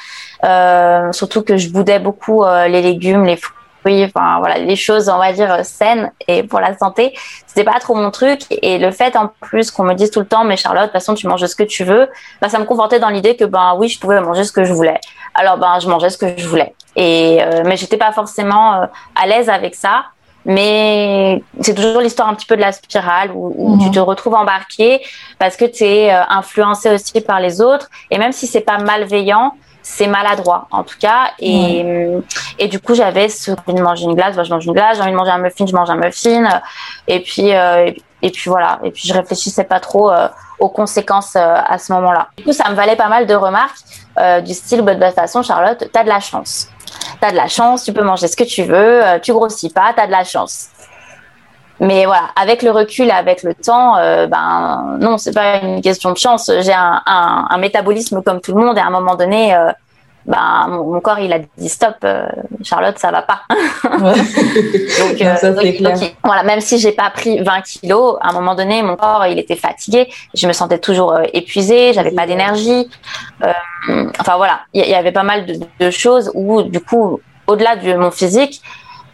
Euh, 0.44 1.12
surtout 1.12 1.44
que 1.44 1.58
je 1.58 1.70
boudais 1.70 2.00
beaucoup 2.00 2.44
les 2.46 2.82
légumes, 2.82 3.26
les 3.26 3.38
fruits, 3.38 4.06
enfin 4.06 4.40
voilà, 4.40 4.58
les 4.58 4.76
choses, 4.76 5.10
on 5.10 5.18
va 5.18 5.34
dire 5.34 5.64
saines 5.64 6.12
et 6.28 6.44
pour 6.44 6.60
la 6.60 6.78
santé. 6.78 7.14
C'était 7.46 7.64
pas 7.64 7.80
trop 7.80 7.96
mon 7.96 8.12
truc. 8.12 8.42
Et 8.50 8.80
le 8.80 8.92
fait 8.92 9.16
en 9.16 9.30
plus 9.42 9.72
qu'on 9.72 9.84
me 9.84 9.94
dise 9.94 10.12
tout 10.12 10.20
le 10.20 10.26
temps, 10.26 10.44
mais 10.44 10.58
Charlotte, 10.58 10.84
de 10.84 10.88
toute 10.88 10.94
façon, 10.94 11.14
tu 11.14 11.28
manges 11.28 11.46
ce 11.46 11.56
que 11.56 11.64
tu 11.64 11.84
veux, 11.84 12.10
bah, 12.42 12.50
ça 12.50 12.60
me 12.60 12.66
confortait 12.66 13.00
dans 13.00 13.10
l'idée 13.10 13.36
que 13.36 13.46
ben 13.46 13.76
oui, 13.78 13.90
je 13.90 14.00
pouvais 14.00 14.22
manger 14.22 14.44
ce 14.44 14.52
que 14.52 14.64
je 14.64 14.74
voulais. 14.74 15.00
Alors 15.34 15.58
ben 15.58 15.80
je 15.80 15.88
mangeais 15.88 16.10
ce 16.10 16.18
que 16.18 16.38
je 16.38 16.48
voulais. 16.48 16.74
Et 16.96 17.40
mais 17.66 17.78
j'étais 17.78 17.98
pas 17.98 18.12
forcément 18.12 18.88
à 19.16 19.28
l'aise 19.28 19.50
avec 19.50 19.76
ça. 19.76 20.06
Mais 20.46 21.44
c'est 21.60 21.76
toujours 21.76 22.02
l'histoire 22.02 22.28
un 22.28 22.34
petit 22.34 22.46
peu 22.46 22.56
de 22.56 22.62
la 22.62 22.72
spirale 22.72 23.32
où, 23.34 23.78
tu 23.80 23.88
mhm. 23.88 23.92
te 23.92 24.00
retrouves 24.00 24.34
embarqué 24.34 25.02
parce 25.38 25.56
que 25.56 25.66
tu 25.66 25.84
es 25.84 26.14
euh, 26.14 26.22
influencé 26.30 26.90
aussi 26.90 27.22
par 27.22 27.40
les 27.40 27.62
autres. 27.62 27.90
Et 28.10 28.18
même 28.18 28.32
si 28.32 28.48
c'est 28.48 28.62
pas 28.62 28.80
malveillant, 28.80 29.54
c'est 29.84 30.08
maladroit 30.08 30.68
en 30.72 30.84
tout 30.84 30.98
cas. 31.00 31.32
Et, 31.40 31.86
et 32.60 32.68
du 32.68 32.80
coup, 32.80 32.96
j'avais 32.96 33.30
ce 33.30 33.52
envie 33.52 33.74
de 33.74 33.82
manger 33.82 34.06
une 34.06 34.16
glace, 34.16 34.36
bah, 34.36 34.44
je 34.44 34.52
mange 34.52 34.66
une 34.66 34.74
glace. 34.74 34.98
J'ai 34.98 35.04
envie 35.04 35.12
de 35.12 35.18
manger 35.18 35.32
un 35.32 35.40
muffin, 35.40 35.66
je 35.66 35.76
mange 35.76 35.90
un 35.90 35.96
muffin. 35.96 36.62
Et 37.08 37.20
puis, 37.20 37.54
euh, 37.54 37.92
et, 38.22 38.32
puis 38.32 38.50
voilà. 38.50 38.80
Et 38.84 38.92
puis 38.92 39.08
je 39.08 39.14
réfléchissais 39.14 39.64
pas 39.64 39.80
trop 39.80 40.12
euh, 40.12 40.28
aux 40.60 40.70
conséquences 40.70 41.36
à 41.36 41.78
ce 41.78 41.94
moment-là. 41.94 42.30
Du 42.38 42.44
coup, 42.44 42.54
ça 42.54 42.70
me 42.70 42.76
valait 42.76 42.96
pas 42.96 43.10
mal 43.10 43.28
de 43.28 43.36
remarques 43.36 43.78
du 44.44 44.54
style, 44.54 44.82
bah, 44.82 44.96
de 44.96 45.04
toute 45.04 45.16
façon, 45.16 45.42
Charlotte, 45.42 45.88
t'as 45.92 46.04
de 46.04 46.10
la 46.10 46.20
chance 46.20 46.71
t'as 47.20 47.32
de 47.32 47.36
la 47.36 47.48
chance, 47.48 47.84
tu 47.84 47.94
peux 47.94 48.04
manger 48.04 48.28
ce 48.28 48.36
que 48.36 48.44
tu 48.44 48.64
veux, 48.64 49.06
euh, 49.06 49.20
tu 49.20 49.34
grossis 49.34 49.70
pas, 49.70 49.94
t'as 49.96 50.08
de 50.08 50.12
la 50.12 50.24
chance. 50.24 50.70
Mais 51.80 52.06
voilà, 52.06 52.30
avec 52.36 52.62
le 52.62 52.70
recul, 52.70 53.10
avec 53.10 53.42
le 53.42 53.56
temps, 53.56 53.98
euh, 53.98 54.28
ben 54.28 54.98
non, 55.00 55.18
c'est 55.18 55.34
pas 55.34 55.58
une 55.58 55.82
question 55.82 56.12
de 56.12 56.18
chance. 56.18 56.52
J'ai 56.60 56.74
un, 56.74 57.58
métabolisme 57.58 58.22
comme 58.22 58.40
tout 58.40 58.56
le 58.56 58.64
monde 58.64 58.78
et 58.78 58.82
à 58.82 58.86
un 58.86 58.92
moment 58.92 59.16
donné, 59.16 59.56
euh, 59.56 59.72
ben 60.26 60.68
mon, 60.70 61.00
corps 61.00 61.20
il 61.20 61.34
a 61.34 61.40
dit 61.40 61.70
stop, 61.70 62.06
Charlotte, 62.64 62.98
ça 62.98 63.12
va 63.12 63.22
pas. 63.22 63.42
donc, 63.84 65.22
voilà, 66.24 66.44
même 66.44 66.62
si 66.62 66.78
j'ai 66.78 66.92
pas 66.92 67.10
pris 67.10 67.40
20 67.40 67.62
kilos, 67.62 68.18
à 68.22 68.30
un 68.30 68.34
moment 68.34 68.56
donné, 68.56 68.82
mon 68.84 68.96
corps 68.96 69.26
il 69.26 69.40
était 69.40 69.56
fatigué, 69.56 70.12
je 70.34 70.48
me 70.48 70.54
sentais 70.54 70.80
toujours 70.80 71.20
épuisée, 71.34 71.94
j'avais 71.94 72.12
pas 72.12 72.28
d'énergie. 72.28 72.90
enfin 74.20 74.38
voilà, 74.38 74.62
il 74.74 74.88
y, 74.88 74.96
avait 74.96 75.12
pas 75.12 75.24
mal 75.24 75.46
de, 75.46 75.60
de 75.80 75.92
choses 75.92 76.32
où 76.34 76.64
du 76.64 76.80
coup 76.80 77.20
au-delà 77.48 77.76
de 77.76 77.94
mon 77.96 78.12
physique, 78.12 78.62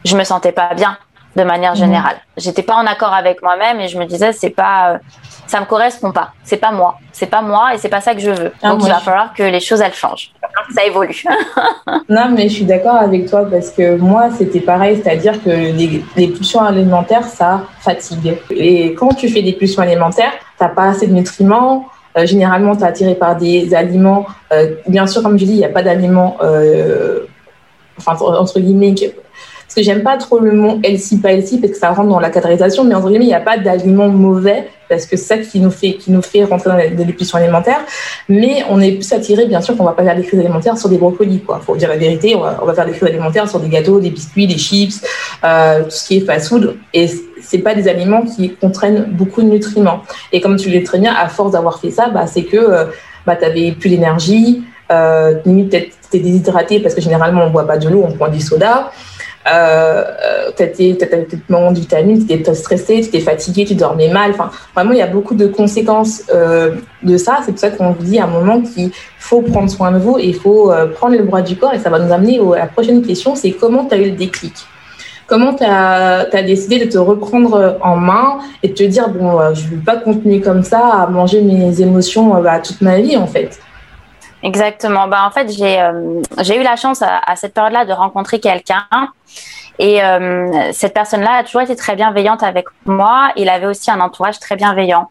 je 0.06 0.16
me 0.16 0.24
sentais 0.24 0.52
pas 0.52 0.74
bien 0.74 0.98
de 1.38 1.44
manière 1.44 1.74
mhm. 1.74 1.78
générale. 1.78 2.18
J'étais 2.36 2.64
pas 2.64 2.76
en 2.76 2.86
accord 2.86 3.14
avec 3.14 3.42
moi-même 3.42 3.80
et 3.80 3.88
je 3.88 3.98
me 3.98 4.06
disais 4.06 4.34
c'est 4.34 4.50
pas 4.50 4.94
euh, 4.94 4.98
ça 5.46 5.62
me 5.62 5.66
correspond 5.66 6.12
pas, 6.12 6.34
c'est 6.44 6.58
pas 6.58 6.72
moi, 6.72 6.98
c'est 7.14 7.28
pas 7.28 7.42
moi 7.42 7.74
et 7.74 7.78
c'est 7.78 7.90
pas 7.90 8.02
ça 8.02 8.14
que 8.16 8.20
je 8.20 8.32
veux. 8.32 8.52
Ah, 8.62 8.72
Donc 8.72 8.84
il 8.84 8.90
va 8.90 9.00
falloir 9.00 9.34
que 9.34 9.44
les 9.44 9.60
choses 9.60 9.80
elles 9.80 9.94
changent, 9.94 10.32
ça 10.76 10.84
évolue. 10.84 11.24
non 12.10 12.30
mais 12.36 12.50
je 12.50 12.56
suis 12.56 12.66
d'accord 12.66 12.96
avec 12.96 13.30
toi 13.30 13.46
parce 13.50 13.70
que 13.70 13.96
moi 13.96 14.30
c'était 14.38 14.60
pareil, 14.60 15.00
c'est-à-dire 15.02 15.42
que 15.44 15.50
les, 15.50 16.28
pulsions 16.28 16.64
alimentaires 16.64 17.24
ça 17.24 17.62
fatigue. 17.80 18.38
Et 18.50 18.94
quand 18.96 19.14
tu 19.14 19.30
fais 19.30 19.44
des 19.44 19.54
pulsions 19.54 19.84
alimentaires, 19.84 20.34
t'as 20.58 20.70
pas 20.70 20.90
assez 20.90 21.08
de 21.08 21.14
nutriments. 21.14 21.86
Euh, 22.18 22.26
généralement, 22.26 22.76
tu 22.76 22.82
es 22.82 22.86
attiré 22.88 23.14
par 23.14 23.36
des 23.36 23.76
aliments. 23.76 24.26
Euh, 24.52 24.72
bien 24.88 25.06
sûr, 25.06 25.22
comme 25.22 25.38
je 25.38 25.46
dis, 25.46 25.52
il 25.52 25.60
n'y 25.60 25.66
a 25.66 25.70
pas 25.70 25.84
d'aliments 25.84 26.38
enfin 28.00 28.16
entre 28.26 28.60
guillemets, 28.60 28.94
que 29.78 29.84
j'aime 29.84 30.02
pas 30.02 30.18
trop 30.18 30.40
le 30.40 30.54
mot 30.54 30.80
healthy, 30.84 31.18
pas 31.18 31.34
healthy, 31.34 31.60
parce 31.60 31.74
que 31.74 31.78
ça 31.78 31.92
rentre 31.92 32.10
dans 32.10 32.20
la 32.20 32.32
cadréisation, 32.32 32.84
mais 32.84 32.96
entre 32.96 33.10
guillemets, 33.10 33.26
il 33.26 33.28
n'y 33.28 33.36
a 33.36 33.40
pas 33.40 33.60
d'aliments 33.60 34.08
mauvais, 34.08 34.68
parce 34.90 35.06
que 35.06 35.16
c'est 35.18 35.26
ça 35.26 35.38
qui 35.38 35.60
nous 35.60 35.70
fait, 35.70 35.94
qui 35.94 36.12
nous 36.12 36.24
fait 36.24 36.44
rentrer 36.46 36.90
dans 36.90 37.06
les 37.06 37.14
pulsions 37.14 37.38
alimentaires. 37.38 37.82
Mais 38.28 38.64
on 38.72 38.82
est 38.82 38.94
plus 38.94 39.14
attiré, 39.14 39.46
bien 39.46 39.62
sûr, 39.62 39.78
qu'on 39.78 39.84
va 39.84 39.92
pas 39.92 40.04
faire 40.04 40.16
des 40.16 40.24
crises 40.24 40.40
alimentaires 40.40 40.80
sur 40.80 40.90
des 40.90 40.98
brocolis, 40.98 41.42
quoi. 41.42 41.62
Faut 41.64 41.76
dire 41.76 41.90
la 41.90 41.98
vérité, 41.98 42.36
on 42.36 42.42
va, 42.42 42.74
faire 42.74 42.88
des 42.88 42.94
crises 42.94 43.10
alimentaires 43.10 43.48
sur 43.48 43.60
des 43.60 43.70
gâteaux, 43.70 44.00
des 44.00 44.10
biscuits, 44.10 44.48
des 44.48 44.58
chips, 44.58 45.00
euh, 45.44 45.84
tout 45.84 45.92
ce 45.92 46.08
qui 46.08 46.18
est 46.18 46.22
fast 46.22 46.50
food. 46.50 46.76
Et 46.96 47.08
c'est 47.44 47.60
pas 47.60 47.76
des 47.76 47.88
aliments 47.88 48.24
qui 48.24 48.56
contraignent 48.56 49.06
beaucoup 49.12 49.44
de 49.44 49.48
nutriments. 49.48 50.02
Et 50.32 50.42
comme 50.42 50.56
tu 50.56 50.72
l'as 50.72 50.84
très 50.84 50.98
bien, 50.98 51.14
à 51.14 51.30
force 51.30 51.52
d'avoir 51.52 51.80
fait 51.80 51.92
ça, 51.92 52.10
bah, 52.10 52.26
c'est 52.26 52.46
que, 52.46 52.58
euh, 52.58 52.86
bah, 53.28 53.36
tu 53.36 53.46
avais 53.46 53.74
plus 53.74 53.92
d'énergie, 53.92 54.64
euh, 54.92 55.36
limite 55.46 55.70
t'es 56.10 56.20
déshydraté 56.20 56.80
parce 56.80 56.96
que 56.96 57.02
généralement 57.02 57.44
on 57.44 57.50
boit 57.50 57.68
pas 57.68 57.78
de 57.78 57.90
l'eau, 57.90 58.06
on 58.08 58.14
prend 58.14 58.30
du 58.30 58.40
soda. 58.40 58.92
Euh, 59.52 60.04
t'as 60.56 60.68
peut-être 60.68 61.50
manque 61.50 61.76
de 61.76 61.80
vitamines, 61.80 62.26
tu 62.26 62.34
étais 62.34 62.54
stressé, 62.54 63.02
tu 63.02 63.08
étais 63.08 63.20
fatigué, 63.20 63.66
tu 63.66 63.76
dormais 63.76 64.10
mal. 64.10 64.32
Enfin, 64.32 64.50
vraiment, 64.76 64.92
il 64.92 64.98
y 64.98 65.02
a 65.02 65.08
beaucoup 65.08 65.36
de 65.36 65.48
conséquences 65.48 66.24
euh, 66.34 66.76
de 67.04 67.18
ça. 67.18 67.40
C'est 67.46 67.52
pour 67.52 67.60
ça 67.60 67.70
qu'on 67.70 67.92
vous 67.92 68.04
dit 68.04 68.20
à 68.20 68.26
un 68.26 68.28
moment 68.28 68.62
qu'il 68.62 68.92
faut 69.20 69.42
prendre 69.42 69.70
soin 69.70 69.92
de 69.92 70.00
vous 70.00 70.18
et 70.18 70.26
il 70.26 70.36
faut 70.36 70.72
euh, 70.72 70.88
prendre 70.88 71.16
le 71.16 71.24
bras 71.24 71.42
du 71.42 71.56
corps. 71.56 71.74
Et 71.74 71.80
ça 71.80 71.90
va 71.90 72.00
nous 72.00 72.12
amener 72.12 72.40
à 72.40 72.60
la 72.60 72.68
prochaine 72.68 73.02
question, 73.02 73.36
c'est 73.36 73.52
comment 73.52 73.86
tu 73.86 73.96
as 73.96 73.98
eu 73.98 74.06
le 74.06 74.18
déclic? 74.18 74.54
Comment 75.28 75.54
tu 75.54 75.64
as, 75.66 76.26
décidé 76.44 76.80
de 76.80 76.90
te 76.90 76.98
reprendre 76.98 77.78
en 77.82 77.98
main 77.98 78.38
et 78.64 78.70
de 78.70 78.74
te 78.74 78.84
dire, 78.84 79.10
bon, 79.10 79.40
euh, 79.40 79.54
je 79.54 79.66
ne 79.66 79.70
vais 79.72 79.84
pas 79.86 79.98
continuer 79.98 80.40
comme 80.40 80.64
ça 80.64 80.80
à 80.80 81.08
manger 81.08 81.42
mes 81.42 81.82
émotions 81.82 82.42
bah, 82.42 82.60
toute 82.60 82.82
ma 82.82 83.00
vie, 83.00 83.18
en 83.18 83.28
fait? 83.28 83.60
Exactement. 84.44 85.08
Bah, 85.08 85.26
en 85.26 85.32
fait, 85.32 85.50
j'ai 85.52 85.80
euh, 85.82 86.22
j'ai 86.40 86.60
eu 86.60 86.64
la 86.64 86.76
chance 86.76 87.02
à, 87.02 87.20
à 87.26 87.36
cette 87.36 87.54
période-là 87.54 87.86
de 87.86 87.94
rencontrer 87.94 88.40
quelqu'un. 88.40 88.86
Et 89.80 90.04
euh, 90.04 90.72
cette 90.72 90.94
personne-là 90.94 91.34
a 91.34 91.44
toujours 91.44 91.62
été 91.62 91.76
très 91.76 91.96
bienveillante 91.96 92.42
avec 92.42 92.66
moi. 92.86 93.32
Il 93.36 93.48
avait 93.50 93.68
aussi 93.68 93.92
un 93.92 94.00
entourage 94.00 94.40
très 94.40 94.56
bienveillant. 94.56 95.10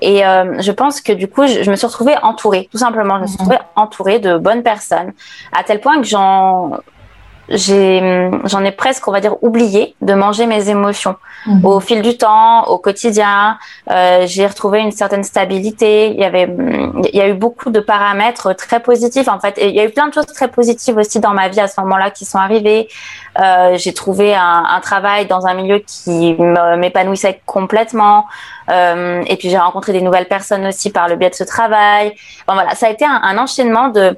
Et 0.00 0.26
euh, 0.26 0.60
je 0.60 0.72
pense 0.72 1.00
que 1.00 1.12
du 1.12 1.28
coup, 1.28 1.46
je, 1.46 1.62
je, 1.62 1.70
me 1.70 1.76
suis 1.76 1.86
retrouvée 1.86 2.16
entourée, 2.22 2.68
tout 2.70 2.78
simplement. 2.78 3.16
Je 3.16 3.22
me 3.22 3.26
suis 3.26 3.36
mhm. 3.38 3.44
retrouvée 3.44 3.64
entourée 3.76 4.18
de 4.18 4.36
bonnes 4.36 4.62
personnes, 4.62 5.12
à 5.56 5.64
tel 5.64 5.80
point 5.80 5.96
que 5.96 6.06
j'en 6.06 6.72
j'en 7.48 8.64
ai, 8.64 8.72
presque, 8.72 9.06
on 9.08 9.12
va 9.12 9.20
dire, 9.20 9.36
oublié 9.42 9.94
de 10.00 10.14
manger 10.14 10.46
mes 10.46 10.68
émotions. 10.70 11.16
Mhm. 11.46 11.64
Au 11.64 11.80
fil 11.80 12.02
du 12.02 12.16
temps, 12.16 12.64
au 12.64 12.78
quotidien, 12.78 13.58
euh, 13.90 14.24
j'ai 14.26 14.46
retrouvé 14.46 14.80
une 14.80 14.92
certaine 14.92 15.24
stabilité. 15.24 16.08
Il 16.08 16.20
y 16.20 16.24
avait, 16.24 16.48
il 17.12 17.18
y 17.18 17.20
a 17.20 17.28
eu 17.28 17.34
beaucoup 17.34 17.70
de 17.70 17.80
paramètres 17.80 18.54
très 18.54 18.80
positifs 18.80 19.28
en 19.28 19.40
fait. 19.40 19.58
Et 19.58 19.68
il 19.68 19.74
y 19.74 19.80
a 19.80 19.84
eu 19.84 19.90
plein 19.90 20.08
de 20.08 20.14
choses 20.14 20.26
très 20.26 20.48
positives 20.48 20.96
aussi 20.96 21.20
dans 21.20 21.32
ma 21.32 21.48
vie 21.48 21.60
à 21.60 21.66
ce 21.66 21.80
moment-là 21.80 22.10
qui 22.10 22.24
sont 22.24 22.38
arrivées. 22.38 22.88
Euh, 23.40 23.76
j'ai 23.76 23.92
trouvé 23.92 24.34
un, 24.34 24.64
un, 24.68 24.80
travail 24.80 25.26
dans 25.26 25.46
un 25.46 25.54
milieu 25.54 25.78
qui 25.78 26.36
m'épanouissait 26.76 27.40
complètement. 27.46 28.26
Euh, 28.70 29.22
et 29.26 29.36
puis 29.36 29.50
j'ai 29.50 29.58
rencontré 29.58 29.92
des 29.92 30.02
nouvelles 30.02 30.28
personnes 30.28 30.66
aussi 30.66 30.90
par 30.90 31.08
le 31.08 31.16
biais 31.16 31.30
de 31.30 31.34
ce 31.34 31.44
travail. 31.44 32.14
Enfin, 32.46 32.54
voilà, 32.54 32.74
ça 32.74 32.86
a 32.86 32.90
été 32.90 33.04
un, 33.04 33.20
un 33.22 33.38
enchaînement 33.38 33.88
de 33.88 34.16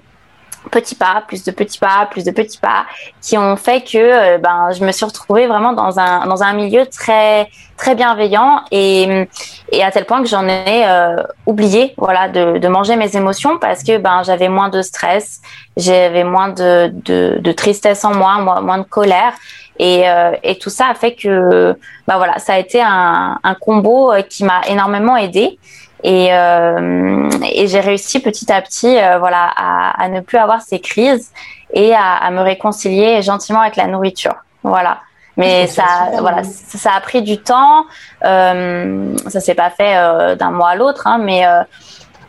petits 0.71 0.95
pas, 0.95 1.23
plus 1.27 1.45
de 1.45 1.51
petits 1.51 1.79
pas, 1.79 2.07
plus 2.11 2.25
de 2.25 2.31
petits 2.31 2.59
pas, 2.59 2.87
qui 3.21 3.37
ont 3.39 3.57
fait 3.57 3.83
que 3.83 3.99
euh, 3.99 4.39
ben 4.39 4.71
je 4.73 4.85
me 4.85 4.93
suis 4.93 5.05
retrouvée 5.05 5.47
vraiment 5.47 5.73
dans 5.73 5.99
un 5.99 6.27
dans 6.27 6.43
un 6.43 6.53
milieu 6.53 6.87
très 6.87 7.49
très 7.77 7.95
bienveillant 7.95 8.61
et 8.71 9.29
et 9.73 9.83
à 9.83 9.91
tel 9.91 10.05
point 10.05 10.23
que 10.23 10.29
j'en 10.29 10.47
ai 10.47 10.85
euh, 10.87 11.23
oublié 11.47 11.95
voilà 11.97 12.29
de, 12.29 12.59
de 12.59 12.69
manger 12.69 12.97
mes 12.97 13.17
émotions 13.17 13.59
parce 13.59 13.83
que 13.83 13.99
ben 13.99 14.23
j'avais 14.23 14.49
moins 14.49 14.69
de 14.69 14.83
stress, 14.83 15.41
j'avais 15.77 16.25
moins 16.25 16.49
de, 16.49 16.91
de, 16.93 17.39
de 17.41 17.53
tristesse 17.53 18.05
en 18.05 18.15
moi, 18.15 18.39
moins, 18.39 18.61
moins 18.61 18.79
de 18.79 18.85
colère 18.85 19.35
et 19.79 20.09
euh, 20.09 20.33
et 20.43 20.59
tout 20.59 20.71
ça 20.71 20.87
a 20.89 20.95
fait 20.95 21.15
que 21.15 21.77
ben 22.07 22.17
voilà 22.17 22.39
ça 22.39 22.55
a 22.55 22.59
été 22.59 22.81
un 22.81 23.39
un 23.43 23.55
combo 23.55 24.13
qui 24.29 24.45
m'a 24.45 24.61
énormément 24.69 25.17
aidé 25.17 25.59
et, 26.05 26.35
euh, 26.35 27.31
et 27.51 27.67
j'ai 27.67 27.81
réussi 27.81 28.21
petit 28.21 28.53
à 28.53 28.61
petit, 28.61 28.99
euh, 28.99 29.19
voilà, 29.19 29.51
à, 29.57 30.03
à, 30.03 30.09
ne 30.11 30.21
plus 30.21 30.37
avoir 30.37 30.61
ces 30.61 30.79
crises 30.79 31.33
et 31.73 31.95
à, 31.95 32.17
à, 32.17 32.31
me 32.31 32.43
réconcilier 32.43 33.23
gentiment 33.23 33.61
avec 33.61 33.77
la 33.77 33.87
nourriture. 33.87 34.35
Voilà. 34.63 34.99
Mais 35.39 35.67
ça, 35.67 36.11
voilà, 36.21 36.45
ça, 36.45 36.93
a 36.95 37.01
pris 37.01 37.23
du 37.23 37.39
temps. 37.39 37.87
Euh, 38.25 39.17
ça 39.29 39.41
s'est 39.41 39.55
pas 39.55 39.71
fait 39.71 39.97
euh, 39.97 40.37
d'un 40.37 40.51
mois 40.51 40.71
à 40.71 40.77
l'autre, 40.77 41.07
hein, 41.07 41.19
mais 41.19 41.47
euh, 41.47 41.63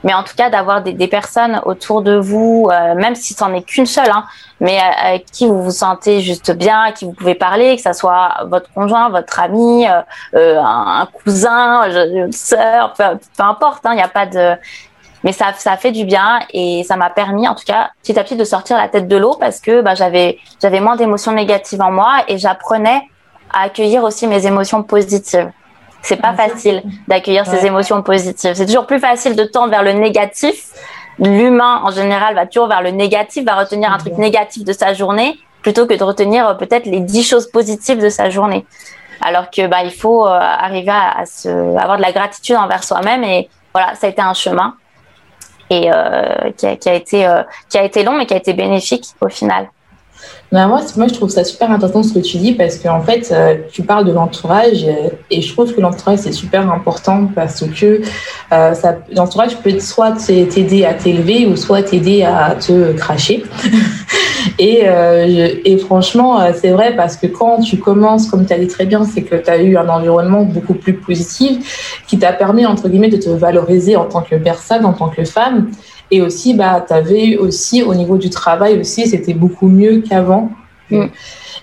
mais 0.06 0.14
en 0.14 0.24
tout 0.24 0.36
cas 0.38 0.50
d'avoir 0.50 0.82
des, 0.82 1.08
personnes 1.08 1.62
autour 1.66 2.02
de 2.02 2.16
vous, 2.16 2.70
euh, 2.72 2.94
même 2.96 3.16
si 3.16 3.34
c'en 3.34 3.54
est 3.54 3.64
qu'une 3.64 3.88
seule, 3.88 4.10
hein, 4.10 4.24
mais 4.60 4.80
avec 4.80 5.26
qui 5.26 5.48
vous 5.48 5.64
vous 5.64 5.72
sentez 5.72 6.22
juste 6.22 6.52
bien, 6.52 6.84
à 6.84 6.92
qui 6.92 7.06
vous 7.06 7.12
pouvez 7.12 7.36
parler, 7.36 7.76
que 7.76 7.82
ça 7.82 7.94
soit 7.94 8.46
votre 8.46 8.72
conjoint, 8.72 9.10
votre 9.10 9.40
ami, 9.40 9.88
euh, 9.88 10.02
euh 10.36 10.62
un, 10.64 11.08
cousin, 11.08 11.90
une 11.90 12.32
sœur, 12.32 12.94
peu, 12.94 13.04
peu 13.36 13.44
importe, 13.44 13.86
hein, 13.86 13.94
il 13.94 13.98
n'y 13.98 14.04
a 14.04 14.08
pas 14.08 14.28
de 14.28 14.56
mais 15.24 15.32
ça, 15.32 15.54
ça 15.58 15.76
fait 15.76 15.92
du 15.92 16.06
bien 16.06 16.40
et 16.54 16.84
ça 16.84 16.98
m'a 16.98 17.10
permis, 17.10 17.48
en 17.48 17.56
tout 17.56 17.66
cas, 17.66 17.90
petit 18.04 18.18
à 18.20 18.24
petit, 18.24 18.36
de 18.36 18.44
sortir 18.44 18.78
la 18.78 18.88
tête 18.88 19.08
de 19.08 19.18
l'eau 19.18 19.36
parce 19.40 19.60
que 19.60 19.82
bah, 19.82 19.96
j'avais, 19.96 20.38
j'avais 20.62 20.80
moins 20.80 20.96
d'émotions 20.96 21.32
négatives 21.32 21.82
en 21.82 21.92
moi 21.92 22.24
et 22.28 22.38
j'apprenais 22.38 23.02
à 23.52 23.64
accueillir 23.64 24.04
aussi 24.04 24.28
mes 24.28 24.46
émotions 24.46 24.84
positives. 24.84 25.52
C'est 26.06 26.22
pas 26.22 26.36
facile 26.36 26.84
d'accueillir 27.08 27.48
ces 27.48 27.66
émotions 27.66 28.04
positives. 28.04 28.54
C'est 28.54 28.68
toujours 28.68 28.86
plus 28.86 29.00
facile 29.00 29.36
de 29.36 29.44
tendre 29.44 29.72
vers 29.72 29.82
le 29.82 29.94
négatif. 29.94 30.68
L'humain, 31.18 31.82
en 31.84 31.90
général, 31.90 32.36
va 32.36 32.46
toujours 32.46 32.68
vers 32.68 32.84
le 32.84 32.92
négatif, 32.92 33.44
va 33.44 33.56
retenir 33.56 33.92
un 33.92 33.98
truc 33.98 34.16
négatif 34.20 34.64
de 34.64 34.72
sa 34.72 34.94
journée 34.94 35.40
plutôt 35.64 35.88
que 35.88 35.96
de 35.96 36.04
retenir 36.04 36.48
euh, 36.48 36.54
peut-être 36.54 36.86
les 36.86 37.00
dix 37.00 37.24
choses 37.24 37.50
positives 37.50 37.98
de 37.98 38.10
sa 38.10 38.30
journée. 38.30 38.68
Alors 39.20 39.50
que 39.50 39.66
bah, 39.66 39.84
il 39.84 39.92
faut 39.92 40.28
euh, 40.28 40.30
arriver 40.30 40.92
à, 40.92 41.26
se, 41.26 41.50
avoir 41.50 41.98
de 41.98 42.04
la 42.04 42.12
gratitude 42.12 42.56
envers 42.56 42.84
soi-même 42.84 43.24
et 43.24 43.50
voilà, 43.74 43.96
ça 43.96 44.06
a 44.06 44.12
été 44.12 44.22
un 44.22 44.36
chemin 44.36 44.76
et 45.72 45.92
euh, 45.92 46.52
qui, 46.56 46.68
a, 46.68 46.76
qui, 46.76 46.88
a, 46.88 46.94
été 46.94 47.28
qui 47.68 47.80
a 47.80 47.84
été 47.84 48.04
long 48.04 48.16
mais 48.16 48.28
qui 48.28 48.36
a 48.36 48.38
été 48.38 48.54
bénéfique 48.54 49.06
au 49.22 49.30
final. 49.30 49.70
Moi, 50.52 50.82
moi, 50.96 51.08
je 51.08 51.14
trouve 51.14 51.30
ça 51.30 51.44
super 51.44 51.70
intéressant 51.72 52.04
ce 52.04 52.14
que 52.14 52.20
tu 52.20 52.38
dis 52.38 52.54
parce 52.54 52.78
qu'en 52.78 52.98
en 52.98 53.02
fait, 53.02 53.30
euh, 53.32 53.56
tu 53.72 53.82
parles 53.82 54.06
de 54.06 54.12
l'entourage 54.12 54.86
et 55.30 55.42
je 55.42 55.54
trouve 55.54 55.74
que 55.74 55.82
l'entourage, 55.82 56.20
c'est 56.20 56.32
super 56.32 56.72
important 56.72 57.28
parce 57.34 57.66
que 57.66 58.02
euh, 58.54 58.74
l'entourage 59.12 59.58
peut 59.58 59.80
soit 59.80 60.14
t'aider 60.14 60.86
à 60.86 60.94
t'élever 60.94 61.46
ou 61.48 61.58
soit 61.58 61.84
t'aider 61.84 62.24
à 62.24 62.56
te 62.56 62.94
cracher. 62.94 63.44
et, 64.60 64.84
euh, 64.86 65.50
et 65.66 65.78
franchement, 65.78 66.40
c'est 66.54 66.72
vrai 66.72 66.96
parce 66.96 67.18
que 67.18 67.28
quand 67.28 67.60
tu 67.60 67.78
commences, 67.78 68.30
comme 68.30 68.46
tu 68.46 68.54
as 68.54 68.60
dit 68.60 68.68
très 68.68 68.86
bien, 68.86 69.04
c'est 69.04 69.24
que 69.24 69.36
tu 69.36 69.50
as 69.50 69.62
eu 69.62 69.76
un 69.76 69.90
environnement 69.90 70.44
beaucoup 70.44 70.76
plus 70.76 70.94
positif 70.94 72.02
qui 72.08 72.18
t'a 72.18 72.32
permis, 72.32 72.66
entre 72.66 72.88
guillemets, 72.88 73.10
de 73.10 73.18
te 73.18 73.30
valoriser 73.30 73.98
en 73.98 74.06
tant 74.06 74.22
que 74.22 74.36
personne, 74.36 74.86
en 74.86 74.94
tant 74.94 75.10
que 75.10 75.26
femme. 75.26 75.72
Et 76.12 76.22
aussi, 76.22 76.54
bah, 76.54 76.84
tu 76.88 76.94
avais 76.94 77.38
aussi 77.38 77.84
au 77.84 77.94
niveau 77.94 78.18
du 78.18 78.30
travail 78.30 78.80
aussi, 78.80 79.08
c'était 79.08 79.34
beaucoup 79.34 79.68
mieux 79.68 80.02
qu'avant. 80.02 80.50
Mm. 80.90 81.06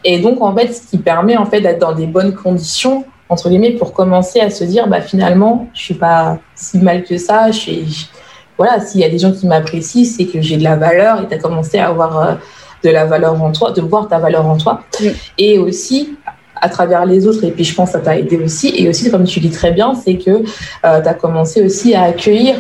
Et 0.05 0.19
donc, 0.19 0.43
en 0.43 0.55
fait, 0.55 0.73
ce 0.73 0.81
qui 0.91 0.99
permet 0.99 1.37
en 1.37 1.47
fait 1.47 1.61
d'être 1.61 1.79
dans 1.79 1.93
des 1.93 2.07
bonnes 2.07 2.35
conditions, 2.35 3.05
entre 3.29 3.49
guillemets, 3.49 3.73
pour 3.73 3.93
commencer 3.93 4.41
à 4.41 4.51
se 4.51 4.65
dire, 4.65 4.89
bah, 4.89 5.01
finalement, 5.01 5.69
je 5.75 5.81
suis 5.81 5.95
pas 5.95 6.39
si 6.55 6.79
mal 6.79 7.05
que 7.05 7.17
ça. 7.17 7.51
Je 7.51 7.59
suis, 7.59 8.11
voilà, 8.59 8.81
s'il 8.81 9.01
y 9.01 9.05
a 9.05 9.09
des 9.09 9.19
gens 9.19 9.33
qui 9.33 9.47
m'apprécient, 9.47 10.05
c'est 10.05 10.27
que 10.27 10.41
j'ai 10.41 10.57
de 10.57 10.65
la 10.65 10.77
valeur 10.77 11.23
et 11.23 11.29
tu 11.29 11.35
as 11.35 11.39
commencé 11.39 11.79
à 11.79 11.89
avoir 11.89 12.19
euh, 12.19 12.35
de 12.83 12.91
la 12.91 13.07
valeur 13.07 13.41
en 13.41 13.53
toi, 13.53 13.71
de 13.71 13.81
voir 13.81 14.09
ta 14.09 14.19
valeur 14.19 14.45
en 14.47 14.57
toi. 14.57 14.83
Mm. 15.01 15.07
Et 15.39 15.59
aussi, 15.59 16.17
à 16.61 16.69
travers 16.69 17.07
les 17.07 17.27
autres, 17.27 17.45
et 17.45 17.51
puis 17.51 17.65
je 17.65 17.75
pense 17.75 17.91
que 17.91 17.99
ça 17.99 18.01
t'a 18.01 18.19
aidé 18.19 18.37
aussi. 18.39 18.73
Et 18.77 18.89
aussi, 18.89 19.11
comme 19.11 19.25
tu 19.25 19.41
dis 19.41 19.51
très 19.51 19.71
bien, 19.73 19.95
c'est 19.95 20.17
que 20.17 20.31
euh, 20.31 21.01
tu 21.01 21.09
as 21.09 21.15
commencé 21.15 21.63
aussi 21.63 21.95
à 21.95 22.05
accueillir 22.05 22.57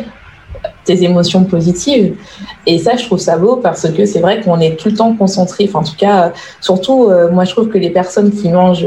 tes 0.84 1.02
émotions 1.04 1.44
positives. 1.44 2.16
Et 2.66 2.78
ça, 2.78 2.96
je 2.96 3.04
trouve 3.04 3.18
ça 3.18 3.36
beau 3.36 3.56
parce 3.56 3.88
que 3.90 4.04
c'est 4.04 4.20
vrai 4.20 4.40
qu'on 4.40 4.60
est 4.60 4.78
tout 4.78 4.88
le 4.88 4.94
temps 4.94 5.14
concentré. 5.14 5.64
Enfin, 5.68 5.80
en 5.80 5.84
tout 5.84 5.96
cas, 5.96 6.32
surtout, 6.60 7.04
euh, 7.04 7.30
moi, 7.30 7.44
je 7.44 7.52
trouve 7.52 7.68
que 7.68 7.78
les 7.78 7.90
personnes 7.90 8.30
qui 8.30 8.48
mangent 8.48 8.86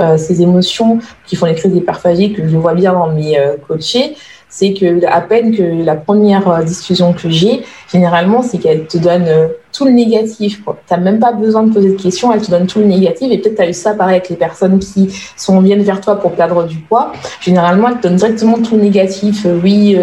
euh, 0.00 0.18
ces 0.18 0.42
émotions, 0.42 0.98
qui 1.24 1.36
font 1.36 1.46
les 1.46 1.54
crises 1.54 1.72
d'hyperphagie, 1.72 2.34
que 2.34 2.46
je 2.46 2.56
vois 2.56 2.74
bien 2.74 2.92
dans 2.92 3.08
mes 3.08 3.38
euh, 3.38 3.56
coachés, 3.66 4.14
c'est 4.56 4.72
que 4.72 5.04
à 5.04 5.20
peine 5.20 5.54
que 5.54 5.84
la 5.84 5.96
première 5.96 6.48
euh, 6.48 6.62
discussion 6.62 7.12
que 7.12 7.28
j'ai, 7.28 7.62
généralement, 7.92 8.40
c'est 8.40 8.56
qu'elle 8.56 8.86
te 8.86 8.96
donne 8.96 9.26
euh, 9.28 9.48
tout 9.70 9.84
le 9.84 9.90
négatif. 9.90 10.62
Tu 10.64 10.94
n'as 10.94 10.96
même 10.98 11.18
pas 11.18 11.32
besoin 11.32 11.64
de 11.64 11.74
poser 11.74 11.90
de 11.90 12.00
questions, 12.00 12.32
elle 12.32 12.40
te 12.40 12.50
donne 12.50 12.66
tout 12.66 12.78
le 12.78 12.86
négatif. 12.86 13.30
Et 13.30 13.36
peut-être 13.36 13.56
tu 13.56 13.62
as 13.62 13.68
eu 13.68 13.74
ça 13.74 13.92
pareil 13.92 14.14
avec 14.16 14.30
les 14.30 14.36
personnes 14.36 14.78
qui 14.78 15.10
sont, 15.36 15.60
viennent 15.60 15.82
vers 15.82 16.00
toi 16.00 16.18
pour 16.18 16.32
perdre 16.32 16.64
du 16.64 16.78
poids. 16.78 17.12
Généralement, 17.42 17.88
elle 17.90 17.96
te 17.96 18.08
donne 18.08 18.16
directement 18.16 18.56
tout 18.62 18.76
le 18.76 18.82
négatif. 18.82 19.44
Euh, 19.44 19.60
oui, 19.62 19.98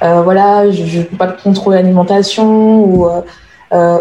voilà, 0.00 0.68
je 0.72 0.98
ne 0.98 1.04
peux 1.04 1.16
pas 1.16 1.28
contrôler 1.28 1.76
l'alimentation 1.76 2.84
ou, 2.84 3.06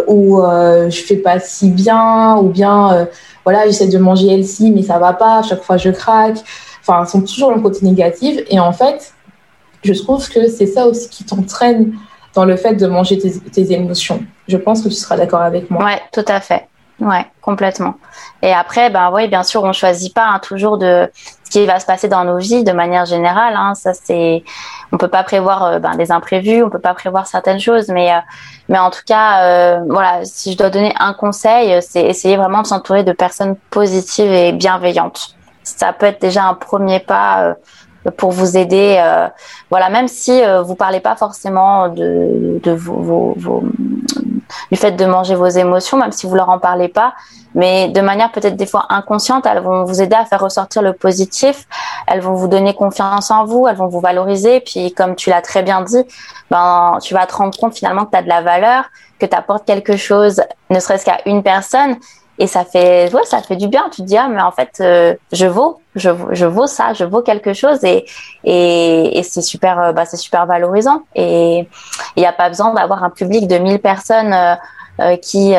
ou 0.08 0.42
je 0.42 1.02
fais 1.08 1.18
pas 1.18 1.40
si 1.40 1.70
bien 1.70 2.38
ou 2.38 2.50
bien 2.50 3.08
voilà, 3.44 3.66
j'essaie 3.68 3.88
de 3.88 4.00
manger 4.00 4.34
healthy 4.34 4.72
mais 4.72 4.82
ça 4.82 4.98
va 4.98 5.14
pas, 5.14 5.40
à 5.40 5.44
chaque 5.44 5.62
fois 5.62 5.78
je 5.78 5.92
craque. 5.92 6.40
Enfin, 6.82 7.04
elles 7.04 7.10
sont 7.10 7.22
toujours 7.22 7.52
le 7.52 7.62
côté 7.62 7.86
négatif. 7.86 8.42
Et 8.50 8.60
en 8.60 8.74
fait, 8.74 9.14
je 9.84 9.94
trouve 9.94 10.28
que 10.30 10.48
c'est 10.48 10.68
ça 10.68 10.88
aussi 10.88 11.10
qui 11.10 11.24
t'entraîne 11.24 11.94
dans 12.34 12.46
le 12.46 12.56
fait 12.56 12.76
de 12.76 12.88
manger 12.88 13.18
tes, 13.18 13.74
émotions. 13.74 14.24
Je 14.48 14.58
pense 14.58 14.82
que 14.82 14.88
tu 14.88 14.96
seras 14.96 15.18
d'accord 15.18 15.42
avec 15.42 15.70
moi. 15.70 15.84
Ouais, 15.84 16.02
tout 16.14 16.26
à 16.28 16.40
fait. 16.40 16.68
Ouais, 17.00 17.26
complètement. 17.42 17.96
Et 18.44 18.54
après, 18.54 18.92
ben 18.92 19.10
oui, 19.12 19.28
bien 19.28 19.42
sûr, 19.42 19.64
on 19.64 19.74
choisit 19.74 20.14
pas 20.14 20.28
hein, 20.28 20.40
toujours 20.40 20.78
de 20.78 21.10
ce 21.44 21.50
qui 21.50 21.66
va 21.66 21.80
se 21.80 21.86
passer 21.88 22.08
dans 22.08 22.24
nos 22.24 22.38
vies 22.38 22.64
de 22.64 22.72
manière 22.72 23.06
générale. 23.06 23.56
Hein, 23.58 23.74
ça, 23.74 23.94
c'est, 23.94 24.44
on 24.92 24.98
peut 24.98 25.08
pas 25.08 25.24
prévoir 25.24 25.64
euh, 25.64 25.80
ben, 25.80 25.96
des 25.96 26.12
imprévus, 26.12 26.64
on 26.64 26.70
peut 26.70 26.80
pas 26.80 26.94
prévoir 26.94 27.26
certaines 27.26 27.60
choses, 27.60 27.90
mais 27.90 28.12
euh, 28.12 28.20
mais 28.70 28.78
en 28.78 28.92
tout 28.92 29.02
cas, 29.06 29.44
euh, 29.44 29.80
voilà, 29.90 30.24
si 30.26 30.52
je 30.52 30.58
dois 30.58 30.70
donner 30.70 30.94
un 31.00 31.14
conseil, 31.14 31.82
c'est 31.82 32.04
essayer 32.04 32.38
vraiment 32.38 32.62
de 32.62 32.68
s'entourer 32.68 33.04
de 33.04 33.14
personnes 33.14 33.56
positives 33.72 34.32
et 34.32 34.52
bienveillantes. 34.52 35.36
Ça 35.64 35.94
peut 35.94 36.06
être 36.06 36.22
déjà 36.22 36.46
un 36.46 36.54
premier 36.54 37.00
pas 37.00 37.56
pour 38.18 38.32
vous 38.32 38.58
aider. 38.58 38.98
Euh, 39.00 39.28
voilà, 39.70 39.90
même 39.90 40.08
si 40.08 40.44
euh, 40.44 40.62
vous 40.62 40.76
parlez 40.76 41.00
pas 41.00 41.16
forcément 41.16 41.90
de, 41.90 42.60
de 42.64 42.72
vos, 42.72 43.34
vos, 43.38 43.64
du 44.72 44.78
fait 44.78 44.92
de 44.92 45.06
manger 45.06 45.36
vos 45.36 45.48
émotions, 45.48 45.98
même 45.98 46.12
si 46.12 46.26
vous 46.26 46.36
leur 46.36 46.50
en 46.50 46.60
parlez 46.60 46.88
pas, 46.88 47.14
mais 47.54 47.90
de 47.90 48.02
manière 48.02 48.32
peut-être 48.32 48.56
des 48.56 48.66
fois 48.66 48.86
inconsciente, 48.90 49.46
elles 49.46 49.62
vont 49.62 49.84
vous 49.84 50.02
aider 50.02 50.16
à 50.16 50.26
faire 50.26 50.42
ressortir 50.42 50.82
le 50.82 50.94
positif. 50.94 51.68
Elles 52.08 52.22
vont 52.22 52.34
vous 52.34 52.48
donner 52.48 52.74
confiance 52.74 53.30
en 53.30 53.46
vous, 53.46 53.68
elles 53.68 53.76
vont 53.76 53.88
vous 53.88 54.00
valoriser. 54.00 54.62
Puis 54.62 54.94
comme 54.94 55.16
tu 55.16 55.30
l'as 55.30 55.42
très 55.42 55.64
bien 55.64 55.82
dit, 55.82 56.04
ben 56.50 56.98
tu 57.02 57.14
vas 57.14 57.26
te 57.26 57.36
rendre 57.36 57.58
compte 57.58 57.76
finalement 57.76 58.06
que 58.06 58.12
tu 58.12 58.18
as 58.18 58.24
de 58.24 58.30
la 58.30 58.42
valeur, 58.42 58.86
que 59.20 59.26
tu 59.26 59.36
apportes 59.36 59.66
quelque 59.66 59.98
chose, 59.98 60.42
ne 60.70 60.80
serait-ce 60.80 61.06
qu'à 61.06 61.20
une 61.26 61.44
personne 61.44 61.98
et 62.42 62.48
ça 62.48 62.66
fait 62.66 63.14
ouais 63.14 63.24
ça 63.24 63.40
fait 63.44 63.56
du 63.56 63.68
bien. 63.68 63.88
Tu 63.92 64.02
te 64.02 64.08
dis 64.08 64.18
ah 64.18 64.28
mais 64.28 64.42
en 64.42 64.52
fait 64.52 64.80
euh, 64.82 65.14
je 65.32 65.46
vaux 65.46 65.80
je, 65.96 66.10
je 66.32 66.48
vaux 66.48 66.66
ça 66.66 66.94
je 66.94 67.04
vaux 67.04 67.22
quelque 67.22 67.54
chose. 67.54 67.84
Et 67.84 68.06
et, 68.44 69.22
c'est 69.22 69.44
super 69.44 69.80
euh, 69.80 69.92
bah 69.94 70.06
c'est 70.06 70.18
super 70.18 70.48
valorisant. 70.48 71.04
Et 71.14 71.68
il 72.16 72.20
n'y 72.20 72.26
a 72.26 72.34
pas 72.34 72.50
besoin 72.50 72.74
d'avoir 72.74 73.04
un 73.04 73.12
public 73.12 73.48
de 73.48 73.58
1000 73.60 73.80
personnes 73.80 74.34
euh, 74.34 75.18
qui 75.18 75.54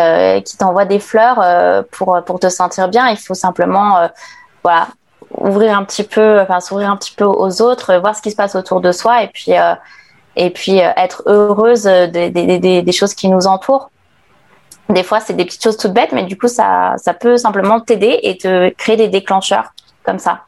qui 0.45 0.57
t'envoient 0.57 0.85
des 0.85 0.99
fleurs 0.99 1.85
pour 1.93 2.21
pour 2.27 2.41
te 2.41 2.49
sentir 2.49 2.89
bien. 2.89 3.09
Il 3.11 3.17
faut 3.17 3.35
simplement 3.35 4.09
voilà 4.65 4.89
ouvrir 5.39 5.79
un 5.79 5.85
petit 5.85 6.05
peu 6.05 6.41
enfin 6.41 6.59
s'ouvrir 6.59 6.91
un 6.91 6.97
petit 6.97 7.15
peu 7.15 7.25
aux 7.25 7.63
autres 7.63 7.95
voir 7.99 8.17
ce 8.17 8.23
qui 8.23 8.33
se 8.33 8.37
passe 8.37 8.57
autour 8.57 8.81
de 8.81 8.91
soi 8.91 9.23
et 9.23 9.29
puis 9.29 9.53
et 10.35 10.51
puis 10.51 10.79
être 10.79 11.23
heureuse 11.27 11.85
des, 11.85 12.31
des 12.83 12.93
choses 12.93 13.15
qui 13.15 13.29
nous 13.29 13.47
entourent 13.47 13.92
des 14.93 15.03
fois, 15.03 15.21
c'est 15.21 15.35
des 15.35 15.45
petites 15.45 15.63
choses 15.63 15.77
toutes 15.77 15.93
bêtes, 15.93 16.13
mais 16.13 16.25
du 16.25 16.37
coup, 16.37 16.49
ça, 16.49 16.95
ça 16.97 17.15
peut 17.15 17.37
simplement 17.37 17.81
t'aider 17.81 18.21
et 18.23 18.37
te 18.37 18.71
créer 18.71 18.97
des 18.97 19.09
déclencheurs 19.09 19.73
comme 20.05 20.19
ça. 20.19 20.43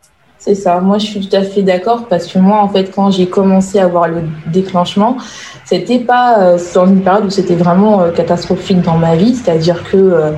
C'est 0.44 0.54
ça. 0.54 0.78
Moi, 0.78 0.98
je 0.98 1.06
suis 1.06 1.26
tout 1.26 1.34
à 1.34 1.40
fait 1.40 1.62
d'accord 1.62 2.04
parce 2.06 2.26
que 2.26 2.38
moi, 2.38 2.58
en 2.58 2.68
fait, 2.68 2.94
quand 2.94 3.10
j'ai 3.10 3.26
commencé 3.26 3.78
à 3.78 3.86
voir 3.86 4.08
le 4.08 4.24
déclenchement, 4.48 5.16
c'était 5.64 6.00
pas 6.00 6.38
euh, 6.38 6.58
dans 6.74 6.86
une 6.86 7.00
période 7.00 7.24
où 7.24 7.30
c'était 7.30 7.54
vraiment 7.54 8.02
euh, 8.02 8.10
catastrophique 8.10 8.82
dans 8.82 8.98
ma 8.98 9.16
vie, 9.16 9.34
c'est-à-dire 9.34 9.82
que 9.90 9.96
euh, 9.96 10.32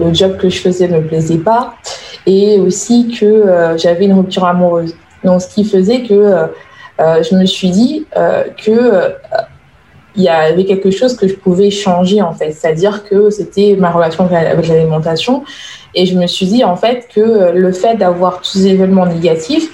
le 0.00 0.12
job 0.12 0.36
que 0.36 0.48
je 0.48 0.58
faisais 0.58 0.88
ne 0.88 0.98
me 0.98 1.06
plaisait 1.06 1.38
pas 1.38 1.74
et 2.26 2.58
aussi 2.58 3.16
que 3.20 3.76
j'avais 3.76 4.06
une 4.06 4.14
rupture 4.14 4.44
amoureuse. 4.44 4.96
Donc, 5.22 5.40
ce 5.40 5.46
qui 5.46 5.64
faisait 5.64 6.02
que 6.02 6.48
je 6.98 7.36
me 7.36 7.46
suis 7.46 7.70
dit 7.70 8.04
que 8.12 9.14
il 10.16 10.22
y 10.22 10.28
avait 10.28 10.64
quelque 10.64 10.90
chose 10.90 11.16
que 11.16 11.28
je 11.28 11.34
pouvais 11.34 11.70
changer 11.70 12.22
en 12.22 12.32
fait, 12.32 12.52
c'est-à-dire 12.52 13.04
que 13.04 13.30
c'était 13.30 13.76
ma 13.78 13.90
relation 13.90 14.28
avec 14.30 14.68
l'alimentation 14.68 15.44
et 15.94 16.06
je 16.06 16.16
me 16.18 16.26
suis 16.26 16.46
dit 16.46 16.64
en 16.64 16.76
fait 16.76 17.08
que 17.14 17.52
le 17.52 17.72
fait 17.72 17.96
d'avoir 17.96 18.38
tous 18.38 18.58
ces 18.58 18.66
événements 18.68 19.06
négatifs 19.06 19.70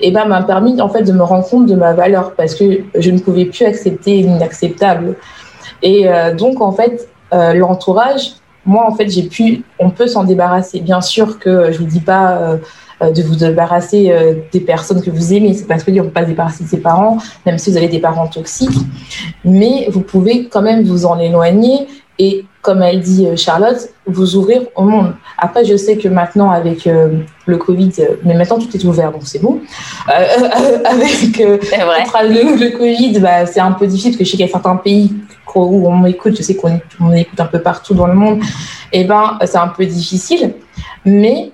eh 0.00 0.10
ben, 0.10 0.24
m'a 0.24 0.42
permis 0.42 0.80
en 0.80 0.88
fait 0.88 1.02
de 1.02 1.12
me 1.12 1.22
rendre 1.22 1.48
compte 1.48 1.66
de 1.66 1.74
ma 1.74 1.92
valeur 1.92 2.32
parce 2.34 2.54
que 2.54 2.80
je 2.94 3.10
ne 3.10 3.18
pouvais 3.18 3.44
plus 3.46 3.64
accepter 3.64 4.22
l'inacceptable. 4.22 5.16
Et 5.82 6.08
euh, 6.08 6.34
donc 6.34 6.60
en 6.60 6.72
fait, 6.72 7.08
euh, 7.32 7.54
l'entourage, 7.54 8.34
moi 8.64 8.86
en 8.88 8.94
fait, 8.94 9.08
j'ai 9.08 9.24
pu, 9.24 9.62
on 9.78 9.90
peut 9.90 10.06
s'en 10.06 10.24
débarrasser. 10.24 10.80
Bien 10.80 11.00
sûr 11.00 11.38
que 11.38 11.70
je 11.72 11.78
vous 11.78 11.86
dis 11.86 12.00
pas 12.00 12.32
euh, 12.32 12.56
euh, 12.56 12.58
de 13.10 13.22
vous 13.22 13.36
débarrasser 13.36 14.10
euh, 14.10 14.34
des 14.52 14.60
personnes 14.60 15.02
que 15.02 15.10
vous 15.10 15.32
aimez. 15.32 15.54
C'est 15.54 15.66
parce 15.66 15.84
que 15.84 15.90
on 15.90 15.94
ne 15.94 16.02
peut 16.02 16.10
pas 16.10 16.22
se 16.22 16.28
débarrasser 16.28 16.64
de 16.64 16.68
ses 16.68 16.78
parents, 16.80 17.18
même 17.46 17.58
si 17.58 17.70
vous 17.70 17.76
avez 17.76 17.88
des 17.88 18.00
parents 18.00 18.26
toxiques. 18.26 18.78
Mais 19.44 19.88
vous 19.90 20.00
pouvez 20.00 20.48
quand 20.48 20.62
même 20.62 20.84
vous 20.84 21.06
en 21.06 21.18
éloigner 21.18 21.86
et, 22.18 22.44
comme 22.62 22.82
elle 22.82 23.00
dit 23.00 23.26
euh, 23.26 23.36
Charlotte, 23.36 23.88
vous 24.06 24.36
ouvrir 24.36 24.62
au 24.76 24.84
monde. 24.84 25.14
Après, 25.38 25.64
je 25.64 25.76
sais 25.76 25.96
que 25.96 26.08
maintenant, 26.08 26.50
avec 26.50 26.88
le 27.46 27.56
Covid, 27.56 27.90
mais 28.24 28.34
maintenant 28.34 28.58
tout 28.58 28.74
est 28.74 28.84
ouvert, 28.84 29.10
donc 29.10 29.22
c'est 29.24 29.40
bon. 29.40 29.60
avec 30.06 31.38
le, 31.38 32.60
le, 32.60 32.76
Covid, 32.76 33.18
bah, 33.18 33.46
c'est 33.46 33.60
un 33.60 33.72
peu 33.72 33.86
difficile 33.86 34.12
parce 34.12 34.18
que 34.18 34.24
je 34.24 34.30
sais 34.30 34.36
qu'il 34.36 34.46
y 34.46 34.48
a 34.48 34.52
certains 34.52 34.76
pays 34.76 35.12
où 35.60 35.88
on 35.88 35.96
m'écoute, 35.96 36.36
je 36.36 36.42
sais 36.42 36.56
qu'on 36.56 37.12
écoute 37.12 37.40
un 37.40 37.46
peu 37.46 37.60
partout 37.60 37.94
dans 37.94 38.06
le 38.06 38.14
monde, 38.14 38.40
et 38.92 39.00
eh 39.00 39.04
ben 39.04 39.38
c'est 39.44 39.58
un 39.58 39.68
peu 39.68 39.86
difficile. 39.86 40.54
Mais 41.04 41.50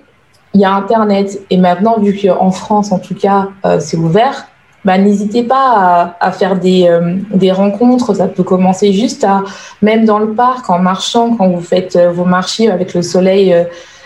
il 0.53 0.61
y 0.61 0.65
a 0.65 0.73
Internet. 0.73 1.41
Et 1.49 1.57
maintenant, 1.57 1.99
vu 1.99 2.19
qu'en 2.19 2.51
France, 2.51 2.91
en 2.91 2.99
tout 2.99 3.15
cas, 3.15 3.49
euh, 3.65 3.79
c'est 3.79 3.97
ouvert, 3.97 4.47
bah, 4.83 4.97
n'hésitez 4.97 5.43
pas 5.43 6.15
à, 6.19 6.31
faire 6.31 6.59
des, 6.59 6.89
des, 7.31 7.51
rencontres. 7.51 8.15
Ça 8.15 8.27
peut 8.27 8.41
commencer 8.43 8.93
juste 8.93 9.23
à, 9.23 9.43
même 9.83 10.05
dans 10.05 10.17
le 10.17 10.33
parc, 10.33 10.69
en 10.71 10.79
marchant, 10.79 11.35
quand 11.35 11.49
vous 11.49 11.61
faites 11.61 11.97
vos 12.13 12.25
marchés 12.25 12.71
avec 12.71 12.95
le 12.95 13.03
soleil 13.03 13.53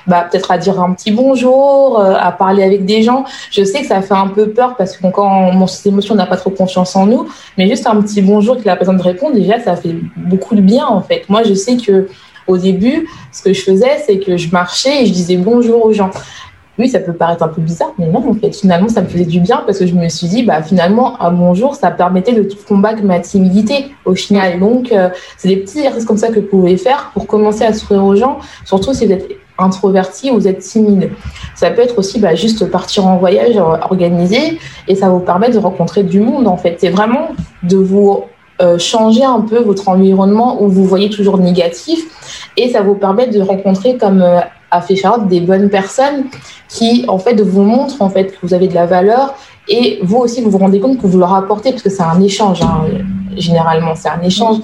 bah, 0.07 0.27
peut-être 0.29 0.51
à 0.51 0.57
dire 0.57 0.79
un 0.79 0.93
petit 0.93 1.11
bonjour, 1.11 1.99
euh, 1.99 2.15
à 2.17 2.31
parler 2.31 2.63
avec 2.63 2.85
des 2.85 3.01
gens. 3.01 3.25
Je 3.51 3.63
sais 3.63 3.81
que 3.81 3.87
ça 3.87 4.01
fait 4.01 4.13
un 4.13 4.27
peu 4.27 4.49
peur 4.49 4.75
parce 4.77 4.97
que 4.97 5.07
quand 5.07 5.51
mon 5.53 5.67
système 5.67 5.93
émotion 5.93 6.15
n'a 6.15 6.25
pas 6.25 6.37
trop 6.37 6.51
confiance 6.51 6.95
en 6.95 7.05
nous, 7.05 7.27
mais 7.57 7.67
juste 7.67 7.87
un 7.87 7.99
petit 8.01 8.21
bonjour 8.21 8.57
qu'il 8.57 8.69
a 8.69 8.75
besoin 8.75 8.93
de 8.93 9.01
répondre, 9.01 9.35
déjà, 9.35 9.59
ça 9.59 9.75
fait 9.75 9.95
beaucoup 10.15 10.55
de 10.55 10.61
bien 10.61 10.85
en 10.85 11.01
fait. 11.01 11.23
Moi, 11.29 11.43
je 11.43 11.53
sais 11.53 11.77
que 11.77 12.07
au 12.47 12.57
début, 12.57 13.07
ce 13.31 13.43
que 13.43 13.53
je 13.53 13.61
faisais, 13.61 13.97
c'est 14.05 14.19
que 14.19 14.37
je 14.37 14.51
marchais 14.51 15.03
et 15.03 15.05
je 15.05 15.13
disais 15.13 15.37
bonjour 15.37 15.85
aux 15.85 15.93
gens. 15.93 16.11
Oui, 16.77 16.89
ça 16.89 16.99
peut 16.99 17.13
paraître 17.13 17.41
un 17.41 17.47
peu 17.47 17.61
bizarre, 17.61 17.93
mais 17.97 18.07
non, 18.07 18.29
en 18.29 18.33
fait, 18.33 18.53
finalement, 18.53 18.89
ça 18.89 19.01
me 19.01 19.07
faisait 19.07 19.23
du 19.23 19.39
bien 19.39 19.63
parce 19.65 19.79
que 19.79 19.87
je 19.87 19.93
me 19.93 20.09
suis 20.09 20.27
dit, 20.27 20.43
bah, 20.43 20.61
finalement, 20.61 21.21
un 21.21 21.31
bonjour, 21.31 21.73
ça 21.73 21.89
permettait 21.89 22.33
de 22.33 22.45
combattre 22.67 23.01
ma 23.01 23.19
timidité 23.19 23.93
au 24.03 24.13
final. 24.13 24.59
Donc, 24.59 24.91
euh, 24.91 25.09
c'est 25.37 25.47
des 25.47 25.55
petits 25.55 25.79
exercices 25.79 26.03
comme 26.03 26.17
ça 26.17 26.27
que 26.27 26.41
vous 26.41 26.47
pouvez 26.47 26.75
faire 26.75 27.11
pour 27.13 27.27
commencer 27.27 27.63
à 27.63 27.71
sourire 27.71 28.03
aux 28.03 28.15
gens, 28.15 28.39
surtout 28.65 28.93
si 28.93 29.05
vous 29.05 29.13
êtes 29.13 29.37
introverti 29.57 30.31
ou 30.31 30.33
vous 30.33 30.49
êtes 30.49 30.59
timide. 30.59 31.11
Ça 31.55 31.71
peut 31.71 31.81
être 31.81 31.97
aussi 31.97 32.19
bah, 32.19 32.35
juste 32.35 32.69
partir 32.69 33.07
en 33.07 33.17
voyage 33.17 33.55
organisé 33.55 34.59
et 34.89 34.95
ça 34.95 35.07
vous 35.07 35.19
permet 35.19 35.49
de 35.49 35.57
rencontrer 35.57 36.03
du 36.03 36.19
monde 36.19 36.45
en 36.45 36.57
fait. 36.57 36.75
C'est 36.79 36.89
vraiment 36.89 37.29
de 37.63 37.77
vous 37.77 38.25
euh, 38.61 38.77
changer 38.77 39.23
un 39.23 39.41
peu 39.41 39.59
votre 39.59 39.89
environnement 39.89 40.61
où 40.61 40.69
vous 40.69 40.85
voyez 40.85 41.09
toujours 41.09 41.37
négatif 41.37 41.99
et 42.57 42.69
ça 42.69 42.81
vous 42.81 42.95
permet 42.95 43.27
de 43.27 43.41
rencontrer 43.41 43.97
comme 43.97 44.21
euh, 44.21 44.39
a 44.71 44.81
fait 44.81 44.95
Charlotte 44.95 45.27
des 45.27 45.41
bonnes 45.41 45.69
personnes 45.69 46.25
qui 46.69 47.05
en 47.07 47.19
fait 47.19 47.39
vous 47.41 47.63
montrent 47.63 48.01
en 48.01 48.09
fait 48.09 48.25
que 48.25 48.37
vous 48.43 48.53
avez 48.53 48.67
de 48.67 48.73
la 48.73 48.85
valeur 48.85 49.35
et 49.67 49.99
vous 50.03 50.17
aussi 50.17 50.41
vous 50.41 50.49
vous 50.49 50.57
rendez 50.57 50.79
compte 50.79 51.01
que 51.01 51.07
vous 51.07 51.19
leur 51.19 51.33
apportez 51.33 51.71
parce 51.71 51.83
que 51.83 51.89
c'est 51.89 52.03
un 52.03 52.21
échange 52.21 52.61
hein, 52.61 52.85
généralement 53.35 53.93
c'est 53.95 54.09
un 54.09 54.21
échange 54.21 54.57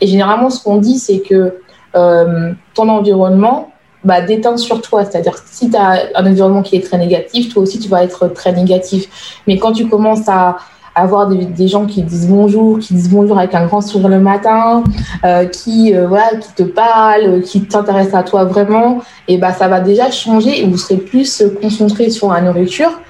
et 0.00 0.06
généralement 0.06 0.50
ce 0.50 0.62
qu'on 0.62 0.76
dit 0.76 0.98
c'est 0.98 1.20
que 1.20 1.54
euh, 1.96 2.52
ton 2.74 2.88
environnement 2.88 3.72
bah, 4.04 4.20
déteint 4.20 4.56
sur 4.56 4.80
toi. 4.80 5.04
C'est-à-dire 5.04 5.36
si 5.44 5.70
tu 5.70 5.76
as 5.76 6.08
un 6.14 6.26
environnement 6.26 6.62
qui 6.62 6.76
est 6.76 6.80
très 6.80 6.98
négatif, 6.98 7.52
toi 7.52 7.62
aussi, 7.62 7.78
tu 7.78 7.88
vas 7.88 8.04
être 8.04 8.28
très 8.28 8.52
négatif. 8.52 9.40
Mais 9.46 9.58
quand 9.58 9.72
tu 9.72 9.88
commences 9.88 10.28
à 10.28 10.56
avoir 10.98 11.28
des, 11.28 11.68
gens 11.68 11.86
qui 11.86 12.02
disent 12.02 12.28
bonjour, 12.28 12.78
qui 12.78 12.94
disent 12.94 13.10
bonjour 13.10 13.38
avec 13.38 13.54
un 13.54 13.66
grand 13.66 13.80
sourire 13.80 14.08
le 14.08 14.20
matin, 14.20 14.82
euh, 15.24 15.46
qui 15.46 15.94
euh, 15.94 16.06
voilà, 16.06 16.30
qui 16.40 16.52
te 16.54 16.62
parlent, 16.62 17.42
qui 17.42 17.62
t'intéressent 17.62 18.14
à 18.14 18.22
toi 18.22 18.44
vraiment, 18.44 18.98
et 19.28 19.38
bah 19.38 19.52
ça 19.52 19.68
va 19.68 19.80
déjà 19.80 20.10
changer 20.10 20.62
et 20.62 20.66
vous 20.66 20.76
serez 20.76 20.96
plus 20.96 21.42
concentré 21.60 22.10
sur 22.10 22.32
la 22.32 22.40
nourriture 22.40 23.00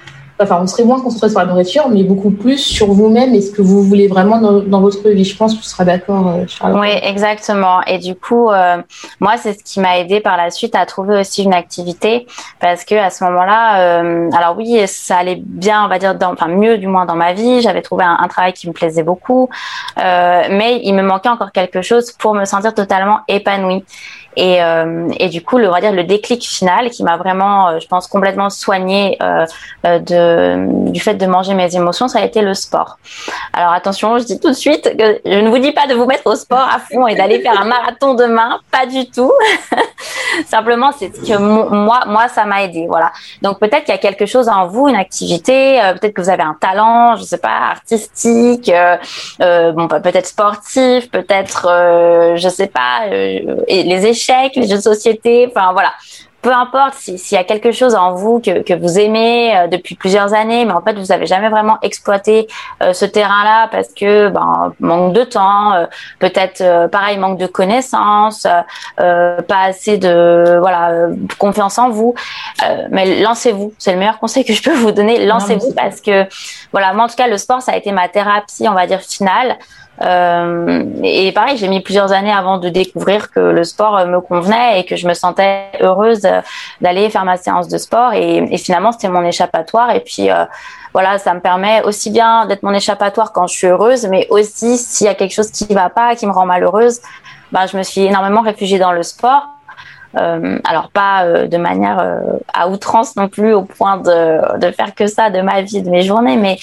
enfin, 0.40 0.60
on 0.62 0.66
serait 0.66 0.84
moins 0.84 1.00
concentré 1.00 1.28
sur 1.28 1.40
la 1.40 1.46
nourriture, 1.46 1.88
mais 1.88 2.02
beaucoup 2.02 2.30
plus 2.30 2.58
sur 2.58 2.86
vous-même 2.86 3.34
et 3.34 3.40
ce 3.40 3.50
que 3.50 3.62
vous 3.62 3.82
voulez 3.82 4.08
vraiment 4.08 4.38
dans, 4.38 4.80
votre 4.80 5.08
vie. 5.08 5.24
Je 5.24 5.36
pense 5.36 5.54
que 5.54 5.62
tu 5.62 5.64
seras 5.64 5.84
d'accord, 5.84 6.28
euh, 6.28 6.44
Charlotte. 6.46 6.80
Oui, 6.80 6.90
exactement. 7.02 7.82
Et 7.82 7.98
du 7.98 8.14
coup, 8.14 8.50
euh, 8.50 8.76
moi, 9.20 9.36
c'est 9.36 9.58
ce 9.58 9.64
qui 9.64 9.80
m'a 9.80 9.98
aidé 9.98 10.20
par 10.20 10.36
la 10.36 10.50
suite 10.50 10.74
à 10.74 10.86
trouver 10.86 11.18
aussi 11.20 11.42
une 11.42 11.54
activité 11.54 12.26
parce 12.60 12.84
que 12.84 12.94
à 12.94 13.10
ce 13.10 13.24
moment-là, 13.24 14.00
euh, 14.00 14.30
alors 14.32 14.56
oui, 14.56 14.80
ça 14.86 15.18
allait 15.18 15.40
bien, 15.44 15.84
on 15.84 15.88
va 15.88 15.98
dire, 15.98 16.16
enfin 16.22 16.48
mieux 16.48 16.78
du 16.78 16.86
moins 16.86 17.06
dans 17.06 17.16
ma 17.16 17.32
vie. 17.32 17.60
J'avais 17.60 17.82
trouvé 17.82 18.04
un, 18.04 18.18
un, 18.20 18.28
travail 18.28 18.52
qui 18.52 18.68
me 18.68 18.72
plaisait 18.72 19.02
beaucoup, 19.02 19.48
mais 19.96 20.80
il 20.84 20.92
me 20.94 21.02
manquait 21.02 21.28
encore 21.28 21.52
quelque 21.52 21.82
chose 21.82 22.12
pour 22.12 22.34
me 22.34 22.44
sentir 22.44 22.74
totalement 22.74 23.20
épanouie. 23.28 23.84
Et, 24.38 24.62
euh, 24.62 25.08
et 25.18 25.28
du 25.28 25.42
coup, 25.42 25.58
le, 25.58 25.68
on 25.68 25.72
va 25.72 25.80
dire 25.80 25.90
le 25.90 26.04
déclic 26.04 26.46
final 26.46 26.90
qui 26.90 27.02
m'a 27.02 27.16
vraiment, 27.16 27.70
euh, 27.70 27.80
je 27.80 27.88
pense, 27.88 28.06
complètement 28.06 28.50
soigné 28.50 29.18
euh, 29.20 29.44
du 30.88 31.00
fait 31.00 31.14
de 31.14 31.26
manger 31.26 31.54
mes 31.54 31.74
émotions, 31.74 32.06
ça 32.06 32.20
a 32.20 32.24
été 32.24 32.40
le 32.40 32.54
sport. 32.54 32.98
Alors 33.52 33.72
attention, 33.72 34.16
je 34.18 34.24
dis 34.24 34.38
tout 34.38 34.50
de 34.50 34.54
suite 34.54 34.96
que 34.96 35.20
je 35.24 35.40
ne 35.40 35.48
vous 35.48 35.58
dis 35.58 35.72
pas 35.72 35.88
de 35.88 35.94
vous 35.94 36.06
mettre 36.06 36.26
au 36.26 36.36
sport 36.36 36.68
à 36.72 36.78
fond 36.78 37.08
et 37.08 37.16
d'aller 37.16 37.40
faire 37.40 37.60
un 37.60 37.64
marathon 37.64 38.14
demain, 38.14 38.60
pas 38.70 38.86
du 38.86 39.10
tout. 39.10 39.32
Simplement, 40.46 40.92
c'est 40.92 41.10
que 41.10 41.38
moi, 41.38 42.04
moi, 42.06 42.28
ça 42.28 42.44
m'a 42.44 42.64
aidé. 42.64 42.86
Voilà. 42.88 43.12
Donc 43.42 43.58
peut-être 43.58 43.84
qu'il 43.84 43.94
y 43.94 43.98
a 43.98 44.00
quelque 44.00 44.26
chose 44.26 44.48
en 44.48 44.66
vous, 44.66 44.88
une 44.88 44.96
activité, 44.96 45.80
peut-être 46.00 46.14
que 46.14 46.22
vous 46.22 46.30
avez 46.30 46.42
un 46.42 46.56
talent, 46.60 47.16
je 47.16 47.22
sais 47.22 47.38
pas, 47.38 47.70
artistique, 47.70 48.70
euh, 48.70 49.72
bon, 49.72 49.88
peut-être 49.88 50.26
sportif, 50.26 51.10
peut-être, 51.10 51.66
je 52.36 52.48
sais 52.48 52.68
pas, 52.68 53.06
et 53.10 53.82
les 53.82 54.06
échecs 54.06 54.56
les 54.56 54.68
jeux 54.68 54.76
de 54.76 54.82
société, 54.82 55.46
enfin 55.48 55.72
voilà. 55.72 55.92
Peu 56.40 56.52
importe 56.52 56.94
s'il 56.94 57.36
y 57.36 57.40
a 57.40 57.42
quelque 57.42 57.72
chose 57.72 57.96
en 57.96 58.14
vous 58.14 58.38
que, 58.38 58.62
que 58.62 58.72
vous 58.72 58.98
aimez 58.98 59.56
euh, 59.56 59.66
depuis 59.66 59.96
plusieurs 59.96 60.34
années, 60.34 60.64
mais 60.64 60.72
en 60.72 60.80
fait 60.82 60.94
vous 60.94 61.10
avez 61.10 61.26
jamais 61.26 61.48
vraiment 61.48 61.78
exploité 61.82 62.46
euh, 62.80 62.92
ce 62.92 63.04
terrain-là 63.04 63.68
parce 63.72 63.88
que 63.88 64.28
ben 64.28 64.72
manque 64.78 65.14
de 65.14 65.24
temps, 65.24 65.72
euh, 65.72 65.86
peut-être 66.20 66.88
pareil 66.90 67.18
manque 67.18 67.38
de 67.38 67.46
connaissances, 67.46 68.46
pas 68.96 69.62
assez 69.64 69.98
de 69.98 70.58
voilà 70.60 71.08
confiance 71.38 71.78
en 71.78 71.90
vous. 71.90 72.14
mais 72.90 73.20
lancez-vous, 73.20 73.72
c'est 73.78 73.92
le 73.92 73.98
meilleur 73.98 74.18
conseil 74.18 74.44
que 74.44 74.52
je 74.52 74.62
peux 74.62 74.74
vous 74.74 74.92
donner. 74.92 75.26
Lancez-vous 75.26 75.72
parce 75.74 76.00
que 76.00 76.26
voilà 76.72 76.92
moi 76.92 77.04
en 77.04 77.08
tout 77.08 77.16
cas 77.16 77.26
le 77.26 77.36
sport 77.36 77.62
ça 77.62 77.72
a 77.72 77.76
été 77.76 77.90
ma 77.90 78.08
thérapie 78.08 78.68
on 78.68 78.74
va 78.74 78.86
dire 78.86 79.00
finale. 79.00 79.58
Euh, 80.00 80.84
et 81.02 81.32
pareil, 81.32 81.56
j'ai 81.56 81.68
mis 81.68 81.80
plusieurs 81.80 82.12
années 82.12 82.32
avant 82.32 82.58
de 82.58 82.68
découvrir 82.68 83.30
que 83.30 83.40
le 83.40 83.64
sport 83.64 83.96
euh, 83.96 84.06
me 84.06 84.20
convenait 84.20 84.80
et 84.80 84.84
que 84.84 84.96
je 84.96 85.08
me 85.08 85.14
sentais 85.14 85.64
heureuse 85.80 86.24
euh, 86.24 86.40
d'aller 86.80 87.10
faire 87.10 87.24
ma 87.24 87.36
séance 87.36 87.68
de 87.68 87.78
sport. 87.78 88.12
Et, 88.12 88.56
finalement, 88.58 88.92
c'était 88.92 89.08
mon 89.08 89.24
échappatoire. 89.24 89.90
Et 89.90 90.00
puis, 90.00 90.28
voilà, 90.92 91.18
ça 91.18 91.34
me 91.34 91.40
permet 91.40 91.82
aussi 91.82 92.10
bien 92.10 92.46
d'être 92.46 92.62
mon 92.62 92.72
échappatoire 92.72 93.32
quand 93.32 93.46
je 93.46 93.56
suis 93.56 93.66
heureuse, 93.66 94.06
mais 94.06 94.26
aussi 94.30 94.78
s'il 94.78 95.06
y 95.06 95.10
a 95.10 95.14
quelque 95.14 95.34
chose 95.34 95.50
qui 95.50 95.72
va 95.74 95.90
pas, 95.90 96.14
qui 96.16 96.26
me 96.26 96.32
rend 96.32 96.46
malheureuse, 96.46 97.00
ben, 97.52 97.66
je 97.66 97.76
me 97.76 97.82
suis 97.82 98.02
énormément 98.02 98.40
réfugiée 98.40 98.78
dans 98.78 98.92
le 98.92 99.02
sport. 99.02 99.48
Alors 100.14 100.90
pas 100.92 101.46
de 101.46 101.56
manière 101.58 102.20
à 102.52 102.68
outrance 102.68 103.14
non 103.14 103.28
plus 103.28 103.52
au 103.52 103.62
point 103.62 103.98
de 103.98 104.70
faire 104.72 104.94
que 104.94 105.06
ça 105.06 105.30
de 105.30 105.40
ma 105.40 105.62
vie, 105.62 105.82
de 105.82 105.90
mes 105.90 106.02
journées, 106.02 106.36
mais 106.36 106.58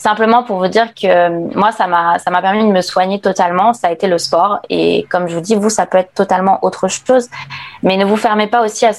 Simplement 0.00 0.42
pour 0.42 0.56
vous 0.56 0.68
dire 0.68 0.94
que 0.94 1.06
euh, 1.06 1.28
moi, 1.54 1.72
ça 1.72 1.86
m'a, 1.86 2.18
ça 2.18 2.30
m'a 2.30 2.40
permis 2.40 2.66
de 2.66 2.72
me 2.72 2.80
soigner 2.80 3.20
totalement. 3.20 3.74
Ça 3.74 3.88
a 3.88 3.90
été 3.92 4.06
le 4.06 4.16
sport. 4.16 4.58
Et 4.70 5.06
comme 5.10 5.28
je 5.28 5.34
vous 5.34 5.42
dis, 5.42 5.54
vous, 5.54 5.68
ça 5.68 5.84
peut 5.84 5.98
être 5.98 6.14
totalement 6.14 6.58
autre 6.62 6.88
chose. 6.88 7.28
Mais 7.82 7.98
ne 7.98 8.06
vous 8.06 8.16
fermez 8.16 8.46
pas 8.46 8.64
aussi 8.64 8.86
à 8.86 8.92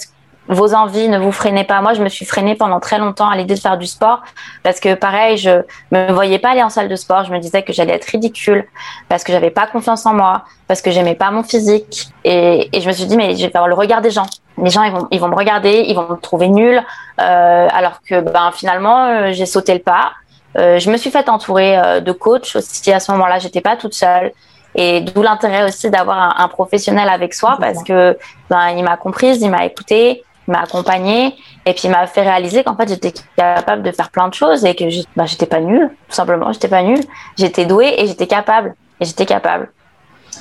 vos 0.47 0.75
envies, 0.75 1.09
ne 1.09 1.17
vous 1.17 1.31
freinez 1.31 1.63
pas. 1.63 1.81
Moi, 1.81 1.95
je 1.95 2.03
me 2.03 2.07
suis 2.09 2.25
freinée 2.25 2.53
pendant 2.53 2.79
très 2.79 2.99
longtemps 2.99 3.27
à 3.27 3.35
l'idée 3.35 3.55
de 3.55 3.59
faire 3.59 3.79
du 3.79 3.87
sport 3.87 4.21
parce 4.61 4.79
que 4.79 4.93
pareil, 4.93 5.37
je 5.37 5.63
me 5.91 6.11
voyais 6.11 6.37
pas 6.37 6.51
aller 6.51 6.61
en 6.61 6.69
salle 6.69 6.87
de 6.87 6.95
sport. 6.95 7.23
Je 7.23 7.31
me 7.31 7.39
disais 7.39 7.63
que 7.63 7.73
j'allais 7.73 7.93
être 7.93 8.05
ridicule 8.05 8.67
parce 9.09 9.23
que 9.23 9.31
j'avais 9.31 9.49
pas 9.49 9.65
confiance 9.65 10.05
en 10.05 10.13
moi, 10.13 10.43
parce 10.67 10.83
que 10.83 10.91
j'aimais 10.91 11.15
pas 11.15 11.31
mon 11.31 11.41
physique. 11.41 12.09
Et, 12.25 12.69
et, 12.77 12.79
je 12.79 12.87
me 12.87 12.93
suis 12.93 13.05
dit, 13.05 13.17
mais 13.17 13.35
je 13.35 13.41
vais 13.41 13.55
avoir 13.55 13.67
le 13.67 13.73
regard 13.73 14.01
des 14.01 14.11
gens. 14.11 14.27
Les 14.61 14.69
gens, 14.69 14.83
ils 14.83 14.91
vont, 14.91 15.07
ils 15.09 15.19
vont 15.19 15.29
me 15.29 15.35
regarder, 15.35 15.83
ils 15.87 15.95
vont 15.95 16.07
me 16.07 16.15
trouver 16.17 16.47
nul, 16.47 16.83
euh, 17.19 17.67
alors 17.71 18.01
que 18.07 18.21
ben 18.21 18.51
finalement, 18.53 19.05
euh, 19.05 19.31
j'ai 19.31 19.47
sauté 19.47 19.73
le 19.73 19.79
pas. 19.79 20.11
Euh, 20.57 20.79
je 20.79 20.89
me 20.91 20.97
suis 20.97 21.11
fait 21.11 21.29
entourer 21.29 21.77
euh, 21.77 21.99
de 22.01 22.11
coachs 22.11 22.55
aussi 22.55 22.91
à 22.91 22.99
ce 22.99 23.11
moment-là. 23.11 23.39
J'étais 23.39 23.61
pas 23.61 23.75
toute 23.75 23.93
seule. 23.93 24.31
Et 24.75 25.01
d'où 25.01 25.21
l'intérêt 25.21 25.65
aussi 25.65 25.89
d'avoir 25.89 26.17
un, 26.17 26.43
un, 26.43 26.47
professionnel 26.47 27.09
avec 27.09 27.33
soi 27.33 27.57
parce 27.59 27.83
que 27.83 28.17
ben, 28.49 28.69
il 28.69 28.83
m'a 28.83 28.95
comprise, 28.95 29.41
il 29.41 29.49
m'a 29.49 29.65
écouté, 29.65 30.23
il 30.47 30.51
m'a 30.51 30.61
accompagnée 30.61 31.35
et 31.65 31.73
puis 31.73 31.83
il 31.85 31.91
m'a 31.91 32.07
fait 32.07 32.21
réaliser 32.21 32.63
qu'en 32.63 32.77
fait 32.77 32.87
j'étais 32.87 33.11
capable 33.35 33.83
de 33.83 33.91
faire 33.91 34.09
plein 34.09 34.29
de 34.29 34.33
choses 34.33 34.63
et 34.63 34.73
que 34.73 34.85
ben, 35.17 35.25
j'étais 35.25 35.45
pas 35.45 35.59
nulle, 35.59 35.89
tout 36.07 36.15
simplement, 36.15 36.53
j'étais 36.53 36.69
pas 36.69 36.83
nulle. 36.83 37.01
J'étais 37.37 37.65
douée 37.65 37.95
et 37.97 38.07
j'étais 38.07 38.27
capable. 38.27 38.75
Et 39.01 39.05
j'étais 39.05 39.25
capable. 39.25 39.69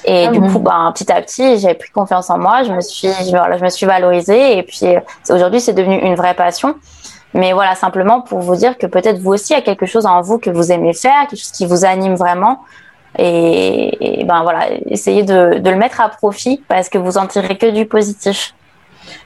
Et 0.04 0.26
ah 0.26 0.30
du 0.30 0.40
coup, 0.40 0.58
ben, 0.60 0.92
petit 0.94 1.10
à 1.10 1.20
petit, 1.20 1.58
j'ai 1.58 1.74
pris 1.74 1.90
confiance 1.90 2.30
en 2.30 2.38
moi. 2.38 2.62
Je 2.62 2.72
me 2.72 2.80
suis, 2.80 3.08
voilà, 3.30 3.58
je 3.58 3.64
me 3.64 3.68
suis 3.68 3.86
valorisée 3.86 4.58
et 4.58 4.62
puis 4.62 4.80
aujourd'hui, 5.28 5.60
c'est 5.60 5.72
devenu 5.72 5.96
une 5.96 6.14
vraie 6.14 6.34
passion. 6.34 6.76
Mais 7.34 7.52
voilà, 7.52 7.74
simplement 7.74 8.20
pour 8.20 8.40
vous 8.40 8.56
dire 8.56 8.76
que 8.76 8.86
peut-être 8.86 9.18
vous 9.18 9.32
aussi, 9.32 9.52
il 9.52 9.56
y 9.56 9.58
a 9.58 9.62
quelque 9.62 9.86
chose 9.86 10.06
en 10.06 10.20
vous 10.20 10.38
que 10.38 10.50
vous 10.50 10.72
aimez 10.72 10.94
faire, 10.94 11.26
quelque 11.28 11.38
chose 11.38 11.52
qui 11.52 11.66
vous 11.66 11.84
anime 11.84 12.14
vraiment. 12.14 12.60
Et, 13.18 14.24
ben 14.26 14.42
voilà, 14.42 14.68
essayez 14.86 15.22
de, 15.22 15.58
de, 15.58 15.70
le 15.70 15.76
mettre 15.76 16.00
à 16.00 16.08
profit 16.08 16.62
parce 16.68 16.88
que 16.88 16.98
vous 16.98 17.18
en 17.18 17.26
tirez 17.26 17.56
que 17.56 17.70
du 17.70 17.86
positif. 17.86 18.54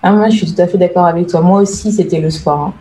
Ah, 0.03 0.13
moi, 0.13 0.29
je 0.29 0.37
suis 0.37 0.55
tout 0.55 0.61
à 0.61 0.67
fait 0.67 0.79
d'accord 0.79 1.07
avec 1.07 1.27
toi. 1.29 1.41
Moi 1.41 1.61
aussi, 1.63 1.93
c'était 1.93 2.21
le 2.21 2.31
sport. 2.31 2.59
Hein. 2.59 2.75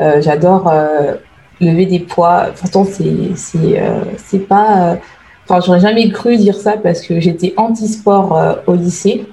Euh, 0.00 0.20
J'adore 0.20 0.68
euh, 0.68 1.14
lever 1.60 1.86
des 1.86 2.00
poids. 2.00 2.48
Pourtant, 2.58 2.84
c'est 2.84 3.34
c'est 3.36 3.80
euh, 3.80 4.38
pas. 4.48 4.92
Euh, 4.92 4.94
enfin, 5.48 5.60
j'aurais 5.60 5.80
jamais 5.80 6.08
cru 6.10 6.36
dire 6.36 6.56
ça 6.56 6.76
parce 6.76 7.00
que 7.00 7.20
j'étais 7.20 7.54
anti-sport 7.56 8.56
au 8.66 8.74
lycée. 8.74 9.26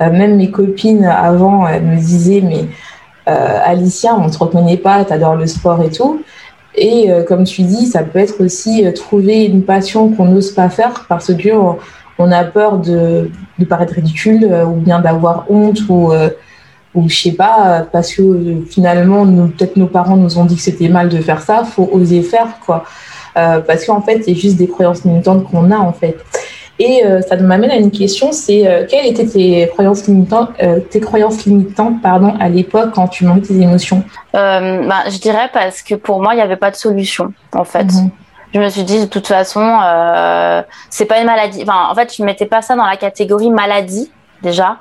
même 0.00 0.36
mes 0.36 0.50
copines 0.50 1.04
avant 1.04 1.62
me 1.62 1.96
disaient 1.96 2.42
mais 2.42 2.66
Alicia, 3.26 4.14
on 4.14 4.26
ne 4.26 4.30
te 4.30 4.38
reconnaît 4.38 4.76
pas, 4.76 5.04
tu 5.04 5.14
le 5.38 5.46
sport 5.46 5.82
et 5.82 5.90
tout. 5.90 6.22
Et 6.74 7.10
euh, 7.10 7.22
comme 7.22 7.44
tu 7.44 7.62
dis, 7.62 7.86
ça 7.86 8.02
peut 8.02 8.18
être 8.18 8.42
aussi 8.42 8.84
euh, 8.84 8.92
trouver 8.92 9.44
une 9.44 9.62
passion 9.62 10.08
qu'on 10.08 10.26
n'ose 10.26 10.50
pas 10.50 10.68
faire 10.68 11.06
parce 11.08 11.32
que 11.32 11.48
on, 12.18 12.32
a 12.32 12.44
peur 12.44 12.78
de, 12.78 13.30
de 13.58 13.64
paraître 13.64 13.94
ridicule 13.94 14.48
ou 14.66 14.74
bien 14.74 15.00
d'avoir 15.00 15.46
honte 15.50 15.80
ou 15.88 16.12
ou 16.94 17.08
je 17.08 17.16
sais 17.16 17.32
pas 17.32 17.84
parce 17.90 18.14
que 18.14 18.62
finalement 18.70 19.26
peut-être 19.26 19.76
nos 19.76 19.88
parents 19.88 20.16
nous 20.16 20.38
ont 20.38 20.44
dit 20.44 20.54
que 20.54 20.62
c'était 20.62 20.88
mal 20.88 21.08
de 21.08 21.18
faire 21.18 21.42
ça 21.42 21.64
faut 21.64 21.90
oser 21.92 22.22
faire 22.22 22.60
quoi 22.64 22.84
parce 23.34 23.84
qu'en 23.84 24.00
fait, 24.00 24.22
c'est 24.24 24.36
juste 24.36 24.56
des 24.56 24.68
croyances 24.68 25.02
limitantes 25.04 25.42
qu'on 25.50 25.72
a 25.72 25.76
en 25.76 25.92
fait. 25.92 26.16
Et 26.78 27.04
euh, 27.04 27.20
ça 27.22 27.36
m'amène 27.36 27.70
à 27.70 27.76
une 27.76 27.92
question, 27.92 28.32
c'est 28.32 28.66
euh, 28.66 28.84
quelles 28.88 29.06
étaient 29.06 29.26
tes 29.26 29.68
croyances 29.68 30.06
limitantes, 30.08 30.50
euh, 30.60 30.80
tes 30.80 31.00
croyances 31.00 31.44
limitantes 31.44 32.02
pardon, 32.02 32.34
à 32.40 32.48
l'époque 32.48 32.90
quand 32.94 33.06
tu 33.06 33.24
manquais 33.24 33.42
tes 33.42 33.60
émotions? 33.60 34.02
Bah, 34.32 35.04
Je 35.08 35.18
dirais 35.18 35.50
parce 35.52 35.82
que 35.82 35.94
pour 35.94 36.20
moi, 36.20 36.34
il 36.34 36.36
n'y 36.36 36.42
avait 36.42 36.56
pas 36.56 36.72
de 36.72 36.76
solution, 36.76 37.32
en 37.54 37.64
fait. 37.64 37.84
Mhm. 37.84 38.10
Je 38.52 38.60
me 38.60 38.68
suis 38.68 38.84
dit, 38.84 39.00
de 39.00 39.06
toute 39.06 39.26
façon, 39.26 39.80
c'est 40.90 41.06
pas 41.06 41.18
une 41.18 41.26
maladie. 41.26 41.62
Enfin, 41.62 41.88
en 41.90 41.94
fait, 41.94 42.14
je 42.14 42.22
ne 42.22 42.26
mettais 42.26 42.46
pas 42.46 42.62
ça 42.62 42.76
dans 42.76 42.86
la 42.86 42.96
catégorie 42.96 43.50
maladie, 43.50 44.10
déjà. 44.42 44.76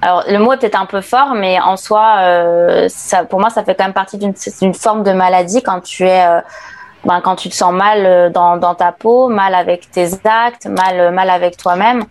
Alors, 0.00 0.24
le 0.28 0.38
mot 0.38 0.52
est 0.52 0.58
peut-être 0.58 0.80
un 0.80 0.86
peu 0.86 1.00
fort, 1.00 1.34
mais 1.34 1.58
en 1.60 1.76
soi, 1.76 2.86
ça, 2.88 3.24
pour 3.24 3.40
moi, 3.40 3.50
ça 3.50 3.64
fait 3.64 3.74
quand 3.74 3.84
même 3.84 3.92
partie 3.92 4.18
d'une 4.18 4.74
forme 4.74 5.02
de 5.02 5.10
maladie 5.10 5.60
quand 5.60 5.80
tu 5.80 6.06
es 6.06 6.24
ben, 7.06 7.20
quand 7.20 7.36
tu 7.36 7.48
te 7.48 7.54
sens 7.54 7.72
mal 7.72 8.04
euh, 8.04 8.30
dans, 8.30 8.56
dans, 8.56 8.74
ta 8.74 8.90
peau, 8.90 9.28
mal 9.28 9.54
avec 9.54 9.90
tes 9.92 10.08
actes, 10.24 10.66
mal, 10.66 10.98
euh, 10.98 11.10
mal 11.12 11.30
avec 11.30 11.56
toi-même, 11.56 12.02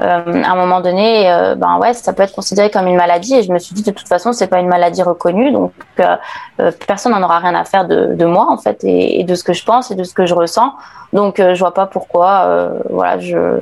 euh, 0.00 0.44
à 0.44 0.52
un 0.52 0.54
moment 0.54 0.80
donné, 0.80 1.24
ben 1.56 1.76
ouais, 1.78 1.92
ça 1.92 2.12
peut 2.12 2.22
être 2.22 2.34
considéré 2.34 2.70
comme 2.70 2.86
une 2.86 2.96
maladie. 2.96 3.34
Et 3.34 3.42
je 3.42 3.50
me 3.50 3.58
suis 3.58 3.74
dit 3.74 3.82
de 3.82 3.90
toute 3.90 4.06
façon, 4.06 4.32
c'est 4.32 4.46
pas 4.46 4.60
une 4.60 4.68
maladie 4.68 5.02
reconnue, 5.02 5.50
donc 5.50 5.72
personne 6.86 7.10
n'en 7.10 7.22
aura 7.24 7.40
rien 7.40 7.56
à 7.56 7.64
faire 7.64 7.84
de, 7.84 8.14
de 8.14 8.24
moi 8.24 8.46
en 8.48 8.58
fait 8.58 8.78
et, 8.84 9.24
de 9.24 9.34
ce 9.34 9.42
que 9.42 9.52
je 9.52 9.64
pense 9.64 9.90
et 9.90 9.96
de 9.96 10.04
ce 10.04 10.14
que 10.14 10.24
je 10.24 10.34
ressens. 10.34 10.72
Donc 11.12 11.38
je 11.38 11.58
vois 11.58 11.74
pas 11.74 11.86
pourquoi, 11.86 12.70
voilà, 12.90 13.18
je 13.18 13.58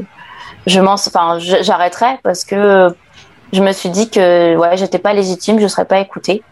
je 0.66 0.78
enfin, 0.80 1.38
j'arrêterai 1.38 2.18
parce 2.22 2.44
que 2.44 2.94
je 3.54 3.62
me 3.62 3.72
suis 3.72 3.88
dit 3.88 4.10
que 4.10 4.56
ouais, 4.56 4.76
j'étais 4.76 4.98
pas 4.98 5.14
légitime, 5.14 5.58
je 5.58 5.68
serais 5.68 5.86
pas 5.86 6.00
écoutée 6.00 6.42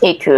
et 0.00 0.16
que 0.16 0.30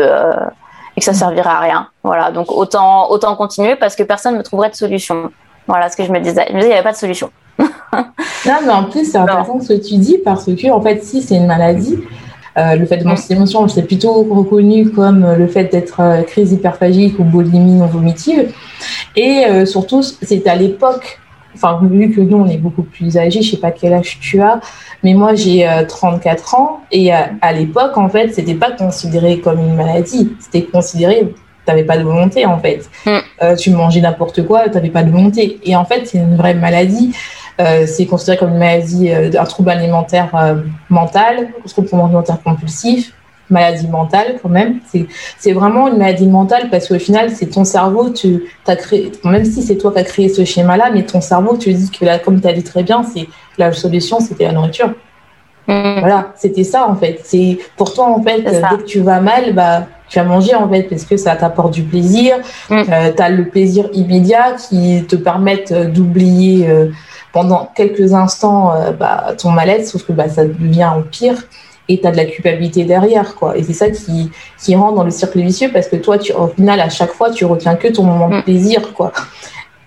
et 0.99 1.01
que 1.01 1.05
ça 1.05 1.15
servirait 1.15 1.49
à 1.49 1.61
rien. 1.61 1.89
Voilà, 2.03 2.33
donc 2.33 2.51
autant, 2.51 3.09
autant 3.13 3.37
continuer 3.37 3.77
parce 3.77 3.95
que 3.95 4.03
personne 4.03 4.33
ne 4.33 4.39
me 4.39 4.43
trouverait 4.43 4.71
de 4.71 4.75
solution. 4.75 5.31
Voilà 5.69 5.89
ce 5.89 5.97
que 5.97 6.03
je 6.03 6.11
me 6.11 6.19
disais. 6.19 6.45
Je 6.49 6.55
me 6.55 6.59
disais, 6.59 6.71
il 6.71 6.73
n'y 6.73 6.75
avait 6.75 6.83
pas 6.83 6.91
de 6.91 6.97
solution. 6.97 7.31
non, 7.59 8.59
mais 8.67 8.73
en 8.73 8.85
plus, 8.85 9.05
c'est 9.09 9.19
intéressant 9.19 9.61
ce 9.61 9.75
que 9.75 9.87
tu 9.87 9.97
dis 9.97 10.19
parce 10.25 10.47
que, 10.47 10.71
en 10.73 10.81
fait, 10.81 11.05
si 11.05 11.23
c'est 11.23 11.37
une 11.37 11.47
maladie, 11.47 12.01
euh, 12.57 12.75
le 12.75 12.85
fait 12.85 12.97
de 12.97 13.05
manger 13.05 13.23
ses 13.23 13.35
émotions, 13.35 13.69
c'est 13.69 13.85
plutôt 13.85 14.25
reconnu 14.25 14.91
comme 14.91 15.25
le 15.39 15.47
fait 15.47 15.67
d'être 15.71 16.01
euh, 16.01 16.23
crise 16.23 16.51
hyperphagique 16.53 17.17
ou 17.21 17.23
boulimie 17.23 17.75
non 17.75 17.87
vomitive. 17.87 18.53
Et 19.15 19.45
euh, 19.47 19.67
surtout, 19.67 20.03
c'est 20.03 20.49
à 20.49 20.57
l'époque 20.57 21.21
enfin 21.55 21.81
vu 21.83 22.11
que 22.11 22.21
nous 22.21 22.37
on 22.37 22.47
est 22.47 22.59
beaucoup 22.59 22.83
plus 22.83 23.17
âgés, 23.17 23.43
je 23.43 23.53
sais 23.53 23.57
pas 23.57 23.71
quel 23.71 23.93
âge 23.93 24.19
tu 24.21 24.41
as, 24.41 24.61
mais 25.03 25.15
moi 25.15 25.35
j'ai 25.35 25.69
34 25.89 26.55
euh, 26.55 26.59
ans 26.59 26.81
et 26.91 27.15
euh, 27.15 27.19
à, 27.41 27.53
l'époque 27.53 27.97
en 27.97 28.09
fait 28.09 28.35
c'était 28.35 28.55
pas 28.55 28.73
considéré 28.73 29.41
comme 29.41 29.59
une 29.59 29.75
maladie, 29.75 30.33
c'était 30.41 30.63
considéré 30.63 31.33
t'avais 31.65 31.85
pas 31.85 31.99
de 31.99 32.03
volonté 32.03 32.47
en 32.47 32.59
fait, 32.59 32.89
mm. 33.05 33.19
euh, 33.43 33.57
tu 33.57 33.71
mangeais 33.71 34.01
n'importe 34.01 34.47
quoi, 34.47 34.69
t'avais 34.69 34.91
pas 34.91 35.03
de 35.03 35.11
volonté 35.11 35.61
et 35.65 35.77
en 35.77 35.85
fait 35.85 36.07
c'est 36.07 36.19
une 36.19 36.37
vraie 36.37 36.55
maladie. 36.55 37.15
c'est 37.87 38.07
considéré 38.07 38.39
comme 38.39 38.51
une 38.51 38.59
maladie, 38.59 39.11
un 39.13 39.45
trouble 39.45 39.71
alimentaire 39.71 40.31
mental, 40.89 41.49
un 41.65 41.69
trouble 41.69 41.89
alimentaire 41.93 42.41
compulsif, 42.43 43.13
maladie 43.51 43.89
mentale 43.89 44.39
quand 44.43 44.49
même. 44.49 44.81
C'est 45.39 45.53
vraiment 45.53 45.89
une 45.89 45.99
maladie 45.99 46.27
mentale 46.27 46.69
parce 46.71 46.89
qu'au 46.89 46.99
final, 46.99 47.31
c'est 47.31 47.47
ton 47.47 47.65
cerveau, 47.65 48.11
tu 48.11 48.45
as 48.67 48.77
créé, 48.77 49.13
même 49.25 49.45
si 49.45 49.63
c'est 49.63 49.77
toi 49.77 49.93
qui 49.93 49.99
as 49.99 50.05
créé 50.05 50.29
ce 50.29 50.45
schéma-là, 50.45 50.91
mais 50.93 51.05
ton 51.05 51.21
cerveau, 51.21 51.57
tu 51.57 51.73
dis 51.73 51.91
que 51.91 52.05
là, 52.05 52.19
comme 52.19 52.41
tu 52.41 52.49
as 52.49 52.53
dit 52.53 52.63
très 52.63 52.83
bien, 52.83 53.03
c'est 53.03 53.29
la 53.57 53.73
solution, 53.73 54.21
c'était 54.21 54.45
la 54.45 54.53
nourriture. 54.53 54.91
Mm. 55.69 56.01
Voilà, 56.01 56.33
c'était 56.37 56.65
ça 56.65 56.89
en 56.89 56.97
fait. 56.97 57.21
C'est 57.25 57.59
pour 57.77 57.93
toi 57.93 58.07
en 58.07 58.23
fait, 58.23 58.41
dès 58.41 58.61
que 58.79 58.85
tu 58.85 59.01
vas 59.01 59.21
mal, 59.21 59.53
bah 59.53 59.87
tu 60.09 60.19
vas 60.19 60.25
manger 60.25 60.55
en 60.55 60.69
fait 60.69 60.85
parce 60.85 61.05
que 61.05 61.17
ça 61.17 61.37
t'apporte 61.37 61.75
du 61.75 61.83
plaisir. 61.83 62.37
Mm. 62.71 62.83
Euh, 62.91 63.13
tu 63.15 63.23
as 63.23 63.29
le 63.29 63.49
plaisir 63.49 63.89
immédiat 63.93 64.55
qui 64.55 65.05
te 65.07 65.17
permet 65.17 65.65
euh, 65.71 65.85
d'oublier 65.87 66.69
euh, 66.69 66.87
pendant 67.33 67.71
quelques 67.75 68.15
instants 68.15 68.73
bah, 68.99 69.35
ton 69.37 69.51
mal-être, 69.51 69.87
sauf 69.87 70.03
que 70.05 70.13
bah, 70.13 70.31
ça 70.31 70.47
devient 70.47 70.93
pire 71.11 71.37
et 71.89 72.01
tu 72.01 72.07
as 72.07 72.11
de 72.11 72.17
la 72.17 72.27
culpabilité 72.27 72.85
derrière 72.85 73.35
quoi. 73.35 73.57
Et 73.57 73.63
c'est 73.63 73.73
ça 73.73 73.91
qui 73.91 74.31
qui 74.59 74.77
rentre 74.77 74.97
dans 74.97 75.05
le 75.05 75.11
cercle 75.11 75.41
vicieux 75.41 75.71
parce 75.73 75.89
que 75.89 75.97
toi 75.97 76.19
tu 76.19 76.33
au 76.33 76.49
final 76.49 76.81
à 76.81 76.89
chaque 76.89 77.13
fois 77.13 77.31
tu 77.31 77.45
retiens 77.45 77.77
que 77.77 77.89
ton 77.89 78.05
moment 78.05 78.29
de 78.29 78.37
mm. 78.37 78.43
plaisir 78.43 78.93
quoi. 78.95 79.13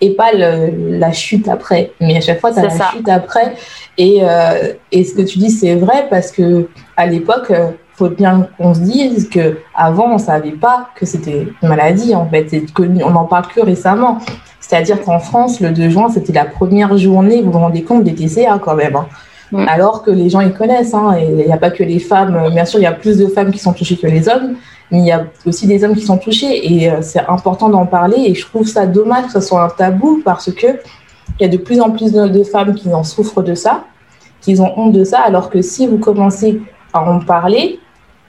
Et 0.04 0.16
pas 0.16 0.32
le, 0.34 0.98
la 0.98 1.12
chute 1.12 1.48
après. 1.48 1.92
Mais 2.00 2.18
à 2.18 2.22
chaque 2.22 2.40
fois 2.40 2.52
tu 2.52 2.60
as 2.60 2.64
la 2.64 2.92
chute 2.92 3.08
après. 3.08 3.54
Et 3.98 4.20
euh, 4.24 4.74
et 4.92 5.04
ce 5.04 5.14
que 5.14 5.22
tu 5.22 5.38
dis 5.38 5.52
c'est 5.52 5.76
vrai 5.76 6.08
parce 6.10 6.32
que 6.32 6.68
à 6.98 7.06
l'époque 7.06 7.52
euh, 7.52 7.72
faut 7.94 8.10
bien 8.10 8.48
qu'on 8.58 8.74
se 8.74 8.80
dise 8.80 9.30
que 9.30 9.60
avant 9.76 10.12
on 10.12 10.18
savait 10.18 10.52
pas 10.52 10.90
que 10.96 11.06
c'était 11.06 11.48
une 11.62 11.70
maladie 11.70 12.16
en 12.16 12.28
fait. 12.28 12.48
C'est 12.50 12.74
que 12.74 12.84
on 13.04 13.16
en 13.16 13.26
parle 13.26 13.48
que 13.48 13.62
récemment. 13.62 14.18
C'est-à-dire 14.60 15.02
qu'en 15.02 15.20
France 15.20 15.60
le 15.60 15.70
2 15.70 15.90
juin 15.90 16.10
c'était 16.10 16.34
la 16.34 16.46
première 16.46 16.98
journée 16.98 17.42
vous 17.42 17.52
vous 17.52 17.60
rendez 17.60 17.84
compte 17.84 18.04
des 18.04 18.16
TCA 18.16 18.58
quand 18.60 18.76
même 18.76 18.96
hein. 18.96 19.08
Alors 19.68 20.04
que 20.04 20.12
les 20.12 20.30
gens 20.30 20.40
ils 20.40 20.54
connaissent, 20.54 20.94
hein, 20.94 21.16
et 21.20 21.26
il 21.26 21.46
n'y 21.46 21.52
a 21.52 21.58
pas 21.58 21.72
que 21.72 21.84
les 21.84 22.00
femmes. 22.00 22.50
Bien 22.52 22.66
sûr, 22.66 22.80
il 22.80 22.84
y 22.84 22.88
a 22.88 22.94
plus 22.94 23.18
de 23.18 23.28
femmes 23.28 23.52
qui 23.52 23.60
sont 23.60 23.74
touchées 23.74 23.98
que 23.98 24.08
les 24.08 24.30
hommes, 24.30 24.56
mais 24.92 25.00
il 25.00 25.06
y 25.06 25.12
a 25.12 25.26
aussi 25.46 25.68
des 25.68 25.84
hommes 25.84 25.96
qui 25.96 26.06
sont 26.06 26.18
touchés, 26.18 26.74
et 26.74 26.90
euh, 26.90 27.02
c'est 27.02 27.26
important 27.28 27.70
d'en 27.70 27.86
parler. 27.86 28.18
Et 28.28 28.34
je 28.34 28.46
trouve 28.46 28.68
ça 28.68 28.86
dommage 28.86 29.26
que 29.26 29.32
ce 29.34 29.42
soit 29.42 29.64
un 29.64 29.70
tabou 29.70 30.22
parce 30.24 30.52
que 30.52 30.68
il 31.40 31.44
y 31.44 31.46
a 31.46 31.50
de 31.50 31.58
plus 31.58 31.82
en 31.82 31.92
plus 31.92 32.12
de, 32.12 32.44
femmes 32.44 32.76
qui 32.76 32.94
en 32.94 33.04
souffrent 33.04 33.42
de 33.42 33.56
ça, 33.56 33.86
qui 34.42 34.60
ont 34.60 34.78
honte 34.80 34.94
de 34.94 35.04
ça, 35.04 35.20
alors 35.22 35.50
que 35.50 35.62
si 35.62 35.88
vous 35.88 35.98
commencez 35.98 36.62
à 36.94 37.02
en 37.02 37.20
parler, 37.20 37.80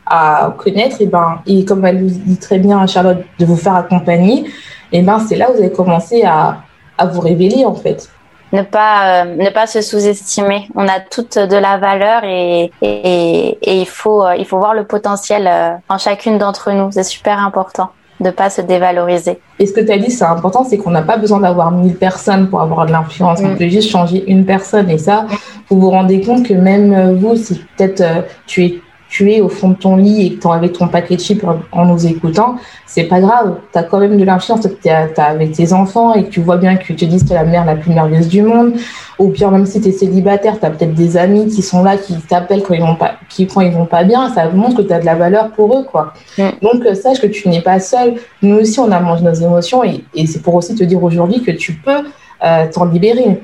à 0.07 0.55
connaître, 0.57 1.01
et 1.01 1.07
ben, 1.07 1.41
et 1.47 1.65
comme 1.65 1.85
elle 1.85 2.07
dit 2.07 2.37
très 2.37 2.59
bien 2.59 2.85
Charlotte, 2.87 3.19
de 3.39 3.45
vous 3.45 3.57
faire 3.57 3.75
accompagner, 3.75 4.45
et 4.93 5.03
ben 5.03 5.19
c'est 5.21 5.37
là 5.37 5.51
où 5.51 5.55
vous 5.55 5.61
allez 5.61 5.73
commencer 5.73 6.23
à, 6.23 6.63
à 6.99 7.07
vous 7.07 7.21
révéler 7.21 7.65
en 7.65 7.75
fait 7.75 8.09
ne 8.53 8.63
pas 8.63 9.25
euh, 9.25 9.37
ne 9.37 9.51
pas 9.51 9.67
se 9.67 9.81
sous-estimer. 9.81 10.69
On 10.75 10.87
a 10.87 11.01
toute 11.01 11.39
de 11.39 11.57
la 11.57 11.79
valeur 11.79 12.25
et, 12.25 12.71
et, 12.83 13.59
et 13.63 13.81
il 13.81 13.87
faut 13.87 14.25
euh, 14.25 14.37
il 14.37 14.47
faut 14.47 14.59
voir 14.59 14.75
le 14.75 14.85
potentiel 14.85 15.47
euh, 15.47 15.73
en 15.89 15.99
chacune 15.99 16.39
d'entre 16.39 16.71
nous. 16.73 16.91
C'est 16.93 17.03
super 17.03 17.39
important 17.39 17.91
de 18.21 18.31
pas 18.31 18.51
se 18.51 18.61
dévaloriser. 18.61 19.41
Et 19.59 19.67
ce 19.67 19.73
que 19.73 19.81
tu 19.81 19.91
as 19.91 19.99
dit, 19.99 20.11
c'est 20.11 20.25
important, 20.25 20.63
c'est 20.63 20.79
qu'on 20.79 20.91
n'a 20.91 21.03
pas 21.03 21.17
besoin 21.17 21.41
d'avoir 21.41 21.73
mille 21.73 21.97
personnes 21.97 22.49
pour 22.49 22.61
avoir 22.61 22.87
de 22.87 22.93
l'influence. 22.93 23.41
On 23.43 23.49
mm. 23.49 23.57
peut 23.57 23.69
juste 23.69 23.91
changer 23.91 24.23
une 24.31 24.45
personne. 24.45 24.89
Et 24.91 24.99
ça, 24.99 25.27
vous 25.69 25.81
vous 25.81 25.91
rendez 25.91 26.21
compte 26.21 26.47
que 26.47 26.55
même 26.55 27.17
vous, 27.17 27.35
si 27.35 27.61
peut-être 27.77 28.05
tu 28.47 28.65
es 28.65 28.81
tu 29.13 29.31
es 29.31 29.43
au 29.43 29.51
fond 29.51 29.69
de 29.69 29.75
ton 29.75 29.97
lit 29.97 30.27
et 30.27 30.35
que 30.35 30.41
tu 30.41 30.49
avec 30.49 30.73
ton 30.73 30.89
paquet 30.89 31.17
de 31.17 31.21
chips 31.21 31.45
en 31.71 31.85
nous 31.85 32.07
écoutant, 32.07 32.57
c'est 32.87 33.05
pas 33.05 33.21
grave. 33.21 33.57
Tu 33.71 33.79
as 33.79 33.83
quand 33.83 34.01
même 34.01 34.17
de 34.17 34.25
l'influence. 34.25 34.63
Tu 34.63 34.89
es, 34.89 35.21
avec 35.21 35.53
tes 35.53 35.75
enfants 35.75 36.15
et 36.15 36.25
que 36.25 36.31
tu 36.31 36.41
vois 36.41 36.57
bien 36.57 36.77
que 36.77 36.85
tu 36.85 36.97
te 36.97 37.05
dis 37.05 37.19
que 37.19 37.27
tu 37.27 37.33
es 37.33 37.35
la 37.35 37.45
mère 37.45 37.67
la 37.67 37.77
plus 37.77 37.93
merveilleuse 37.93 38.29
du 38.29 38.41
monde. 38.41 38.73
Ou 39.19 39.29
bien 39.29 39.51
même 39.51 39.67
si 39.67 39.83
tu 39.83 39.89
es 39.89 39.93
célibataire, 39.93 40.59
tu 40.59 40.65
as 40.65 40.71
peut-être 40.71 40.95
des 40.95 41.19
amis 41.19 41.47
qui 41.49 41.61
sont 41.61 41.83
là, 41.83 41.99
qui 41.99 42.15
t'appellent 42.23 42.63
quand 42.63 42.73
ils 42.73 42.81
vont 42.81 42.97
pas, 42.97 43.17
qui, 43.29 43.47
quand 43.47 43.61
ils 43.61 43.71
vont 43.71 43.85
pas 43.85 44.03
bien. 44.03 44.33
Ça 44.33 44.49
montre 44.49 44.79
que 44.79 44.83
tu 44.89 44.95
as 44.95 45.01
de 45.01 45.05
la 45.05 45.15
valeur 45.15 45.51
pour 45.51 45.79
eux. 45.79 45.85
quoi. 45.85 46.15
Mm. 46.39 46.49
Donc 46.63 46.87
euh, 46.87 46.95
sache 46.95 47.21
que 47.21 47.27
tu 47.27 47.51
n'es 47.51 47.61
pas 47.61 47.81
seul. 47.81 48.15
Nous 48.41 48.57
aussi, 48.61 48.81
on 48.81 48.91
a 48.91 48.99
mangé 48.99 49.23
nos 49.25 49.35
émotions 49.35 49.85
et, 49.85 50.03
et 50.15 50.27
c'est 50.27 50.41
pour 50.41 50.55
aussi 50.55 50.75
te 50.75 50.85
dire 50.85 51.05
aujourd'hui 51.05 51.43
que 51.43 51.51
tu 51.51 51.75
peux 51.75 52.01
euh, 52.43 52.67
t'en 52.73 52.87
libérer. 52.87 53.43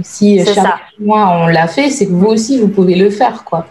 Si 0.00 0.44
chaque 0.44 0.94
mois 1.00 1.28
on 1.40 1.48
l'a 1.48 1.66
fait, 1.66 1.90
c'est 1.90 2.06
que 2.06 2.12
vous 2.12 2.26
aussi, 2.26 2.60
vous 2.60 2.68
pouvez 2.68 2.94
le 2.94 3.10
faire. 3.10 3.42
quoi. 3.42 3.66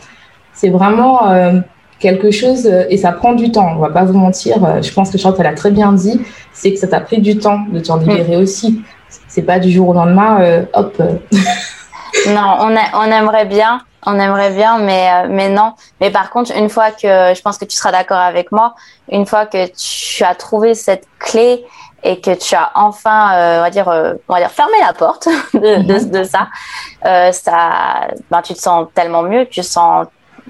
C'est 0.58 0.70
vraiment 0.70 1.30
euh, 1.30 1.60
quelque 2.00 2.32
chose, 2.32 2.66
euh, 2.66 2.86
et 2.90 2.98
ça 2.98 3.12
prend 3.12 3.34
du 3.34 3.52
temps, 3.52 3.74
on 3.76 3.80
va 3.80 3.90
pas 3.90 4.06
vous 4.06 4.18
mentir. 4.18 4.66
Euh, 4.66 4.82
je 4.82 4.92
pense 4.92 5.12
que 5.12 5.18
Charlotte, 5.20 5.40
elle 5.40 5.46
a 5.46 5.54
très 5.54 5.70
bien 5.70 5.94
dit, 5.94 6.20
c'est 6.52 6.74
que 6.74 6.80
ça 6.80 6.88
t'a 6.88 7.00
pris 7.00 7.22
du 7.22 7.38
temps 7.38 7.60
de 7.72 7.80
t'en 7.80 7.98
libérer 7.98 8.38
mm. 8.38 8.42
aussi. 8.42 8.82
C'est 9.28 9.44
pas 9.44 9.60
du 9.60 9.70
jour 9.70 9.90
au 9.90 9.94
lendemain, 9.94 10.66
hop. 10.74 10.98
non, 12.28 12.58
on, 12.60 12.76
on 12.94 13.04
aimerait 13.04 13.46
bien, 13.46 13.82
on 14.04 14.20
aimerait 14.20 14.50
bien, 14.50 14.80
mais, 14.80 15.28
mais 15.30 15.48
non. 15.48 15.74
Mais 16.02 16.10
par 16.10 16.32
contre, 16.32 16.52
une 16.58 16.70
fois 16.70 16.90
que, 16.90 17.36
je 17.36 17.42
pense 17.44 17.60
que 17.60 17.66
tu 17.66 17.78
seras 17.78 17.92
d'accord 17.92 18.18
avec 18.18 18.52
moi, 18.52 18.74
une 19.12 19.28
fois 19.28 19.46
que 19.46 19.68
tu 19.68 20.24
as 20.24 20.34
trouvé 20.34 20.74
cette 20.74 21.06
clé 21.20 21.64
et 22.04 22.20
que 22.20 22.32
tu 22.32 22.56
as 22.56 22.72
enfin, 22.74 23.60
on 23.60 23.62
va 23.62 23.70
dire, 23.70 23.88
on 23.88 24.34
va 24.34 24.40
dire, 24.40 24.52
fermé 24.52 24.74
la 24.86 24.94
porte 24.94 25.28
de, 25.54 25.84
de, 25.84 26.20
de 26.20 26.24
ça, 26.24 26.48
ça, 27.32 28.08
ben, 28.32 28.42
tu 28.42 28.56
te 28.56 28.60
sens 28.60 28.88
tellement 28.96 29.22
mieux, 29.22 29.46
tu 29.46 29.62
sens 29.62 30.08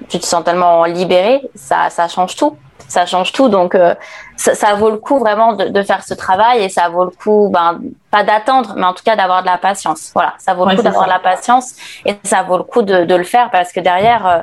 tu 0.08 0.18
te 0.18 0.26
sens 0.26 0.44
tellement 0.44 0.84
libéré, 0.84 1.42
ça, 1.54 1.90
ça 1.90 2.08
change 2.08 2.36
tout. 2.36 2.56
Ça 2.86 3.04
change 3.04 3.32
tout. 3.32 3.48
Donc, 3.48 3.74
euh, 3.74 3.94
ça, 4.36 4.54
ça, 4.54 4.74
vaut 4.74 4.90
le 4.90 4.96
coup 4.96 5.18
vraiment 5.18 5.52
de, 5.52 5.68
de, 5.68 5.82
faire 5.82 6.02
ce 6.04 6.14
travail 6.14 6.62
et 6.62 6.68
ça 6.70 6.88
vaut 6.88 7.04
le 7.04 7.10
coup, 7.10 7.50
ben, 7.52 7.80
pas 8.10 8.24
d'attendre, 8.24 8.74
mais 8.76 8.84
en 8.84 8.94
tout 8.94 9.04
cas 9.04 9.14
d'avoir 9.14 9.42
de 9.42 9.46
la 9.46 9.58
patience. 9.58 10.10
Voilà, 10.14 10.34
ça 10.38 10.54
vaut 10.54 10.66
le 10.66 10.74
coup 10.74 10.82
d'avoir 10.82 11.04
de 11.04 11.10
la 11.10 11.18
patience 11.18 11.74
et 12.06 12.14
ça 12.22 12.42
vaut 12.42 12.56
le 12.56 12.62
coup 12.62 12.82
de, 12.82 13.04
de 13.04 13.14
le 13.14 13.24
faire 13.24 13.50
parce 13.50 13.72
que 13.72 13.80
derrière, 13.80 14.26
euh, 14.26 14.38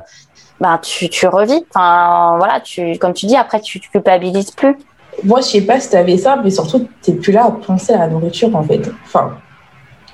ben, 0.60 0.78
tu, 0.78 1.10
tu 1.10 1.28
revis. 1.28 1.66
Enfin, 1.70 2.36
voilà, 2.38 2.60
tu, 2.60 2.98
comme 3.00 3.14
tu 3.14 3.26
dis, 3.26 3.36
après, 3.36 3.62
tu, 3.62 3.80
tu 3.80 3.90
culpabilises 3.90 4.52
plus. 4.52 4.78
Moi, 5.24 5.40
je 5.40 5.46
sais 5.46 5.62
pas 5.62 5.80
si 5.80 5.90
tu 5.90 5.96
avais 5.96 6.18
ça, 6.18 6.38
mais 6.44 6.50
surtout, 6.50 6.88
tu 7.02 7.12
n'es 7.12 7.18
plus 7.18 7.32
là 7.32 7.46
à 7.46 7.52
penser 7.52 7.94
à 7.94 8.00
la 8.00 8.08
nourriture, 8.08 8.56
en 8.56 8.64
fait. 8.64 8.82
Enfin, 9.06 9.38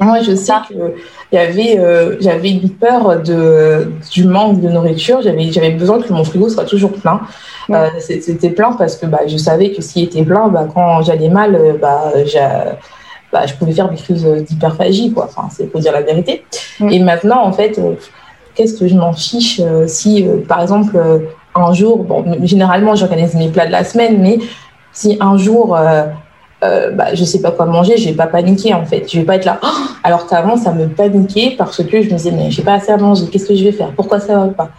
Moi, 0.02 0.22
je 0.24 0.34
sais 0.34 0.54
que 0.68 0.95
y 1.32 1.38
avait, 1.38 1.78
euh, 1.78 2.18
j'avais 2.20 2.49
une 2.49 2.72
peur 2.72 3.22
de, 3.22 3.93
du 4.12 4.26
manque 4.26 4.60
de 4.60 4.68
nourriture. 4.68 5.22
J'avais, 5.22 5.52
j'avais 5.52 5.70
besoin 5.70 6.02
que 6.02 6.12
mon 6.12 6.24
frigo 6.24 6.49
soit 6.49 6.66
toujours 6.66 6.91
plein. 6.91 7.22
Euh, 7.70 7.88
c'était 7.99 8.49
plein 8.49 8.74
parce 8.74 8.97
que 8.97 9.06
bah, 9.06 9.20
je 9.28 9.38
savais 9.38 9.72
que 9.72 9.82
s'il 9.84 10.06
était 10.06 10.24
plein, 10.24 10.47
bah, 10.47 10.68
quand 10.74 11.04
j'allais 11.04 11.30
mal, 11.30 11.54
euh, 11.54 11.74
bah, 11.80 12.14
bah, 13.32 13.45
je 13.45 13.54
pouvais 13.54 13.74
faire 13.74 13.89
des 13.89 13.95
crises 13.95 14.26
d'hyperphagie. 14.26 15.14
Quoi. 15.14 15.26
Enfin, 15.26 15.49
c'est 15.52 15.68
pour 15.68 15.80
dire 15.80 15.91
la 15.91 16.02
vérité. 16.02 16.45
Et 16.89 16.99
maintenant, 16.99 17.43
en 17.45 17.52
fait, 17.52 17.80
qu'est-ce 18.56 18.80
que 18.80 18.88
je 18.88 18.95
m'en 18.95 19.14
fiche 19.14 19.62
si, 19.86 20.26
par 20.47 20.64
exemple, 20.64 20.99
un 21.54 21.74
jour, 21.74 22.04
bon, 22.04 22.26
généralement, 22.43 22.95
j'organise 22.95 23.36
mes 23.36 23.49
plats 23.49 23.68
de 23.68 23.72
la 23.72 23.84
semaine, 23.84 24.20
mais 24.20 24.39
si 24.93 25.18
un 25.22 25.38
jour 25.38 25.78
euh, 26.64 26.91
bah, 26.91 27.14
je 27.14 27.24
sais 27.24 27.41
pas 27.41 27.51
quoi 27.51 27.66
manger, 27.66 27.97
je 27.97 28.09
vais 28.09 28.16
pas 28.16 28.28
paniquer 28.28 28.74
en 28.74 28.86
fait. 28.86 29.12
Je 29.12 29.20
vais 29.20 29.26
pas 29.26 29.36
être 29.36 29.45
là. 29.45 29.59
Oh 29.64 29.68
alors 30.03 30.28
qu'avant, 30.28 30.57
ça 30.57 30.72
me 30.72 30.88
paniquait 30.88 31.55
parce 31.57 31.84
que 31.84 32.01
je 32.01 32.09
me 32.09 32.16
disais, 32.16 32.32
mais 32.32 32.51
j'ai 32.51 32.64
pas 32.64 32.74
assez 32.74 32.91
à 32.91 32.97
manger, 32.97 33.26
qu'est-ce 33.32 33.47
que 33.47 33.55
je 33.55 33.64
vais 33.64 33.72
faire? 33.72 33.91
Pourquoi 33.95 34.20
ça 34.20 34.38
va 34.38 34.47
pas? 34.47 34.70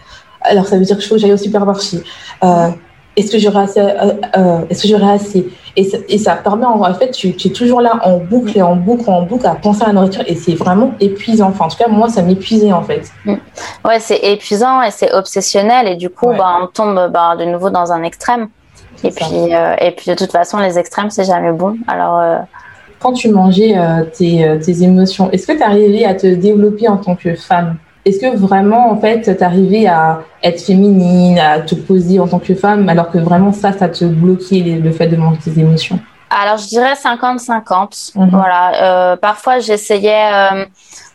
Alors 0.41 0.65
ça 0.65 0.77
veut 0.77 0.83
dire 0.83 0.97
qu'il 0.97 1.07
faut 1.07 1.15
que 1.15 1.21
j'aille 1.21 1.33
au 1.33 1.37
supermarché. 1.37 2.03
Euh, 2.43 2.69
est-ce 3.15 3.31
que 3.31 3.37
j'aurai 3.37 3.63
assez 3.63 3.79
euh, 3.79 4.13
euh, 4.37 4.59
Est-ce 4.69 4.83
que 4.83 4.87
j'aurai 4.87 5.11
assez? 5.11 5.47
Et 5.75 5.83
ça, 5.83 5.97
et 6.07 6.17
ça, 6.17 6.35
permet 6.35 6.65
en, 6.65 6.93
fait, 6.93 7.11
tu, 7.11 7.35
tu, 7.35 7.47
es 7.47 7.51
toujours 7.51 7.81
là 7.81 7.99
en 8.03 8.17
boucle 8.17 8.57
et 8.57 8.61
en 8.61 8.75
boucle 8.75 9.09
en 9.09 9.23
boucle 9.23 9.45
à 9.45 9.55
penser 9.55 9.83
à 9.83 9.87
la 9.87 9.93
nourriture 9.93 10.23
et 10.27 10.35
c'est 10.35 10.53
vraiment 10.53 10.93
épuisant. 10.99 11.49
Enfin, 11.49 11.65
en 11.65 11.67
tout 11.67 11.77
cas, 11.77 11.87
moi, 11.87 12.09
ça 12.09 12.21
m'épuisait 12.21 12.71
en 12.71 12.83
fait. 12.83 13.11
Mm. 13.25 13.35
Ouais, 13.85 13.99
c'est 13.99 14.17
épuisant 14.17 14.81
et 14.81 14.91
c'est 14.91 15.13
obsessionnel 15.13 15.87
et 15.87 15.95
du 15.95 16.09
coup, 16.09 16.27
bah, 16.27 16.57
on 16.61 16.67
tombe 16.67 17.11
bah, 17.11 17.35
de 17.37 17.45
nouveau 17.45 17.69
dans 17.69 17.91
un 17.91 18.03
extrême. 18.03 18.49
Et 19.03 19.11
puis, 19.11 19.53
euh, 19.53 19.75
et 19.79 19.91
puis 19.91 20.09
de 20.09 20.15
toute 20.15 20.31
façon, 20.31 20.59
les 20.59 20.79
extrêmes, 20.79 21.09
c'est 21.09 21.25
jamais 21.25 21.51
bon. 21.51 21.77
Alors, 21.87 22.19
euh, 22.19 22.37
quand 22.99 23.13
tu 23.13 23.29
mangeais 23.29 23.77
euh, 23.77 24.03
tes, 24.05 24.59
tes, 24.63 24.83
émotions, 24.83 25.29
est-ce 25.31 25.45
que 25.45 25.53
tu 25.53 25.63
arrivais 25.63 26.05
à 26.05 26.15
te 26.15 26.27
développer 26.27 26.87
en 26.87 26.97
tant 26.97 27.15
que 27.15 27.35
femme? 27.35 27.77
Est-ce 28.05 28.19
que 28.19 28.35
vraiment, 28.35 28.91
en 28.91 28.97
fait, 28.97 29.37
tu 29.37 29.43
arrivais 29.43 29.87
à 29.87 30.23
être 30.41 30.61
féminine, 30.61 31.39
à 31.39 31.59
te 31.59 31.75
poser 31.75 32.19
en 32.19 32.27
tant 32.27 32.39
que 32.39 32.53
femme, 32.53 32.87
alors 32.89 33.11
que 33.11 33.17
vraiment 33.17 33.53
ça, 33.53 33.71
ça 33.71 33.89
te 33.89 34.05
bloquait 34.05 34.59
le 34.59 34.91
fait 34.91 35.07
de 35.07 35.15
manger 35.15 35.39
tes 35.43 35.59
émotions? 35.59 35.99
Alors, 36.35 36.57
je 36.57 36.67
dirais 36.67 36.95
50-50. 36.95 38.13
Mhm. 38.15 38.29
Voilà. 38.31 39.11
Euh, 39.11 39.15
parfois, 39.15 39.59
j'essayais, 39.59 40.31
euh, 40.33 40.65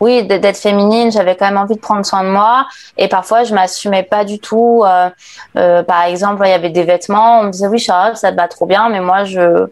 oui, 0.00 0.24
d'être 0.24 0.56
féminine. 0.56 1.10
J'avais 1.10 1.34
quand 1.34 1.46
même 1.46 1.56
envie 1.56 1.74
de 1.74 1.80
prendre 1.80 2.04
soin 2.06 2.22
de 2.22 2.28
moi. 2.28 2.66
Et 2.96 3.08
parfois, 3.08 3.44
je 3.44 3.54
m'assumais 3.54 4.04
pas 4.04 4.24
du 4.24 4.38
tout. 4.38 4.82
Euh, 4.86 5.10
euh 5.56 5.82
par 5.82 6.04
exemple, 6.04 6.42
il 6.46 6.50
y 6.50 6.52
avait 6.52 6.70
des 6.70 6.84
vêtements. 6.84 7.40
On 7.40 7.44
me 7.44 7.50
disait, 7.50 7.66
oui, 7.66 7.78
Charlotte, 7.78 8.16
ça 8.16 8.30
te 8.30 8.36
va 8.36 8.48
trop 8.48 8.66
bien. 8.66 8.88
Mais 8.90 9.00
moi, 9.00 9.24
je 9.24 9.66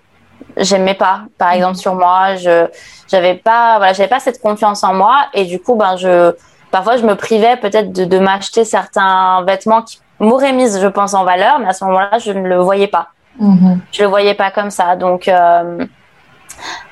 j'aimais 0.56 0.94
pas. 0.94 1.22
Par 1.38 1.52
exemple, 1.52 1.74
mhm. 1.74 1.80
sur 1.80 1.94
moi, 1.94 2.34
je 2.36 2.66
j'avais 3.08 3.34
pas, 3.34 3.76
voilà, 3.76 3.92
j'avais 3.92 4.08
pas 4.08 4.20
cette 4.20 4.40
confiance 4.40 4.82
en 4.82 4.94
moi. 4.94 5.26
Et 5.32 5.44
du 5.44 5.60
coup, 5.60 5.76
ben, 5.76 5.96
je 5.96 6.34
parfois, 6.72 6.96
je 6.96 7.04
me 7.04 7.14
privais 7.14 7.56
peut-être 7.56 7.92
de, 7.92 8.04
de 8.04 8.18
m'acheter 8.18 8.64
certains 8.64 9.42
vêtements 9.44 9.82
qui 9.82 10.00
m'auraient 10.18 10.52
mise, 10.52 10.80
je 10.80 10.88
pense, 10.88 11.14
en 11.14 11.24
valeur. 11.24 11.60
Mais 11.60 11.68
à 11.68 11.72
ce 11.72 11.84
moment-là, 11.84 12.18
je 12.18 12.32
ne 12.32 12.48
le 12.48 12.56
voyais 12.56 12.88
pas. 12.88 13.10
Mhm. 13.38 13.80
Je 13.92 14.02
le 14.02 14.08
voyais 14.08 14.34
pas 14.34 14.50
comme 14.50 14.70
ça. 14.70 14.96
Donc, 14.96 15.28
euh, 15.28 15.84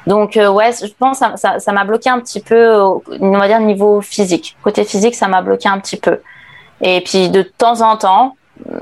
donc 0.07 0.37
euh, 0.37 0.49
ouais, 0.49 0.71
je 0.73 0.93
pense 0.99 1.21
que 1.21 1.37
ça, 1.37 1.73
m'a 1.73 1.85
bloqué 1.85 2.11
un 2.11 2.21
petit 2.21 2.41
peu, 2.41 2.77
on 2.77 3.39
va 3.39 3.49
dire 3.49 3.61
niveau 3.61 4.01
physique. 4.01 4.57
Côté 4.63 4.85
physique, 4.85 5.15
ça 5.15 5.29
m'a 5.29 5.43
bloqué 5.43 5.69
un 5.69 5.79
petit 5.79 5.97
peu. 5.97 6.21
Et 6.81 7.01
puis 7.01 7.31
de 7.31 7.43
temps 7.43 7.81
en 7.81 7.97
temps, 7.97 8.37
euh, 8.71 8.81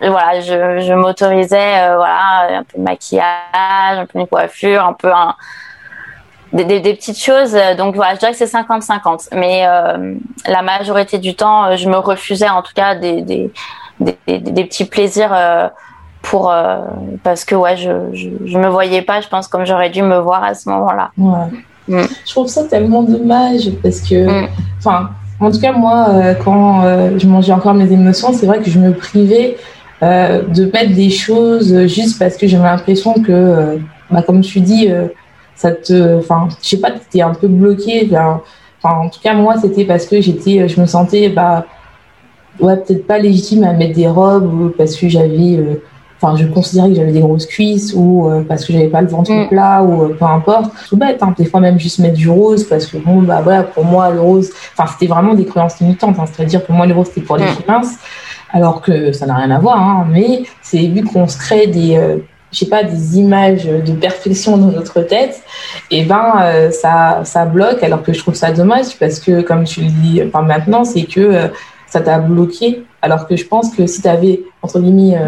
voilà, 0.00 0.40
je, 0.40 0.80
je 0.80 0.92
m'autorisais, 0.92 1.94
voilà, 1.94 2.58
un 2.58 2.64
peu 2.64 2.78
de 2.78 2.82
maquillage, 2.82 3.32
un 3.52 4.06
peu 4.06 4.20
de 4.20 4.24
coiffure, 4.24 4.84
un 4.84 4.92
peu 4.92 5.10
des, 6.52 6.64
des, 6.64 6.94
petites 6.94 7.18
choses. 7.18 7.56
Donc 7.78 7.94
voilà, 7.94 8.14
je 8.14 8.18
dirais 8.18 8.32
que 8.32 8.38
c'est 8.38 8.44
50-50. 8.44 9.28
Mais 9.32 9.64
la 10.46 10.62
majorité 10.62 11.18
du 11.18 11.34
temps, 11.34 11.76
je 11.76 11.88
me 11.88 11.96
refusais 11.96 12.48
en 12.48 12.60
tout 12.60 12.74
cas 12.74 12.94
des, 12.94 13.22
des 13.22 14.64
petits 14.64 14.84
plaisirs 14.84 15.32
pour 16.22 16.50
euh, 16.50 16.78
parce 17.22 17.44
que 17.44 17.54
ouais 17.54 17.76
je, 17.76 17.90
je, 18.12 18.58
me 18.58 18.68
voyais 18.68 19.02
pas 19.02 19.20
je 19.20 19.28
pense 19.28 19.46
comme 19.48 19.64
j'aurais 19.64 19.90
dû 19.90 20.02
me 20.02 20.18
voir 20.18 20.42
à 20.42 20.54
ce 20.54 20.68
moment-là. 20.68 21.10
Ouais. 21.16 21.46
Mm. 21.88 22.06
Je 22.24 22.30
trouve 22.32 22.48
ça 22.48 22.64
tellement 22.64 23.02
dommage 23.02 23.70
parce 23.82 24.00
que 24.00 24.44
mm. 24.44 24.48
enfin 24.78 25.10
en 25.38 25.50
tout 25.50 25.60
cas 25.60 25.72
moi 25.72 26.08
euh, 26.10 26.34
quand 26.34 26.84
euh, 26.84 27.18
je 27.18 27.26
mangeais 27.26 27.52
encore 27.52 27.74
mes 27.74 27.90
émotions 27.92 28.32
c'est 28.32 28.46
vrai 28.46 28.60
que 28.60 28.70
je 28.70 28.78
me 28.78 28.92
privais 28.92 29.56
de 30.02 30.70
mettre 30.72 30.94
des 30.94 31.08
choses 31.08 31.86
juste 31.86 32.18
parce 32.18 32.36
que 32.36 32.46
j'avais 32.46 32.64
l'impression 32.64 33.14
que 33.14 33.78
bah, 34.10 34.20
comme 34.20 34.42
tu 34.42 34.60
dis 34.60 34.90
ça 35.54 35.72
te 35.72 36.18
enfin 36.18 36.48
je 36.62 36.68
sais 36.68 36.80
pas 36.80 36.90
tu 37.10 37.20
un 37.22 37.32
peu 37.32 37.48
bloqué 37.48 38.06
enfin 38.12 38.98
en 38.98 39.08
tout 39.08 39.20
cas 39.22 39.32
moi 39.32 39.54
c'était 39.58 39.86
parce 39.86 40.04
que 40.04 40.20
j'étais 40.20 40.68
je 40.68 40.78
me 40.78 40.84
sentais 40.84 41.30
bah 41.30 41.64
ouais 42.60 42.76
peut-être 42.76 43.06
pas 43.06 43.18
légitime 43.18 43.64
à 43.64 43.72
mettre 43.72 43.94
des 43.94 44.06
robes 44.06 44.74
parce 44.76 44.96
que 44.96 45.08
j'avais 45.08 45.80
enfin 46.20 46.36
je 46.36 46.46
considérais 46.46 46.88
que 46.88 46.94
j'avais 46.94 47.12
des 47.12 47.20
grosses 47.20 47.46
cuisses 47.46 47.92
ou 47.94 48.28
euh, 48.28 48.42
parce 48.42 48.64
que 48.64 48.72
j'avais 48.72 48.88
pas 48.88 49.02
le 49.02 49.08
ventre 49.08 49.32
mm. 49.32 49.48
plat 49.48 49.82
ou 49.82 50.04
euh, 50.04 50.16
peu 50.18 50.24
importe 50.24 50.72
tout 50.88 50.96
bête 50.96 51.22
hein. 51.22 51.34
des 51.36 51.44
fois 51.44 51.60
même 51.60 51.78
juste 51.78 51.98
mettre 51.98 52.14
du 52.14 52.28
rose 52.28 52.64
parce 52.64 52.86
que 52.86 52.96
bon 52.96 53.22
bah 53.22 53.40
voilà 53.42 53.62
pour 53.62 53.84
moi 53.84 54.10
le 54.10 54.20
rose 54.20 54.50
enfin 54.76 54.90
c'était 54.90 55.12
vraiment 55.12 55.34
des 55.34 55.44
croyances 55.44 55.78
limitantes 55.80 56.16
hein. 56.18 56.24
c'est-à-dire 56.32 56.66
que 56.66 56.72
moi 56.72 56.86
le 56.86 56.94
rose 56.94 57.08
c'était 57.08 57.20
pour 57.20 57.36
les 57.36 57.44
mm. 57.44 57.48
filles 57.48 57.64
minces 57.68 57.94
alors 58.52 58.80
que 58.80 59.12
ça 59.12 59.26
n'a 59.26 59.34
rien 59.36 59.50
à 59.50 59.58
voir 59.58 59.78
hein. 59.78 60.06
mais 60.10 60.44
c'est 60.62 60.86
vu 60.86 61.04
qu'on 61.04 61.28
se 61.28 61.38
crée 61.38 61.66
des 61.66 61.96
euh, 61.96 62.16
je 62.52 62.60
sais 62.60 62.66
pas 62.66 62.84
des 62.84 63.18
images 63.18 63.64
de 63.64 63.92
perfection 63.92 64.56
dans 64.56 64.68
notre 64.68 65.02
tête 65.02 65.42
et 65.90 66.04
ben 66.04 66.70
ça 66.70 67.20
ça 67.24 67.44
bloque 67.44 67.82
alors 67.82 68.04
que 68.04 68.12
je 68.12 68.20
trouve 68.20 68.34
ça 68.34 68.52
dommage 68.52 68.96
parce 69.00 69.18
que 69.18 69.42
comme 69.42 69.64
tu 69.64 69.80
le 69.80 69.88
dis 69.88 70.22
enfin 70.26 70.42
maintenant 70.42 70.84
c'est 70.84 71.02
que 71.02 71.50
ça 71.88 72.00
t'a 72.00 72.20
bloqué 72.20 72.84
alors 73.02 73.26
que 73.26 73.34
je 73.36 73.44
pense 73.44 73.74
que 73.74 73.86
si 73.86 74.00
tu 74.00 74.08
avais 74.08 74.42
entre 74.62 74.78
guillemets 74.78 75.18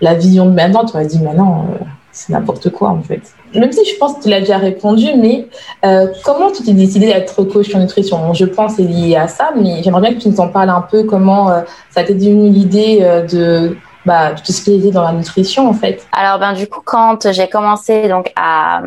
la 0.00 0.14
vision 0.14 0.46
de 0.46 0.52
maintenant, 0.52 0.84
tu 0.84 0.96
m'as 0.96 1.04
dit, 1.04 1.18
maintenant, 1.20 1.66
euh, 1.70 1.84
c'est 2.12 2.32
n'importe 2.32 2.70
quoi 2.70 2.88
en 2.90 3.02
fait. 3.02 3.20
Même 3.54 3.72
si 3.72 3.84
je 3.84 3.96
pense 3.98 4.14
que 4.14 4.22
tu 4.22 4.28
l'as 4.30 4.40
déjà 4.40 4.56
répondu, 4.56 5.08
mais 5.18 5.48
euh, 5.84 6.06
comment 6.24 6.50
tu 6.50 6.62
t'es 6.62 6.72
décidé 6.72 7.06
d'être 7.06 7.42
coach 7.44 7.74
en 7.74 7.78
nutrition? 7.78 8.32
Je 8.32 8.46
pense 8.46 8.76
c'est 8.76 8.82
lié 8.82 9.16
à 9.16 9.28
ça, 9.28 9.50
mais 9.54 9.82
j'aimerais 9.82 10.00
bien 10.00 10.14
que 10.14 10.20
tu 10.20 10.28
nous 10.30 10.40
en 10.40 10.48
parles 10.48 10.70
un 10.70 10.80
peu, 10.80 11.04
comment 11.04 11.50
euh, 11.50 11.60
ça 11.90 12.04
t'est 12.04 12.14
devenu 12.14 12.48
l'idée 12.48 13.00
de, 13.30 13.76
bah, 14.06 14.32
de 14.32 14.40
te 14.40 14.50
spécialiser 14.50 14.92
dans 14.92 15.02
la 15.02 15.12
nutrition 15.12 15.68
en 15.68 15.74
fait? 15.74 16.06
Alors 16.12 16.38
ben 16.38 16.54
du 16.54 16.66
coup 16.66 16.80
quand 16.82 17.30
j'ai 17.32 17.48
commencé 17.48 18.08
donc 18.08 18.32
à, 18.34 18.80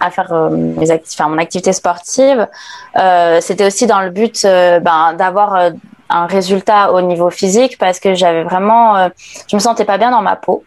à 0.00 0.10
faire 0.10 0.50
mes 0.50 0.86
mon 0.86 1.38
activité 1.38 1.72
sportive, 1.72 2.46
c'était 3.40 3.66
aussi 3.66 3.86
dans 3.86 4.00
le 4.00 4.10
but 4.10 4.42
ben, 4.42 5.14
d'avoir 5.18 5.70
un 6.08 6.26
résultat 6.26 6.92
au 6.92 7.00
niveau 7.00 7.30
physique 7.30 7.78
parce 7.78 8.00
que 8.00 8.14
j'avais 8.14 8.44
vraiment, 8.44 8.96
euh, 8.96 9.08
je 9.48 9.56
me 9.56 9.60
sentais 9.60 9.84
pas 9.84 9.98
bien 9.98 10.10
dans 10.10 10.22
ma 10.22 10.36
peau. 10.36 10.64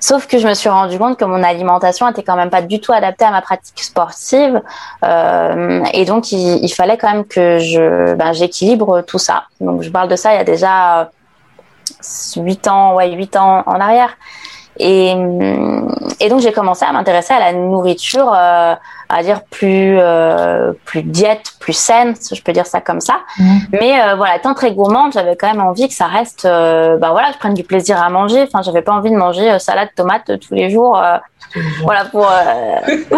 Sauf 0.00 0.26
que 0.26 0.38
je 0.38 0.48
me 0.48 0.54
suis 0.54 0.68
rendu 0.68 0.98
compte 0.98 1.16
que 1.16 1.24
mon 1.24 1.44
alimentation 1.44 2.08
était 2.08 2.24
quand 2.24 2.34
même 2.34 2.50
pas 2.50 2.62
du 2.62 2.80
tout 2.80 2.92
adaptée 2.92 3.24
à 3.24 3.30
ma 3.30 3.40
pratique 3.40 3.80
sportive, 3.80 4.60
euh, 5.04 5.84
et 5.92 6.04
donc 6.04 6.32
il, 6.32 6.68
fallait 6.70 6.98
quand 6.98 7.12
même 7.12 7.24
que 7.24 7.58
je, 7.58 8.14
ben, 8.14 8.32
j'équilibre 8.32 9.02
tout 9.02 9.20
ça. 9.20 9.44
Donc 9.60 9.82
je 9.82 9.90
parle 9.90 10.08
de 10.08 10.16
ça 10.16 10.34
il 10.34 10.38
y 10.38 10.40
a 10.40 10.44
déjà 10.44 11.10
huit 12.36 12.66
ans, 12.66 12.96
ouais, 12.96 13.12
huit 13.12 13.36
ans 13.36 13.62
en 13.64 13.80
arrière. 13.80 14.16
Et, 14.78 15.10
et 16.18 16.28
donc 16.28 16.40
j'ai 16.40 16.52
commencé 16.52 16.84
à 16.84 16.92
m'intéresser 16.92 17.34
à 17.34 17.38
la 17.38 17.52
nourriture, 17.52 18.32
euh, 18.34 18.74
à 19.12 19.22
dire 19.22 19.42
plus 19.50 19.98
euh, 19.98 20.72
plus 20.86 21.02
diète, 21.02 21.52
plus 21.60 21.74
saine, 21.74 22.14
si 22.18 22.34
je 22.34 22.42
peux 22.42 22.52
dire 22.52 22.66
ça 22.66 22.80
comme 22.80 23.00
ça. 23.00 23.20
Mmh. 23.38 23.58
Mais 23.72 24.00
euh, 24.00 24.14
voilà, 24.16 24.36
étant 24.36 24.54
très 24.54 24.72
gourmande, 24.72 25.12
j'avais 25.12 25.36
quand 25.36 25.48
même 25.48 25.60
envie 25.60 25.86
que 25.86 25.94
ça 25.94 26.06
reste, 26.06 26.46
euh, 26.46 26.96
bah 26.96 27.10
voilà, 27.10 27.30
je 27.32 27.38
prenne 27.38 27.54
du 27.54 27.62
plaisir 27.62 28.02
à 28.02 28.08
manger. 28.08 28.42
Enfin, 28.42 28.62
j'avais 28.62 28.82
pas 28.82 28.92
envie 28.92 29.10
de 29.10 29.16
manger 29.16 29.58
salade, 29.58 29.90
tomate 29.94 30.40
tous 30.40 30.54
les 30.54 30.70
jours 30.70 30.98
voilà 31.82 32.04
pour 32.06 32.26
euh, 32.26 32.96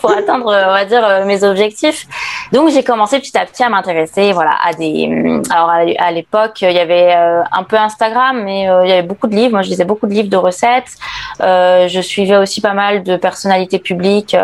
pour 0.00 0.10
atteindre 0.10 0.46
on 0.46 0.72
va 0.72 0.84
dire 0.84 1.04
euh, 1.04 1.24
mes 1.24 1.44
objectifs 1.44 2.06
donc 2.52 2.70
j'ai 2.70 2.82
commencé 2.82 3.18
petit 3.20 3.36
à 3.38 3.46
petit 3.46 3.62
à 3.62 3.68
m'intéresser 3.68 4.32
voilà 4.32 4.52
à 4.62 4.72
des 4.74 5.06
mm, 5.08 5.42
alors 5.50 5.70
à, 5.70 6.12
l'époque 6.12 6.60
il 6.62 6.72
y 6.72 6.78
avait 6.78 7.14
euh, 7.14 7.42
un 7.52 7.64
peu 7.64 7.76
Instagram 7.76 8.42
mais 8.44 8.62
il 8.62 8.88
y 8.88 8.92
avait 8.92 9.02
beaucoup 9.02 9.28
de 9.28 9.34
livres 9.34 9.52
moi 9.52 9.62
je 9.62 9.70
lisais 9.70 9.84
beaucoup 9.84 10.06
de 10.06 10.12
livres 10.12 10.28
de 10.28 10.36
recettes 10.36 10.96
je 11.40 12.00
suivais 12.02 12.36
aussi 12.36 12.60
pas 12.60 12.74
mal 12.74 13.02
de 13.02 13.16
personnalités 13.16 13.78
publiques 13.78 14.36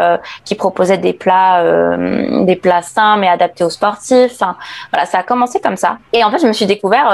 qui 0.44 0.54
proposaient 0.54 0.98
des 0.98 1.12
plats 1.12 1.96
des 2.42 2.56
plats 2.56 2.82
sains 2.82 3.16
mais 3.16 3.28
adaptés 3.28 3.64
aux 3.64 3.70
sportifs 3.70 4.32
enfin, 4.32 4.56
voilà 4.92 5.06
ça 5.06 5.18
a 5.18 5.22
commencé 5.22 5.60
comme 5.60 5.76
ça 5.76 5.98
et 6.12 6.24
en 6.24 6.30
fait 6.30 6.38
je 6.38 6.46
me 6.46 6.52
suis 6.52 6.66
découvert 6.66 7.10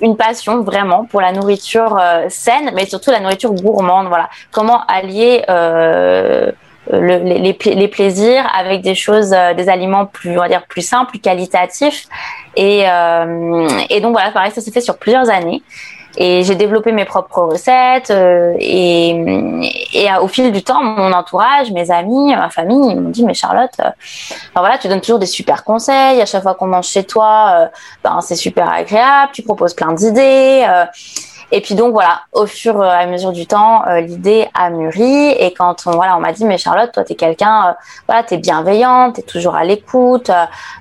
une 0.00 0.16
passion 0.16 0.62
vraiment 0.62 1.04
pour 1.04 1.20
la 1.20 1.32
nourriture 1.32 2.00
saine 2.28 2.70
mais 2.74 2.86
surtout 2.86 3.10
la 3.10 3.20
nourriture 3.20 3.52
gourmande 3.52 4.08
voilà 4.08 4.28
comment 4.50 4.82
aller 4.86 5.44
euh, 6.92 7.18
les, 7.62 7.88
plaisirs 7.88 8.50
avec 8.56 8.80
des 8.82 8.94
choses, 8.94 9.32
euh, 9.32 9.54
des 9.54 9.68
aliments 9.68 10.06
plus, 10.06 10.30
on 10.32 10.40
va 10.40 10.48
dire, 10.48 10.64
plus 10.66 10.82
simples, 10.82 11.10
plus 11.10 11.20
qualitatifs. 11.20 12.06
Et, 12.56 12.84
euh, 12.88 13.68
et 13.90 14.00
donc 14.00 14.12
voilà, 14.12 14.30
pareil, 14.32 14.50
ça 14.50 14.60
s'est 14.60 14.72
fait 14.72 14.80
sur 14.80 14.96
plusieurs 14.96 15.28
années. 15.30 15.62
Et 16.16 16.42
j'ai 16.42 16.54
développé 16.54 16.92
mes 16.92 17.04
propres 17.04 17.42
recettes 17.42 18.10
euh, 18.10 18.54
et, 18.58 19.10
et 19.92 20.08
au 20.20 20.28
fil 20.28 20.50
du 20.52 20.62
temps, 20.62 20.82
mon 20.82 21.12
entourage, 21.12 21.70
mes 21.72 21.90
amis, 21.90 22.34
ma 22.34 22.50
famille, 22.50 22.92
ils 22.92 23.00
m'ont 23.00 23.10
dit 23.10 23.24
mais 23.24 23.34
Charlotte, 23.34 23.72
euh, 23.80 23.90
voilà, 24.56 24.78
tu 24.78 24.88
donnes 24.88 25.00
toujours 25.00 25.18
des 25.18 25.26
super 25.26 25.64
conseils. 25.64 26.20
À 26.20 26.26
chaque 26.26 26.42
fois 26.42 26.54
qu'on 26.54 26.66
mange 26.66 26.88
chez 26.88 27.04
toi, 27.04 27.52
euh, 27.54 27.66
ben 28.02 28.20
c'est 28.20 28.36
super 28.36 28.70
agréable. 28.70 29.32
Tu 29.32 29.42
proposes 29.42 29.74
plein 29.74 29.92
d'idées. 29.92 30.66
Et 31.52 31.60
puis 31.60 31.74
donc 31.74 31.92
voilà, 31.92 32.22
au 32.32 32.46
fur 32.46 32.84
et 32.84 32.88
à 32.88 33.06
mesure 33.06 33.32
du 33.32 33.46
temps, 33.46 33.86
euh, 33.86 34.00
l'idée 34.00 34.48
a 34.54 34.70
mûri. 34.70 35.30
Et 35.30 35.52
quand 35.52 35.86
on 35.86 35.92
voilà, 35.92 36.16
on 36.16 36.20
m'a 36.20 36.32
dit 36.32 36.44
mais 36.44 36.58
Charlotte, 36.58 36.92
toi 36.92 37.04
t'es 37.04 37.14
quelqu'un, 37.14 37.68
euh, 37.68 37.72
voilà, 38.06 38.22
t'es 38.22 38.38
bienveillante, 38.38 39.16
t'es 39.16 39.22
toujours 39.22 39.56
à 39.56 39.64
l'écoute. 39.64 40.30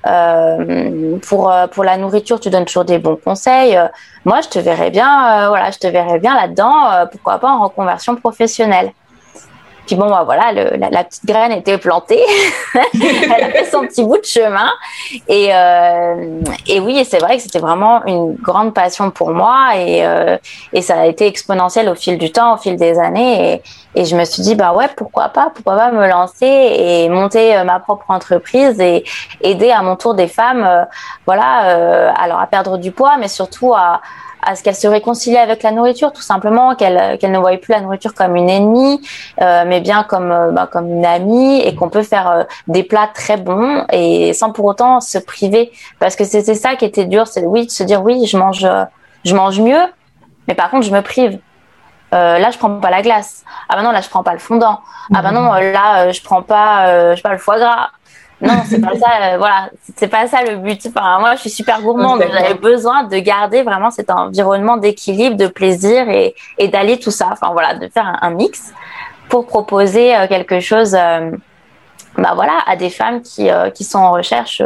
Euh, 0.08 1.18
pour 1.28 1.52
pour 1.72 1.84
la 1.84 1.98
nourriture, 1.98 2.40
tu 2.40 2.50
donnes 2.50 2.66
toujours 2.66 2.86
des 2.86 3.00
bons 3.00 3.18
conseils. 3.18 3.78
moi, 4.26 4.42
je 4.42 4.50
te 4.50 4.60
verrais 4.60 4.92
bien, 4.92 5.48
voilà, 5.50 5.72
je 5.72 5.80
te 5.80 5.88
verrais 5.88 6.20
bien 6.20 6.36
là-dedans. 6.36 7.08
pourquoi 7.12 7.40
pas 7.40 7.50
en 7.50 7.64
reconversion 7.64 8.16
professionnelle. 8.16 8.92
Puis 9.90 9.96
bon, 9.96 10.08
bah, 10.08 10.22
voilà, 10.24 10.52
la, 10.52 11.04
petite 11.04 11.26
graine 11.26 11.52
était 11.52 11.80
plantée. 11.80 12.24
Elle 12.94 13.44
a 13.44 13.50
fait 13.50 13.66
son 13.66 13.82
petit 13.88 14.04
bout 14.04 14.20
de 14.20 14.24
chemin. 14.24 14.70
Et, 15.28 15.50
euh, 15.52 16.42
et 16.68 16.80
oui, 16.80 17.04
c'est 17.10 17.18
vrai 17.18 17.38
que 17.38 17.42
c'était 17.42 17.58
vraiment 17.58 18.06
une 18.06 18.36
grande 18.36 18.76
passion 18.76 19.10
pour 19.10 19.32
moi. 19.32 19.70
Et, 19.78 20.06
euh, 20.06 20.38
et 20.74 20.84
ça 20.84 21.00
a 21.00 21.06
été 21.08 21.26
exponentiel 21.26 21.90
au 21.90 21.96
fil 21.96 22.20
du 22.20 22.32
temps, 22.32 22.54
au 22.54 22.58
fil 22.58 22.76
des 22.76 23.00
années. 23.00 23.64
Et, 23.96 24.06
je 24.06 24.16
me 24.16 24.26
suis 24.26 24.44
dit, 24.44 24.54
bah 24.54 24.74
ouais, 24.74 24.90
pourquoi 24.96 25.30
pas, 25.30 25.52
pourquoi 25.56 25.76
pas 25.76 25.92
me 25.92 26.08
lancer 26.08 26.46
et 26.46 27.10
monter 27.10 27.58
euh, 27.58 27.64
ma 27.64 27.80
propre 27.80 28.06
entreprise 28.10 28.80
et 28.80 29.04
aider 29.42 29.72
à 29.72 29.82
mon 29.82 29.96
tour 29.96 30.14
des 30.14 30.28
femmes, 30.28 30.86
voilà, 31.26 32.14
alors 32.16 32.40
à 32.40 32.46
perdre 32.46 32.78
du 32.78 32.92
poids, 32.92 33.18
mais 33.18 33.28
surtout 33.28 33.74
à 33.74 34.02
à 34.50 34.56
ce 34.56 34.64
qu'elle 34.64 34.76
se 34.76 34.88
réconcilie 34.88 35.38
avec 35.38 35.62
la 35.62 35.72
nourriture, 35.72 36.12
tout 36.12 36.24
simplement, 36.24 36.74
qu'elle 36.74 37.20
qu'elle 37.20 37.32
ne 37.32 37.38
voyait 37.38 37.60
plus 37.60 37.72
la 37.72 37.82
nourriture 37.82 38.16
comme 38.16 38.36
une 38.36 38.50
ennemie, 38.50 39.00
euh, 39.42 39.64
mais 39.68 39.80
bien 39.80 40.04
comme 40.04 40.32
euh, 40.32 40.52
bah, 40.52 40.68
comme 40.72 40.90
une 40.90 41.06
amie, 41.06 41.62
et 41.62 41.76
qu'on 41.76 41.90
peut 41.90 42.02
faire 42.02 42.28
euh, 42.30 42.44
des 42.68 42.82
plats 42.82 43.10
très 43.14 43.38
bons 43.38 43.86
et 43.92 44.34
sans 44.34 44.52
pour 44.52 44.66
autant 44.66 45.02
se 45.02 45.20
priver, 45.20 45.72
parce 46.00 46.16
que 46.16 46.24
c'était 46.24 46.56
ça 46.56 46.76
qui 46.76 46.86
était 46.86 47.06
dur, 47.06 47.28
c'est 47.28 47.46
oui 47.46 47.68
de 47.68 47.72
se 47.72 47.84
dire 47.84 48.02
oui, 48.04 48.26
je 48.26 48.38
mange 48.38 48.68
je 49.24 49.36
mange 49.36 49.60
mieux, 49.62 49.84
mais 50.48 50.56
par 50.56 50.72
contre 50.72 50.84
je 50.88 50.92
me 50.92 51.02
prive. 51.02 51.38
là, 52.12 52.50
je 52.50 52.58
prends 52.58 52.80
pas 52.80 52.90
la 52.90 53.04
glace. 53.04 53.44
Ah 53.70 53.76
ben 53.76 53.84
non, 53.84 53.92
là, 53.92 54.02
je 54.02 54.10
prends 54.10 54.24
pas 54.24 54.34
le 54.34 54.40
fondant. 54.40 54.80
Ah 55.14 55.22
ben 55.22 55.32
non, 55.32 55.54
là, 55.54 56.12
je 56.12 56.22
prends 56.24 56.42
pas, 56.42 57.12
je 57.12 57.18
sais 57.18 57.22
pas 57.22 57.34
le 57.34 57.38
foie 57.38 57.60
gras. 57.60 57.90
Non, 58.42 58.62
c'est 58.66 58.80
pas 58.80 58.96
ça. 58.98 59.10
Euh, 59.22 59.38
voilà, 59.38 59.70
c'est 59.98 60.08
pas 60.08 60.28
ça 60.28 60.44
le 60.44 60.58
but. 60.58 60.82
Enfin, 60.88 61.20
moi, 61.20 61.36
je 61.36 61.42
suis 61.42 61.50
super 61.50 61.82
gourmande. 61.82 62.24
J'avais 62.32 62.54
besoin 62.54 63.04
de 63.04 63.18
garder 63.18 63.64
vraiment 63.64 63.92
cet 63.92 64.10
environnement 64.10 64.78
d'équilibre, 64.78 65.36
de 65.36 65.48
plaisir 65.48 66.10
et, 66.10 66.36
et 66.58 66.70
d'allier 66.70 67.00
tout 67.00 67.12
ça. 67.12 67.30
Enfin 67.32 67.52
voilà, 67.52 67.76
de 67.76 67.88
faire 67.90 68.18
un, 68.22 68.30
mix 68.30 68.74
pour 69.28 69.46
proposer 69.46 70.16
euh, 70.16 70.28
quelque 70.28 70.60
chose. 70.60 70.96
Euh, 70.96 71.32
bah 72.18 72.32
voilà, 72.34 72.54
à 72.66 72.76
des 72.76 72.90
femmes 72.90 73.22
qui 73.22 73.50
qui 73.76 73.84
sont 73.84 74.00
en 74.00 74.12
recherche. 74.12 74.62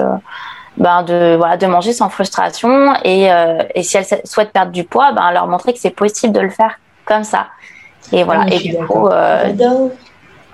Ben 0.77 1.03
de 1.03 1.35
voilà 1.37 1.55
de 1.55 1.67
manger 1.67 1.93
sans 1.93 2.09
frustration 2.09 2.95
et, 3.03 3.29
et 3.75 3.83
si 3.83 3.95
elles 3.95 4.07
souhaitent 4.23 4.51
perdre 4.51 4.71
du 4.71 4.83
poids 4.85 5.11
ben 5.11 5.29
leur 5.31 5.45
montrer 5.45 5.71
que 5.71 5.77
c'est 5.77 5.91
possible 5.91 6.33
de 6.33 6.39
le 6.39 6.49
faire 6.49 6.79
comme 7.05 7.23
ça 7.23 7.45
et 8.11 8.23
voilà 8.23 8.47
et 8.47 8.57
du 8.57 8.75
coup 8.87 9.07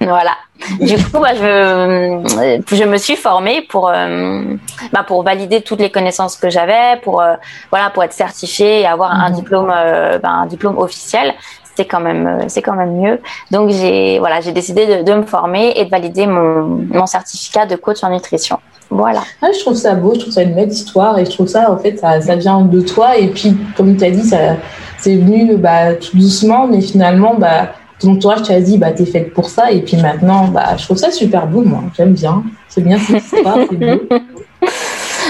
voilà. 0.01 0.31
Du 0.79 0.95
coup, 0.95 1.19
bah, 1.19 1.33
je, 1.35 2.75
je 2.75 2.83
me 2.83 2.97
suis 2.97 3.15
formée 3.15 3.61
pour, 3.61 3.89
euh, 3.89 4.43
bah, 4.91 5.03
pour 5.07 5.23
valider 5.23 5.61
toutes 5.61 5.79
les 5.79 5.89
connaissances 5.89 6.35
que 6.37 6.49
j'avais, 6.49 6.99
pour, 7.01 7.21
euh, 7.21 7.35
voilà, 7.69 7.89
pour 7.89 8.03
être 8.03 8.13
certifiée 8.13 8.81
et 8.81 8.85
avoir 8.85 9.11
un 9.11 9.29
mhm. 9.29 9.35
diplôme, 9.35 9.73
euh, 9.75 10.19
bah, 10.19 10.29
un 10.29 10.45
diplôme 10.45 10.77
officiel. 10.77 11.33
C'est 11.75 11.85
quand 11.85 12.01
même, 12.01 12.49
c'est 12.49 12.61
quand 12.61 12.75
même 12.75 12.99
mieux. 12.99 13.21
Donc 13.51 13.69
j'ai, 13.69 14.19
voilà, 14.19 14.41
j'ai 14.41 14.51
décidé 14.51 14.85
de, 14.85 15.03
de, 15.03 15.13
me 15.13 15.23
former 15.23 15.71
et 15.77 15.85
de 15.85 15.89
valider 15.89 16.27
mon, 16.27 16.85
mon 16.91 17.05
certificat 17.05 17.65
de 17.65 17.77
coach 17.77 18.03
en 18.03 18.09
nutrition. 18.09 18.59
Voilà. 18.89 19.21
Ah, 19.41 19.47
je 19.53 19.59
trouve 19.59 19.75
ça 19.75 19.93
beau, 19.95 20.13
je 20.15 20.21
trouve 20.21 20.33
ça 20.33 20.43
une 20.43 20.55
belle 20.55 20.69
histoire 20.69 21.17
et 21.19 21.25
je 21.25 21.31
trouve 21.31 21.47
ça, 21.47 21.71
en 21.71 21.77
fait, 21.77 21.97
ça, 21.97 22.19
ça 22.19 22.35
vient 22.35 22.61
de 22.61 22.81
toi. 22.81 23.15
Et 23.17 23.27
puis, 23.27 23.55
comme 23.77 23.95
tu 23.95 24.03
as 24.03 24.11
dit, 24.11 24.23
ça, 24.23 24.57
c'est 24.97 25.15
venu 25.15 25.55
bah, 25.57 25.93
tout 25.93 26.17
doucement, 26.17 26.67
mais 26.67 26.81
finalement, 26.81 27.35
bah, 27.35 27.69
ton 27.99 28.13
entourage 28.13 28.43
tu 28.43 28.51
as 28.51 28.61
dit 28.61 28.77
bah 28.77 28.91
t'es 28.91 29.05
faite 29.05 29.33
pour 29.33 29.49
ça 29.49 29.71
et 29.71 29.81
puis 29.81 29.97
maintenant 29.97 30.47
bah 30.47 30.77
je 30.77 30.85
trouve 30.85 30.97
ça 30.97 31.11
super 31.11 31.47
beau 31.47 31.61
moi 31.61 31.83
j'aime 31.95 32.13
bien 32.13 32.43
c'est 32.67 32.81
bien 32.81 32.97
c'est 32.97 33.21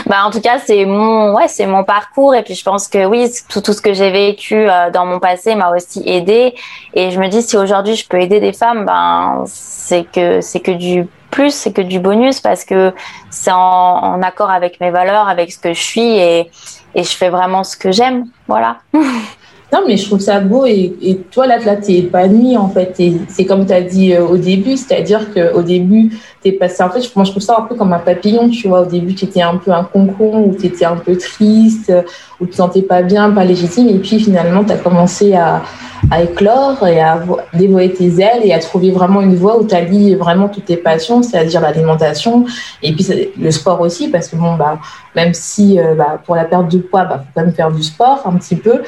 Bah, 0.09 0.25
en 0.25 0.31
tout 0.31 0.41
cas, 0.41 0.57
c'est 0.57 0.85
mon, 0.85 1.35
ouais, 1.35 1.47
c'est 1.47 1.67
mon 1.67 1.83
parcours. 1.83 2.33
Et 2.33 2.41
puis, 2.41 2.55
je 2.55 2.63
pense 2.63 2.87
que 2.87 3.05
oui, 3.05 3.29
tout, 3.47 3.61
tout 3.61 3.73
ce 3.73 3.81
que 3.81 3.93
j'ai 3.93 4.09
vécu 4.09 4.55
euh, 4.55 4.89
dans 4.89 5.05
mon 5.05 5.19
passé 5.19 5.53
m'a 5.53 5.69
aussi 5.69 6.01
aidé. 6.03 6.55
Et 6.95 7.11
je 7.11 7.19
me 7.19 7.27
dis, 7.27 7.43
si 7.43 7.55
aujourd'hui 7.55 7.95
je 7.95 8.07
peux 8.07 8.19
aider 8.19 8.39
des 8.39 8.51
femmes, 8.51 8.85
ben, 8.85 9.43
c'est 9.45 10.05
que, 10.11 10.41
c'est 10.41 10.61
que 10.61 10.71
du 10.71 11.07
plus, 11.29 11.53
c'est 11.53 11.73
que 11.73 11.81
du 11.81 11.99
bonus 11.99 12.39
parce 12.39 12.65
que 12.65 12.91
c'est 13.29 13.51
en, 13.51 13.57
en, 13.57 14.21
accord 14.23 14.49
avec 14.49 14.81
mes 14.81 14.89
valeurs, 14.89 15.27
avec 15.27 15.51
ce 15.51 15.59
que 15.59 15.75
je 15.75 15.79
suis 15.79 16.17
et, 16.17 16.49
et 16.95 17.03
je 17.03 17.15
fais 17.15 17.29
vraiment 17.29 17.63
ce 17.63 17.77
que 17.77 17.91
j'aime. 17.91 18.25
Voilà. 18.47 18.77
Non, 19.71 19.81
mais 19.85 19.97
je 19.97 20.05
trouve 20.05 20.19
ça 20.19 20.39
beau 20.39 20.65
et, 20.65 20.95
et 20.99 21.17
toi, 21.17 21.45
là, 21.45 21.59
là 21.59 21.75
tu 21.75 21.91
es 21.91 21.99
épanouie, 21.99 22.57
en 22.57 22.69
fait. 22.69 22.99
C'est 23.27 23.45
comme 23.45 23.67
tu 23.67 23.73
as 23.73 23.81
dit 23.81 24.13
euh, 24.13 24.25
au 24.25 24.37
début, 24.37 24.75
c'est-à-dire 24.75 25.31
qu'au 25.31 25.61
début, 25.61 26.09
tu 26.41 26.49
es 26.49 26.51
passé. 26.53 26.81
En 26.81 26.89
fait, 26.89 27.01
moi, 27.15 27.23
je 27.23 27.29
trouve 27.29 27.43
ça 27.43 27.57
un 27.59 27.61
peu 27.61 27.75
comme 27.75 27.93
un 27.93 27.99
papillon, 27.99 28.49
tu 28.49 28.67
vois. 28.67 28.81
Au 28.81 28.85
début, 28.85 29.13
tu 29.13 29.25
étais 29.25 29.43
un 29.43 29.57
peu 29.57 29.71
un 29.71 29.83
concon, 29.83 30.43
où 30.47 30.55
tu 30.59 30.65
étais 30.65 30.85
un 30.85 30.95
peu 30.95 31.15
triste, 31.15 31.93
où 32.39 32.45
tu 32.45 32.51
te 32.51 32.55
sentais 32.55 32.81
pas 32.81 33.03
bien, 33.03 33.29
pas 33.29 33.45
légitime. 33.45 33.89
Et 33.89 33.99
puis, 33.99 34.19
finalement, 34.19 34.63
tu 34.63 34.71
as 34.71 34.77
commencé 34.77 35.35
à, 35.35 35.61
à, 36.09 36.23
éclore 36.23 36.87
et 36.87 36.99
à 36.99 37.21
dévoyer 37.53 37.93
tes 37.93 38.07
ailes 38.19 38.41
et 38.43 38.53
à 38.53 38.59
trouver 38.59 38.89
vraiment 38.89 39.21
une 39.21 39.35
voie 39.35 39.59
où 39.59 39.67
tu 39.67 39.75
allies 39.75 40.15
vraiment 40.15 40.49
toutes 40.49 40.65
tes 40.65 40.77
passions, 40.77 41.21
c'est-à-dire 41.21 41.61
l'alimentation 41.61 42.45
et 42.81 42.91
puis 42.93 43.05
le 43.39 43.51
sport 43.51 43.81
aussi, 43.81 44.07
parce 44.07 44.29
que, 44.29 44.35
bon, 44.35 44.55
bah, 44.55 44.79
même 45.15 45.35
si 45.35 45.79
euh, 45.79 45.93
bah, 45.93 46.19
pour 46.25 46.35
la 46.35 46.45
perte 46.45 46.71
de 46.71 46.79
poids, 46.79 47.03
bah, 47.03 47.19
faut 47.19 47.31
quand 47.35 47.45
même 47.45 47.53
faire 47.53 47.71
du 47.71 47.83
sport 47.83 48.23
un 48.25 48.33
petit 48.33 48.55
peu. 48.55 48.81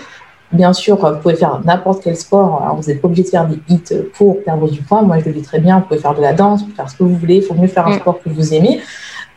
Bien 0.53 0.73
sûr, 0.73 0.97
vous 0.97 1.19
pouvez 1.19 1.35
faire 1.35 1.61
n'importe 1.63 2.03
quel 2.03 2.17
sport. 2.17 2.61
vous 2.77 2.87
n'êtes 2.87 3.01
pas 3.01 3.07
obligé 3.07 3.23
de 3.23 3.29
faire 3.29 3.47
des 3.47 3.59
hits 3.69 3.95
pour 4.13 4.43
perdre 4.43 4.69
du 4.69 4.81
poids. 4.81 5.01
Moi, 5.01 5.19
je 5.19 5.25
le 5.25 5.33
dis 5.33 5.41
très 5.41 5.59
bien. 5.59 5.79
Vous 5.79 5.85
pouvez 5.85 5.99
faire 5.99 6.13
de 6.13 6.21
la 6.21 6.33
danse, 6.33 6.59
vous 6.59 6.65
pouvez 6.65 6.75
faire 6.75 6.89
ce 6.89 6.97
que 6.97 7.03
vous 7.03 7.15
voulez. 7.15 7.35
Il 7.35 7.43
faut 7.43 7.53
mieux 7.53 7.67
faire 7.67 7.87
un 7.87 7.95
mm. 7.95 7.99
sport 7.99 8.19
que 8.21 8.29
vous 8.29 8.53
aimez. 8.53 8.81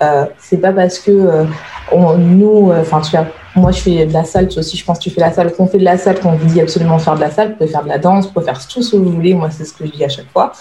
Euh, 0.03 0.27
c'est 0.39 0.57
pas 0.57 0.73
parce 0.73 0.99
que 0.99 1.11
euh, 1.11 1.45
on, 1.93 2.19
nous, 2.19 2.71
euh, 2.71 2.81
enfin, 2.81 3.01
euh, 3.15 3.23
moi, 3.55 3.71
je 3.71 3.79
fais 3.79 4.07
de 4.07 4.12
la 4.12 4.25
salle. 4.25 4.49
Toi 4.49 4.59
aussi, 4.61 4.77
je 4.77 4.85
pense 4.85 4.99
que 4.99 5.05
tu 5.05 5.11
fais 5.11 5.21
la 5.21 5.33
salle. 5.33 5.53
Qu'on 5.53 5.67
fait 5.67 5.79
de 5.79 5.85
la 5.85 5.97
salle, 5.97 6.19
qu'on 6.19 6.33
vous 6.33 6.47
dit 6.47 6.61
absolument 6.61 6.99
faire 6.99 7.15
de 7.15 7.21
la 7.21 7.31
salle, 7.31 7.51
vous 7.51 7.55
pouvez 7.55 7.71
faire 7.71 7.85
de 7.85 7.89
la 7.89 7.99
danse, 7.99 8.27
vous 8.27 8.33
pouvez 8.33 8.47
faire 8.47 8.67
tout 8.67 8.83
ce 8.83 8.93
que 8.93 8.97
vous 8.97 9.11
voulez. 9.11 9.35
Moi, 9.35 9.51
c'est 9.51 9.65
ce 9.65 9.73
que 9.73 9.87
je 9.87 9.93
dis 9.93 10.05
à 10.05 10.09
chaque 10.09 10.31
fois. 10.33 10.53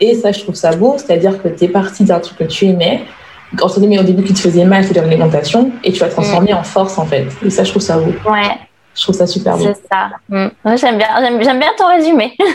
Et 0.00 0.14
ça, 0.14 0.32
je 0.32 0.40
trouve 0.40 0.54
ça 0.54 0.74
beau. 0.74 0.94
C'est-à-dire 0.96 1.42
que 1.42 1.48
tu 1.48 1.64
es 1.64 1.68
parti 1.68 2.04
d'un 2.04 2.20
truc 2.20 2.38
que 2.38 2.44
tu 2.44 2.66
aimais, 2.66 3.02
entre 3.60 3.80
mais 3.80 3.98
au 3.98 4.02
début 4.02 4.22
qui 4.22 4.32
te 4.32 4.38
faisait 4.38 4.64
mal, 4.64 4.84
c'est-à-dire 4.84 5.04
l'alimentation, 5.04 5.70
et 5.84 5.92
tu 5.92 6.00
vas 6.00 6.08
transformer 6.08 6.52
mm. 6.52 6.56
en 6.56 6.62
force, 6.62 6.98
en 6.98 7.04
fait. 7.04 7.26
Et 7.44 7.50
ça, 7.50 7.64
je 7.64 7.70
trouve 7.70 7.82
ça 7.82 7.98
beau. 7.98 8.12
Ouais. 8.30 8.58
Je 8.94 9.02
trouve 9.02 9.14
ça 9.14 9.26
super 9.26 9.56
beau. 9.56 9.64
C'est 9.64 9.80
ça. 9.90 10.10
Mm. 10.28 10.48
J'aime 10.76 10.98
bien, 10.98 11.08
j'aime, 11.40 11.58
bien 11.58 11.72
ton 11.76 11.88
résumé. 11.88 12.36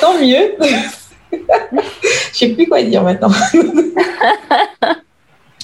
Tant 0.00 0.14
mieux. 0.20 0.56
Je 1.32 1.38
sais 2.32 2.48
plus 2.48 2.66
quoi 2.66 2.82
dire 2.82 3.02
maintenant. 3.02 3.30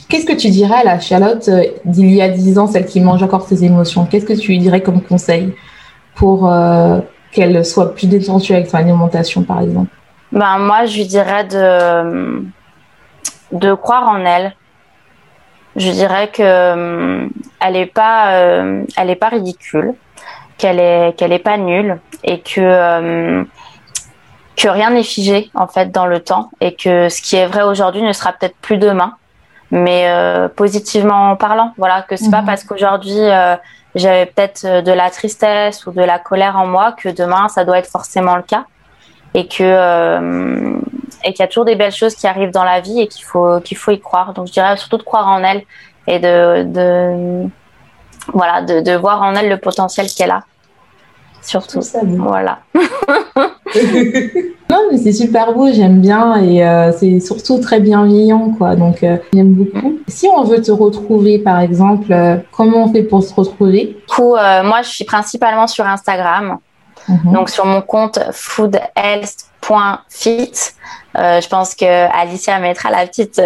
Qu'est-ce 0.09 0.25
que 0.25 0.33
tu 0.33 0.49
dirais 0.49 0.77
à 0.77 0.85
la 0.85 1.01
Charlotte 1.01 1.47
euh, 1.49 1.65
d'il 1.85 2.15
y 2.15 2.23
a 2.23 2.31
10 2.31 2.59
ans, 2.59 2.67
celle 2.67 2.87
qui 2.87 3.01
mange 3.01 3.23
encore 3.23 3.43
ses 3.47 3.63
émotions? 3.65 4.07
Qu'est-ce 4.07 4.25
que 4.25 4.33
tu 4.33 4.53
lui 4.53 4.59
dirais 4.59 4.81
comme 4.81 5.03
conseil 5.03 5.55
pour 6.15 6.51
euh, 6.51 7.01
qu'elle 7.31 7.63
soit 7.65 7.95
plus 7.95 8.07
détendue 8.07 8.55
avec 8.55 8.69
son 8.69 8.79
alimentation, 8.79 9.43
par 9.43 9.61
exemple? 9.61 9.91
Ben, 10.33 10.59
Moi, 10.59 10.87
je 10.87 10.97
lui 10.97 11.07
dirais 11.07 11.45
de, 11.45 12.43
de 13.53 13.75
croire 13.75 14.09
en 14.09 14.25
elle, 14.25 14.55
je 15.77 15.91
dirais 15.91 16.29
que 16.29 16.43
euh, 16.43 17.29
elle 17.61 17.77
est 17.77 17.87
pas, 17.87 18.35
euh, 18.35 18.85
elle 18.97 19.11
est 19.11 19.17
pas 19.17 19.29
ridicule, 19.29 19.95
qu'elle 20.57 20.81
est, 20.81 21.17
qu'elle 21.17 21.33
est 21.33 21.39
pas 21.39 21.57
nulle 21.57 22.01
et 22.25 22.41
que 22.41 22.61
euh, 22.61 23.45
que 24.57 24.69
rien 24.69 24.91
n'est 24.91 25.05
figé 25.05 25.51
en 25.55 25.69
fait 25.69 25.93
dans 25.93 26.07
le 26.07 26.19
temps 26.21 26.51
et 26.61 26.75
que 26.75 27.09
ce 27.09 27.23
qui 27.23 27.37
est 27.37 27.47
vrai 27.47 27.63
aujourd'hui 27.63 28.03
ne 28.03 28.13
sera 28.13 28.33
peut-être 28.33 28.57
plus 28.61 28.77
demain, 28.77 29.15
mais 29.71 30.11
positivement 30.57 31.37
parlant. 31.37 31.75
Voilà, 31.79 32.03
que 32.03 32.17
c'est 32.17 32.31
pas 32.31 32.41
mhm. 32.41 32.47
parce 32.47 32.65
qu'aujourd'hui 32.65 33.21
j'avais 33.95 34.27
peut-être 34.27 34.83
de 34.83 34.91
la 34.91 35.11
tristesse 35.11 35.87
ou 35.87 35.93
de 35.93 36.03
la 36.03 36.19
colère 36.19 36.57
en 36.57 36.67
moi 36.67 36.91
que 36.91 37.09
demain 37.09 37.47
ça 37.47 37.65
doit 37.65 37.79
être 37.79 37.89
forcément 37.89 38.35
le 38.35 38.43
cas 38.43 38.65
et 39.35 39.47
que 39.47 40.75
et 41.25 41.33
qu'il 41.33 41.41
y 41.41 41.43
a 41.43 41.49
toujours 41.49 41.65
des 41.65 41.77
belles 41.77 41.93
choses 41.93 42.15
qui 42.15 42.27
arrivent 42.27 42.51
dans 42.51 42.65
la 42.65 42.81
vie 42.81 43.01
et 43.01 43.09
qu'il 43.09 43.25
faut 43.25 43.61
qu'il 43.61 43.77
faut 43.77 43.91
y 43.91 44.01
croire. 44.01 44.35
Donc 44.35 44.49
je 44.49 44.53
dirais 44.53 44.77
surtout 44.77 44.99
de 44.99 45.03
croire 45.03 45.29
en 45.29 45.43
elle 45.43 45.63
et 46.07 46.19
de, 46.19 46.65
de 46.65 47.49
voilà 48.33 48.63
de, 48.63 48.81
de, 48.81 48.93
voir 48.93 49.23
en 49.23 49.35
elle 49.35 49.49
le 49.49 49.59
potentiel 49.59 50.07
qu'elle 50.09 50.31
a. 50.31 50.45
Surtout. 51.43 51.83
Ça, 51.83 52.01
voilà. 52.05 52.61
Non, 54.71 54.81
mais 54.91 54.99
c'est 54.99 55.13
super 55.13 55.55
beau, 55.55 55.73
j'aime 55.73 56.01
bien 56.01 56.43
et 56.43 56.67
euh, 56.67 56.93
c'est 56.93 57.21
surtout 57.21 57.59
très 57.59 57.81
bienveillant, 57.81 58.51
quoi. 58.51 58.77
Donc, 58.77 59.03
euh, 59.03 59.17
j'aime 59.33 59.55
beaucoup. 59.55 59.99
Si 60.09 60.29
on 60.29 60.45
veut 60.45 60.61
te 60.61 60.71
retrouver, 60.71 61.39
par 61.39 61.61
exemple, 61.61 62.13
euh, 62.13 62.37
comment 62.53 62.85
on 62.85 62.93
fait 62.93 63.03
pour 63.03 63.23
se 63.23 63.33
retrouver? 63.33 63.97
Du 63.97 64.15
coup, 64.15 64.35
moi, 64.35 64.83
je 64.83 64.91
suis 64.91 65.05
principalement 65.05 65.67
sur 65.67 65.87
Instagram. 65.87 66.59
Mhm. 67.09 67.33
Donc, 67.33 67.49
sur 67.49 67.65
mon 67.65 67.81
compte 67.81 68.19
foodhealth.fit. 68.33 70.53
je 71.19 71.49
pense 71.49 71.75
que 71.75 71.85
Alicia 71.85 72.59
mettra 72.61 72.91
la 72.91 73.07
petite 73.07 73.41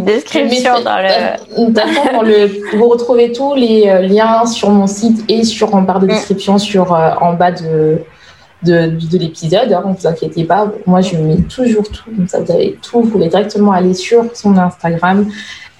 description 0.00 0.80
dans 0.82 0.98
le. 0.98 1.70
D'accord, 1.70 2.22
le... 2.22 2.76
vous 2.76 2.88
retrouvez 2.88 3.32
tous 3.32 3.54
les 3.54 4.08
liens 4.08 4.46
sur 4.46 4.70
mon 4.70 4.86
site 4.86 5.24
et 5.28 5.44
sur 5.44 5.74
en 5.74 5.82
barre 5.82 6.00
de 6.00 6.06
mm. 6.06 6.10
description 6.10 6.58
sur 6.58 6.92
en 6.92 7.34
bas 7.34 7.52
de 7.52 8.04
de, 8.64 9.18
l'épisode. 9.18 9.72
Hein, 9.72 9.82
ne 9.86 9.94
vous 9.94 10.06
inquiétez 10.06 10.44
pas, 10.44 10.72
moi 10.86 11.00
je 11.00 11.16
mets 11.16 11.36
toujours 11.42 11.88
tout. 11.88 12.04
Comme 12.04 12.28
ça, 12.28 12.40
vous 12.40 12.50
avez 12.50 12.78
tout. 12.82 13.02
Vous 13.02 13.08
pouvez 13.08 13.28
directement 13.28 13.72
aller 13.72 13.94
sur 13.94 14.24
son 14.34 14.56
Instagram. 14.56 15.28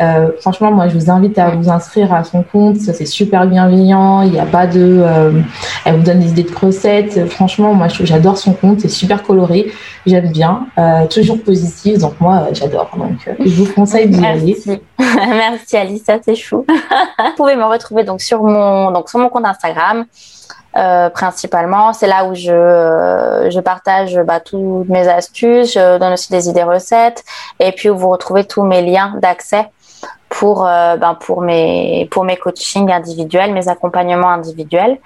Euh, 0.01 0.32
franchement, 0.40 0.72
moi, 0.72 0.88
je 0.88 0.99
vous 0.99 1.11
invite 1.11 1.38
à 1.38 1.51
vous 1.51 1.70
inscrire 1.70 2.12
à 2.12 2.24
son 2.24 2.42
compte. 2.42 2.76
C'est 2.78 3.07
super 3.07 3.47
bienveillant. 3.47 4.22
Il 4.22 4.32
n'y 4.32 4.40
a 4.40 4.47
pas 4.47 4.66
de. 4.66 4.80
Euh, 5.03 5.40
elle 5.84 5.97
vous 5.97 6.03
donne 6.03 6.20
des 6.20 6.30
idées 6.30 6.42
de 6.42 6.55
recettes. 6.55 7.28
Franchement, 7.30 7.74
moi, 7.74 7.88
j'adore 7.88 8.38
son 8.38 8.53
compte. 8.53 8.80
C'est 8.80 8.88
super 8.88 9.22
coloré. 9.22 9.72
J'aime 10.07 10.30
bien. 10.30 10.66
Euh, 10.78 11.07
toujours 11.07 11.42
positif. 11.42 11.99
Donc, 11.99 12.20
moi, 12.20 12.49
j'adore. 12.53 12.90
Donc, 12.97 13.28
je 13.38 13.55
vous 13.55 13.72
conseille 13.72 14.09
d'y 14.09 14.24
aller. 14.24 14.57
Merci, 14.99 15.76
Alice. 15.76 16.05
Ça, 16.05 16.18
c'est 16.24 16.34
chou. 16.34 16.64
vous 17.18 17.34
pouvez 17.36 17.57
me 17.57 17.64
retrouver 17.64 18.05
donc 18.05 18.20
sur 18.20 18.42
mon, 18.42 18.90
donc, 18.90 19.09
sur 19.09 19.18
mon 19.18 19.28
compte 19.28 19.47
Instagram. 19.47 20.07
Euh, 20.76 21.09
principalement. 21.09 21.92
C'est 21.92 22.09
là 22.09 22.24
où 22.24 22.34
je, 22.34 22.51
euh, 22.51 23.49
je 23.49 23.61
partage 23.61 24.18
bah, 24.26 24.40
toutes 24.40 24.88
mes 24.88 25.07
astuces, 25.07 25.74
je 25.74 25.99
donne 25.99 26.14
aussi 26.14 26.32
des 26.32 26.49
idées 26.49 26.64
recettes 26.64 27.22
et 27.61 27.70
puis 27.70 27.90
où 27.90 27.97
vous 27.97 28.09
retrouvez 28.09 28.45
tous 28.45 28.64
mes 28.64 28.82
liens 28.82 29.14
d'accès 29.22 29.70
pour, 30.39 30.66
euh, 30.66 30.97
ben, 30.97 31.14
pour, 31.14 31.43
mes, 31.43 32.09
pour 32.11 32.24
mes 32.24 32.37
coachings 32.37 32.91
individuels, 32.91 33.53
mes 33.53 33.68
accompagnements 33.68 34.30
individuels 34.30 34.99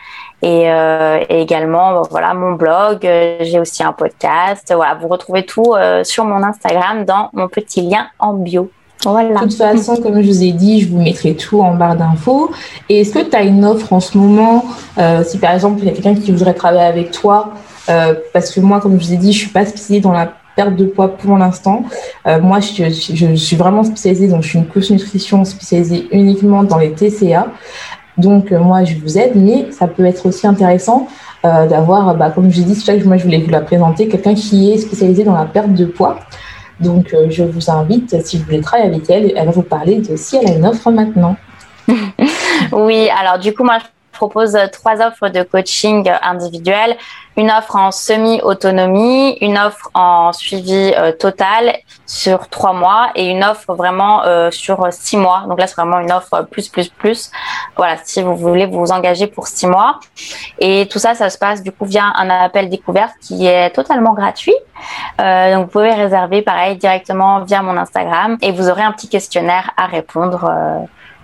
et, 0.43 0.63
et 0.63 1.41
également 1.41 2.03
voilà, 2.11 2.33
mon 2.35 2.53
blog. 2.53 3.01
J'ai 3.03 3.59
aussi 3.59 3.83
un 3.83 3.93
podcast. 3.93 4.73
Voilà, 4.75 4.95
vous 4.95 5.09
retrouvez 5.09 5.45
tout 5.45 5.75
sur 6.05 6.25
mon 6.25 6.45
Instagram 6.45 7.05
dans 7.05 7.31
mon 7.33 7.49
petit 7.49 7.83
lien 7.83 8.07
en 8.21 8.35
bio. 8.35 8.71
De 9.05 9.39
toute 9.41 9.55
façon, 9.55 9.97
comme 9.97 10.21
je 10.21 10.27
vous 10.27 10.43
ai 10.43 10.51
dit, 10.51 10.81
je 10.81 10.89
vous 10.89 11.01
mettrai 11.01 11.35
tout 11.37 11.61
en 11.61 11.75
barre 11.75 11.95
d'infos. 11.95 12.51
Et 12.89 13.01
est-ce 13.01 13.13
que 13.13 13.21
tu 13.21 13.37
as 13.37 13.43
une 13.43 13.65
offre 13.65 13.93
en 13.93 14.01
ce 14.01 14.19
moment 14.19 14.65
euh, 14.99 15.23
Si 15.23 15.39
par 15.39 15.53
exemple, 15.53 15.79
il 15.81 15.87
y 15.87 15.89
a 15.89 15.93
quelqu'un 15.93 16.15
qui 16.17 16.33
voudrait 16.33 16.55
travailler 16.55 16.85
avec 16.85 17.13
toi, 17.13 17.53
euh, 17.89 18.15
parce 18.33 18.51
que 18.51 18.61
moi, 18.61 18.81
comme 18.81 19.01
je 19.01 19.07
vous 19.07 19.13
ai 19.13 19.17
dit, 19.17 19.33
je 19.33 19.39
suis 19.39 19.51
pas 19.51 19.65
spécialisée 19.65 20.01
dans 20.01 20.13
la 20.13 20.27
perte 20.59 20.77
de 20.77 20.87
poids 20.87 21.11
pour 21.17 21.37
l'instant. 21.39 21.85
Euh, 22.27 22.41
moi, 22.41 22.59
je, 22.61 22.91
je, 22.91 23.35
suis 23.35 23.57
vraiment 23.57 23.85
spécialisée, 23.85 24.29
donc 24.29 24.43
je 24.43 24.49
suis 24.49 24.59
une 24.59 24.67
coach 24.67 24.91
nutrition 24.91 25.45
spécialisée 25.45 26.09
uniquement 26.11 26.63
dans 26.65 26.79
les 26.79 26.93
TCA. 26.93 27.47
Donc, 28.17 28.51
moi, 28.51 28.83
je 28.83 28.97
vous 28.97 29.17
aide, 29.17 29.35
mais 29.37 29.71
ça 29.71 29.87
peut 29.87 30.05
être 30.05 30.27
aussi 30.27 30.47
intéressant 30.47 31.07
d'avoir, 31.45 32.17
bah, 32.17 32.31
comme 32.31 32.51
je 32.51 32.63
dit, 32.63 32.75
c'est 32.75 32.87
ça 32.87 32.97
que 32.99 33.05
moi, 33.05 33.17
je 33.17 33.23
voulais 33.23 33.39
vous 33.39 33.51
la 33.51 33.61
présenter, 33.61 34.09
quelqu'un 34.09 34.35
qui 34.35 34.73
est 34.73 34.79
spécialisé 34.79 35.23
dans 35.23 35.37
la 35.37 35.45
perte 35.45 35.73
de 35.73 35.85
poids. 35.85 36.19
Donc, 36.81 37.13
euh, 37.13 37.27
je 37.29 37.43
vous 37.43 37.71
invite, 37.71 38.25
si 38.25 38.39
vous 38.39 38.45
voulez 38.45 38.61
travailler 38.61 38.89
avec 38.89 39.11
elle, 39.11 39.33
elle 39.37 39.47
va 39.47 39.51
vous 39.51 39.63
parler 39.63 39.99
de 39.99 40.17
si 40.17 40.37
elle 40.37 40.49
a 40.49 40.55
une 40.55 40.67
offre 40.67 40.91
maintenant. 40.91 41.37
oui, 42.73 43.09
alors 43.19 43.39
du 43.39 43.53
coup, 43.53 43.65
moi, 43.65 43.79
propose 44.13 44.57
trois 44.73 45.01
offres 45.01 45.29
de 45.29 45.43
coaching 45.43 46.09
individuel, 46.23 46.97
une 47.39 47.53
offre 47.53 47.77
en 47.77 47.93
semi-autonomie, 47.93 49.39
une 49.41 49.59
offre 49.59 49.91
en 49.95 50.33
suivi 50.33 50.93
euh, 50.97 51.13
total 51.13 51.77
sur 52.05 52.49
trois 52.49 52.73
mois 52.73 53.11
et 53.15 53.31
une 53.31 53.45
offre 53.45 53.75
vraiment 53.75 54.25
euh, 54.25 54.51
sur 54.51 54.89
six 54.91 55.17
mois. 55.17 55.45
Donc 55.49 55.61
là, 55.61 55.69
c'est 55.69 55.77
vraiment 55.77 56.01
une 56.01 56.11
offre 56.11 56.49
plus, 56.51 56.69
plus, 56.69 56.89
plus. 56.89 57.31
Voilà, 57.77 57.95
si 58.03 58.23
vous 58.23 58.35
voulez 58.35 58.67
vous 58.67 58.91
engager 58.91 59.29
pour 59.29 59.47
six 59.47 59.69
mois. 59.69 60.01
Et 60.59 60.89
tout 60.91 60.99
ça, 60.99 61.15
ça 61.15 61.31
se 61.31 61.39
passe 61.39 61.63
du 61.63 61.71
coup 61.71 61.85
via 61.85 62.07
un 62.17 62.29
appel 62.29 62.69
découverte 62.69 63.15
qui 63.21 63.47
est 63.47 63.71
totalement 63.71 64.15
gratuit. 64.15 64.57
Euh, 65.21 65.55
donc 65.55 65.67
vous 65.67 65.71
pouvez 65.71 65.95
réserver 65.95 66.43
pareil 66.43 66.77
directement 66.77 67.45
via 67.45 67.63
mon 67.63 67.77
Instagram 67.77 68.37
et 68.43 68.51
vous 68.51 68.69
aurez 68.69 68.83
un 68.83 68.93
petit 68.93 69.09
questionnaire 69.09 69.71
à 69.77 69.87
répondre 69.87 70.51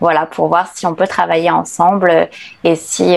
voilà, 0.00 0.26
pour 0.26 0.48
voir 0.48 0.68
si 0.74 0.86
on 0.86 0.94
peut 0.94 1.06
travailler 1.06 1.50
ensemble 1.50 2.28
et 2.64 2.74
si 2.74 3.16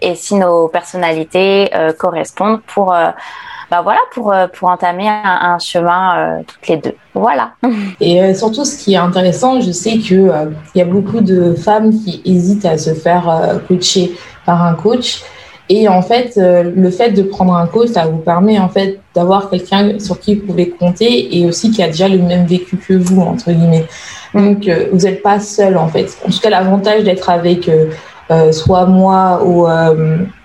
et 0.00 0.14
si 0.16 0.34
nos 0.34 0.66
personnalités 0.68 1.70
correspondent 1.98 2.35
pour 2.66 2.94
euh, 2.94 3.06
bah 3.70 3.80
voilà 3.82 3.98
pour 4.12 4.34
pour 4.52 4.68
entamer 4.68 5.08
un, 5.08 5.58
chemin 5.58 6.42
toutes 6.46 6.68
les 6.68 6.76
deux. 6.76 6.94
Voilà. 7.14 7.50
Et 8.00 8.32
surtout, 8.34 8.64
ce 8.64 8.76
qui 8.76 8.94
est 8.94 8.98
intéressant, 8.98 9.60
je 9.60 9.72
sais 9.72 9.98
que 9.98 10.30
il 10.74 10.78
y 10.78 10.80
a 10.80 10.84
beaucoup 10.84 11.20
de 11.20 11.54
femmes 11.54 11.90
qui 11.90 12.22
hésitent 12.24 12.64
à 12.64 12.78
se 12.78 12.94
faire 12.94 13.58
coacher 13.66 14.12
par 14.44 14.62
un 14.62 14.74
coach. 14.74 15.22
Et 15.68 15.88
en 15.88 16.00
fait, 16.00 16.36
le 16.36 16.90
fait 16.90 17.10
de 17.10 17.24
prendre 17.24 17.56
un 17.56 17.66
coach, 17.66 17.88
ça 17.88 18.06
vous 18.06 18.18
permet 18.18 18.56
en 18.60 18.68
fait 18.68 19.00
d'avoir 19.16 19.50
quelqu'un 19.50 19.98
sur 19.98 20.20
qui 20.20 20.36
vous 20.36 20.46
pouvez 20.46 20.70
compter 20.70 21.36
et 21.36 21.44
aussi 21.44 21.72
qui 21.72 21.82
a 21.82 21.88
déjà 21.88 22.06
le 22.06 22.18
même 22.18 22.46
vécu 22.46 22.76
que 22.76 22.94
vous 22.94 23.20
entre 23.20 23.50
guillemets. 23.50 23.86
Donc, 24.36 24.68
euh, 24.68 24.88
vous 24.92 25.00
n'êtes 25.00 25.22
pas 25.22 25.40
seul, 25.40 25.76
en 25.76 25.88
fait. 25.88 26.16
En 26.26 26.30
tout 26.30 26.38
cas, 26.40 26.50
l'avantage 26.50 27.04
d'être 27.04 27.30
avec 27.30 27.68
euh, 27.68 27.86
euh, 28.30 28.52
soit 28.52 28.86
moi 28.86 29.42
ou, 29.44 29.66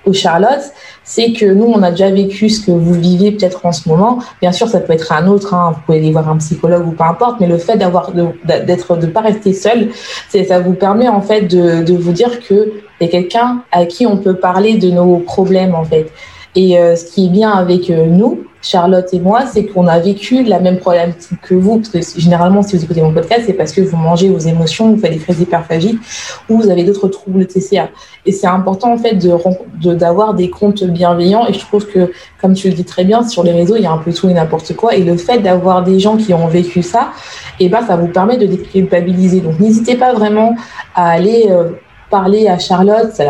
ou 0.06 0.14
Charlotte, 0.14 0.72
c'est 1.04 1.34
que 1.34 1.45
nous, 1.45 1.66
on 1.66 1.84
a 1.84 1.91
déjà 1.91 2.10
vécu 2.10 2.49
ce 2.49 2.66
que 2.66 2.72
vous 2.72 2.93
vivez 2.93 3.32
peut-être 3.32 3.66
en 3.66 3.72
ce 3.72 3.88
moment. 3.88 4.20
Bien 4.41 4.52
sûr, 4.52 4.68
ça 4.68 4.80
peut 4.80 4.93
être 4.93 5.12
un 5.12 5.28
autre, 5.28 5.54
hein. 5.54 5.74
vous 5.76 5.82
pouvez 5.86 5.99
aller 5.99 6.12
voir 6.12 6.30
un 6.30 6.38
psychologue 6.38 6.88
ou 6.88 6.91
peu 6.91 7.04
importe, 7.04 7.39
mais 7.39 7.47
le 7.47 7.58
fait 7.58 7.78
d'avoir 7.78 8.12
d'être 8.45 8.97
de 8.97 9.08
pas 9.08 9.22
rester 9.22 9.54
seul, 9.54 9.89
c'est 10.30 10.45
ça 10.45 10.60
vous 10.60 10.74
permet 10.74 11.08
en 11.08 11.22
fait 11.22 11.41
de, 11.41 11.84
de 11.84 11.93
vous 11.93 12.12
dire 12.12 12.39
que 12.39 12.74
y 12.99 13.06
a 13.06 13.08
quelqu'un 13.08 13.64
à 13.72 13.86
qui 13.86 14.06
on 14.06 14.18
peut 14.18 14.36
parler 14.36 14.78
de 14.78 14.89
nos 14.89 15.18
problèmes 15.18 15.76
en 15.76 15.84
fait. 15.84 16.12
Et 16.56 16.76
ce 16.76 17.06
qui 17.06 17.28
est 17.28 17.30
bien 17.30 17.52
avec 17.52 17.89
nous, 17.89 18.45
Charlotte 18.62 19.08
et 19.12 19.20
moi, 19.20 19.45
c'est 19.47 19.66
qu'on 19.66 19.88
a 19.88 19.99
vécu 19.99 20.43
la 20.43 20.60
même 20.60 20.78
problématique 20.78 21.41
que 21.41 21.56
vous, 21.56 21.78
parce 21.80 21.89
que 21.89 22.20
généralement, 22.20 22.62
si 22.62 22.78
vous 22.78 22.84
écoutez 22.84 23.02
mon 23.02 23.14
podcast, 23.14 23.43
c'est 23.47 23.54
parce 23.54 23.72
que 23.72 23.82
vous 23.82 23.97
mangez 23.97 24.30
vos 24.30 24.38
émotions, 24.38 24.91
vous 24.91 24.97
faites 24.97 25.14
des 25.14 25.18
crises 25.18 25.38
d'hyperphagie 25.38 25.99
ou 26.47 26.58
vous 26.62 26.70
avez 26.70 26.84
d'autres 26.84 27.08
troubles 27.08 27.39
de 27.39 27.43
TCA. 27.45 27.89
Et 28.26 28.32
c'est 28.32 28.47
important, 28.47 28.93
en 28.93 28.97
fait, 28.97 29.16
de, 29.16 29.93
d'avoir 29.93 30.36
des 30.36 30.49
comptes 30.49 30.84
bienveillants. 30.84 31.47
Et 31.47 31.54
je 31.54 31.60
trouve 31.60 31.88
que, 31.88 32.12
comme 32.39 32.54
tu 32.54 32.70
le 32.70 32.76
dis 32.76 32.86
très 32.86 33.04
bien, 33.04 33.24
sur 33.28 33.43
les 33.43 33.52
réseaux, 33.52 33.78
il 33.78 33.84
y 33.84 33.88
a 33.88 33.91
un 33.91 33.97
peu 33.97 34.14
tout 34.14 34.30
et 34.30 34.34
n'importe 34.34 34.76
quoi. 34.76 34.95
Et 34.95 35.04
le 35.04 35.18
fait 35.18 35.39
d'avoir 35.39 35.84
des 35.84 35.99
gens 35.99 36.18
qui 36.18 36.34
ont 36.34 36.47
vécu 36.47 36.84
ça, 36.84 37.12
eh 37.60 37.68
ben, 37.68 37.82
ça 37.86 37.95
vous 37.95 38.08
permet 38.08 38.38
de 38.38 38.45
déculpabiliser. 38.45 39.39
Donc, 39.39 39.60
n'hésitez 39.60 39.95
pas 39.95 40.14
vraiment 40.14 40.56
à 40.93 41.10
aller 41.10 41.47
euh, 41.49 41.70
parler 42.12 42.47
à 42.47 42.59
Charlotte, 42.59 43.09
c'est 43.14 43.28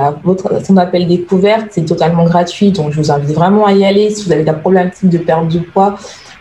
son 0.66 0.78
appel 0.78 1.08
découverte, 1.08 1.68
c'est 1.70 1.86
totalement 1.86 2.26
gratuit, 2.26 2.72
donc 2.72 2.92
je 2.92 3.00
vous 3.00 3.12
invite 3.12 3.34
vraiment 3.34 3.66
à 3.66 3.74
y 3.74 3.86
aller. 3.86 4.10
Si 4.10 4.26
vous 4.26 4.34
avez 4.34 4.44
des 4.44 4.52
problématiques 4.52 5.10
de 5.10 5.20
perte 5.20 5.48
de 5.48 5.60
poids, 5.60 5.96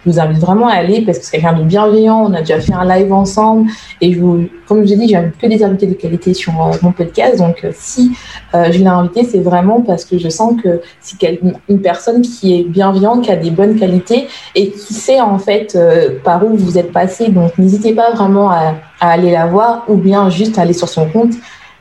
je 0.04 0.10
vous 0.10 0.18
invite 0.18 0.38
vraiment 0.38 0.68
à 0.68 0.74
aller 0.74 1.02
parce 1.02 1.18
que 1.18 1.24
c'est 1.24 1.32
quelqu'un 1.32 1.52
de 1.52 1.62
bienveillant. 1.62 2.24
On 2.26 2.32
a 2.32 2.40
déjà 2.40 2.60
fait 2.60 2.72
un 2.72 2.86
live 2.86 3.12
ensemble 3.12 3.70
et 4.00 4.12
je 4.12 4.20
vous, 4.20 4.46
comme 4.66 4.78
je 4.78 4.84
vous 4.84 4.92
ai 4.94 4.96
dit, 4.96 5.08
j'invite 5.08 5.36
que 5.36 5.46
des 5.46 5.62
invités 5.62 5.86
de 5.86 5.94
qualité 5.94 6.32
sur 6.32 6.52
euh, 6.52 6.72
mon 6.82 6.92
podcast. 6.92 7.38
Donc, 7.38 7.64
euh, 7.64 7.70
si 7.74 8.12
euh, 8.54 8.72
je 8.72 8.78
l'ai 8.78 8.86
invité, 8.86 9.24
c'est 9.24 9.40
vraiment 9.40 9.82
parce 9.82 10.04
que 10.04 10.18
je 10.18 10.28
sens 10.28 10.54
que 10.62 10.80
c'est 11.00 11.40
une 11.68 11.82
personne 11.82 12.22
qui 12.22 12.58
est 12.58 12.62
bienveillante, 12.64 13.22
qui 13.22 13.30
a 13.30 13.36
des 13.36 13.50
bonnes 13.50 13.78
qualités 13.78 14.28
et 14.54 14.70
qui 14.70 14.94
sait 14.94 15.20
en 15.20 15.38
fait 15.38 15.78
par 16.24 16.44
où 16.44 16.56
vous 16.56 16.78
êtes 16.78 16.92
passé. 16.92 17.28
Donc, 17.28 17.58
n'hésitez 17.58 17.92
pas 17.92 18.10
vraiment 18.12 18.50
à, 18.50 18.74
à 19.00 19.10
aller 19.10 19.32
la 19.32 19.46
voir 19.46 19.84
ou 19.88 19.96
bien 19.96 20.30
juste 20.30 20.58
aller 20.58 20.72
sur 20.72 20.88
son 20.88 21.08
compte 21.10 21.34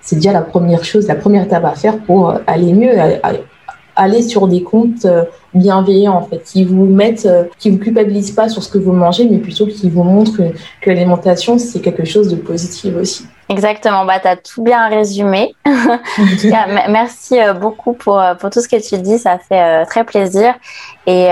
c'est 0.10 0.16
déjà 0.16 0.34
la 0.34 0.42
première 0.42 0.84
chose, 0.84 1.08
la 1.08 1.14
première 1.14 1.44
étape 1.44 1.64
à 1.66 1.76
faire 1.76 2.00
pour 2.00 2.32
euh, 2.32 2.40
aller 2.48 2.74
mieux, 2.74 2.90
aller 3.96 4.24
sur 4.24 4.48
des 4.48 4.64
comptes 4.64 5.06
euh, 5.06 5.24
bienveillants 5.54 6.16
en 6.16 6.24
fait, 6.24 6.42
qui 6.44 6.64
vous 6.64 6.86
mettent, 6.86 7.28
euh, 7.28 7.44
qui 7.60 7.70
vous 7.70 7.78
culpabilisent 7.78 8.32
pas 8.32 8.50
sur 8.50 8.64
ce 8.64 8.70
que 8.70 8.80
vous 8.80 8.92
mangez, 8.92 9.28
mais 9.30 9.38
plutôt 9.38 9.68
qui 9.68 9.88
vous 9.88 10.02
montrent 10.02 10.42
que 10.82 10.90
l'alimentation 10.90 11.60
c'est 11.60 11.80
quelque 11.80 12.06
chose 12.06 12.28
de 12.28 12.38
positif 12.38 12.96
aussi. 13.00 13.28
Exactement, 13.52 14.06
bah, 14.06 14.20
tu 14.20 14.28
as 14.28 14.38
tout 14.38 14.62
bien 14.62 14.88
résumé. 14.88 15.56
Merci 16.88 17.42
euh, 17.42 17.54
beaucoup 17.54 17.94
pour, 17.94 18.20
euh, 18.20 18.36
pour 18.36 18.52
tout 18.52 18.62
ce 18.62 18.68
que 18.68 18.76
tu 18.76 19.02
dis, 19.02 19.18
ça 19.18 19.40
fait 19.40 19.82
euh, 19.82 19.86
très 19.86 20.04
plaisir. 20.04 20.54
Et, 21.12 21.30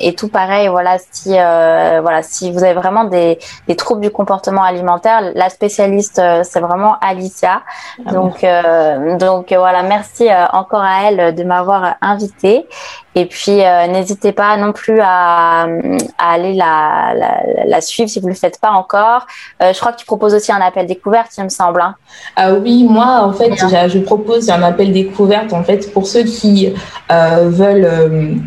et 0.00 0.14
tout 0.14 0.28
pareil, 0.28 0.68
voilà, 0.68 0.98
si, 1.10 1.30
voilà, 1.30 2.22
si 2.22 2.52
vous 2.52 2.62
avez 2.62 2.74
vraiment 2.74 3.04
des, 3.04 3.38
des 3.66 3.76
troubles 3.76 4.02
du 4.02 4.10
comportement 4.10 4.62
alimentaire, 4.62 5.32
la 5.34 5.48
spécialiste, 5.48 6.20
c'est 6.42 6.60
vraiment 6.60 6.96
Alicia. 7.00 7.62
Ah, 8.04 8.12
donc, 8.12 8.46
donc 9.18 9.52
voilà, 9.52 9.82
merci 9.82 10.28
encore 10.52 10.82
à 10.82 11.04
elle 11.04 11.34
de 11.34 11.42
m'avoir 11.44 11.94
invitée. 12.02 12.66
Et 13.14 13.26
puis, 13.26 13.62
n'hésitez 13.88 14.32
pas 14.32 14.56
non 14.56 14.72
plus 14.72 15.00
à, 15.00 15.62
à 16.18 16.32
aller 16.32 16.54
la, 16.54 17.12
la, 17.14 17.64
la, 17.66 17.80
suivre 17.80 18.08
si 18.08 18.20
vous 18.20 18.26
ne 18.26 18.32
le 18.32 18.38
faites 18.38 18.58
pas 18.60 18.70
encore. 18.70 19.26
je 19.60 19.78
crois 19.78 19.92
que 19.92 19.98
tu 19.98 20.06
proposes 20.06 20.34
aussi 20.34 20.52
un 20.52 20.60
appel 20.60 20.86
découvert 20.86 21.24
il 21.38 21.44
me 21.44 21.48
semble. 21.48 21.80
Hein. 21.80 21.94
Ah 22.36 22.52
oui, 22.54 22.84
moi, 22.88 23.22
en 23.22 23.32
fait, 23.32 23.52
je 23.56 23.98
propose 23.98 24.50
un 24.50 24.62
appel 24.62 24.92
découverte 24.92 25.52
en 25.52 25.62
fait 25.62 25.92
pour 25.92 26.06
ceux 26.06 26.24
qui 26.24 26.72
euh, 27.10 27.48
veulent. 27.48 28.40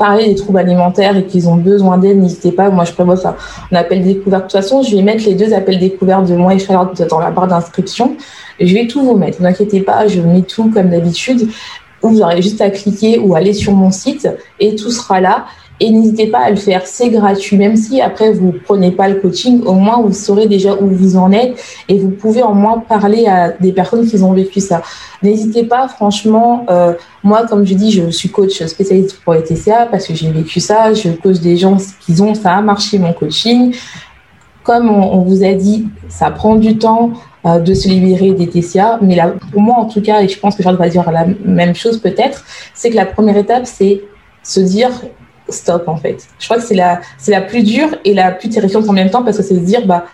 Parler 0.00 0.28
des 0.28 0.34
troubles 0.34 0.60
alimentaires 0.60 1.14
et 1.14 1.26
qu'ils 1.26 1.46
ont 1.46 1.56
besoin 1.56 1.98
d'aide, 1.98 2.18
n'hésitez 2.18 2.52
pas. 2.52 2.70
Moi, 2.70 2.84
je 2.84 2.92
prévois 2.92 3.18
ça. 3.18 3.36
Un 3.70 3.76
appel 3.76 4.02
découvert. 4.02 4.38
De 4.38 4.44
toute 4.44 4.52
façon, 4.52 4.82
je 4.82 4.96
vais 4.96 5.02
mettre 5.02 5.26
les 5.26 5.34
deux 5.34 5.52
appels 5.52 5.78
découverts 5.78 6.22
de 6.22 6.34
moi 6.36 6.54
et 6.54 6.58
Charlotte 6.58 7.02
dans 7.10 7.20
la 7.20 7.30
barre 7.30 7.48
d'inscription. 7.48 8.16
Je 8.58 8.72
vais 8.72 8.86
tout 8.86 9.02
vous 9.02 9.14
mettre. 9.14 9.42
Ne 9.42 9.46
vous 9.46 9.52
inquiétez 9.52 9.82
pas, 9.82 10.08
je 10.08 10.22
mets 10.22 10.40
tout 10.40 10.70
comme 10.70 10.88
d'habitude. 10.88 11.50
Vous 12.00 12.22
aurez 12.22 12.40
juste 12.40 12.62
à 12.62 12.70
cliquer 12.70 13.18
ou 13.18 13.34
aller 13.34 13.52
sur 13.52 13.74
mon 13.74 13.90
site 13.90 14.26
et 14.58 14.74
tout 14.74 14.90
sera 14.90 15.20
là. 15.20 15.44
Et 15.82 15.90
n'hésitez 15.90 16.26
pas 16.26 16.40
à 16.40 16.50
le 16.50 16.56
faire, 16.56 16.86
c'est 16.86 17.08
gratuit. 17.08 17.56
Même 17.56 17.74
si 17.74 18.02
après 18.02 18.32
vous 18.32 18.52
prenez 18.64 18.90
pas 18.90 19.08
le 19.08 19.14
coaching, 19.14 19.62
au 19.64 19.72
moins 19.72 20.02
vous 20.02 20.12
saurez 20.12 20.46
déjà 20.46 20.74
où 20.74 20.86
vous 20.88 21.16
en 21.16 21.32
êtes 21.32 21.58
et 21.88 21.98
vous 21.98 22.10
pouvez 22.10 22.42
au 22.42 22.52
moins 22.52 22.78
parler 22.78 23.26
à 23.26 23.48
des 23.48 23.72
personnes 23.72 24.06
qui 24.06 24.22
ont 24.22 24.34
vécu 24.34 24.60
ça. 24.60 24.82
N'hésitez 25.22 25.64
pas, 25.64 25.88
franchement, 25.88 26.66
euh, 26.68 26.92
moi 27.24 27.46
comme 27.46 27.64
je 27.64 27.72
dis, 27.72 27.90
je 27.92 28.10
suis 28.10 28.28
coach 28.28 28.62
spécialiste 28.62 29.20
pour 29.24 29.32
les 29.32 29.42
TCA 29.42 29.86
parce 29.90 30.06
que 30.06 30.14
j'ai 30.14 30.30
vécu 30.30 30.60
ça. 30.60 30.92
Je 30.92 31.08
coach 31.10 31.40
des 31.40 31.56
gens 31.56 31.78
qui 32.00 32.20
ont, 32.20 32.34
ça 32.34 32.56
a 32.56 32.60
marché 32.60 32.98
mon 32.98 33.14
coaching. 33.14 33.74
Comme 34.62 34.90
on, 34.90 35.22
vous 35.22 35.42
a 35.42 35.54
dit, 35.54 35.88
ça 36.10 36.30
prend 36.30 36.56
du 36.56 36.76
temps 36.76 37.12
euh, 37.46 37.58
de 37.58 37.72
se 37.72 37.88
libérer 37.88 38.32
des 38.32 38.46
TCA, 38.46 38.98
mais 39.00 39.16
là, 39.16 39.32
pour 39.50 39.62
moi 39.62 39.76
en 39.78 39.86
tout 39.86 40.02
cas, 40.02 40.20
et 40.20 40.28
je 40.28 40.38
pense 40.38 40.54
que 40.54 40.62
je 40.62 40.68
vais 40.68 40.90
dire 40.90 41.10
la 41.10 41.24
même 41.42 41.74
chose 41.74 41.98
peut-être, 41.98 42.44
c'est 42.74 42.90
que 42.90 42.96
la 42.96 43.06
première 43.06 43.38
étape, 43.38 43.62
c'est 43.64 44.02
se 44.42 44.60
dire 44.60 44.90
stop 45.52 45.88
en 45.88 45.96
fait. 45.96 46.26
Je 46.38 46.46
crois 46.46 46.58
que 46.58 46.64
c'est 46.64 46.74
la, 46.74 47.00
c'est 47.18 47.32
la 47.32 47.40
plus 47.40 47.62
dure 47.62 47.88
et 48.04 48.14
la 48.14 48.32
plus 48.32 48.48
terrifiante 48.48 48.88
en 48.88 48.92
même 48.92 49.10
temps 49.10 49.22
parce 49.22 49.36
que 49.36 49.42
c'est 49.42 49.54
de 49.54 49.60
dire 49.60 49.86
bah 49.86 50.04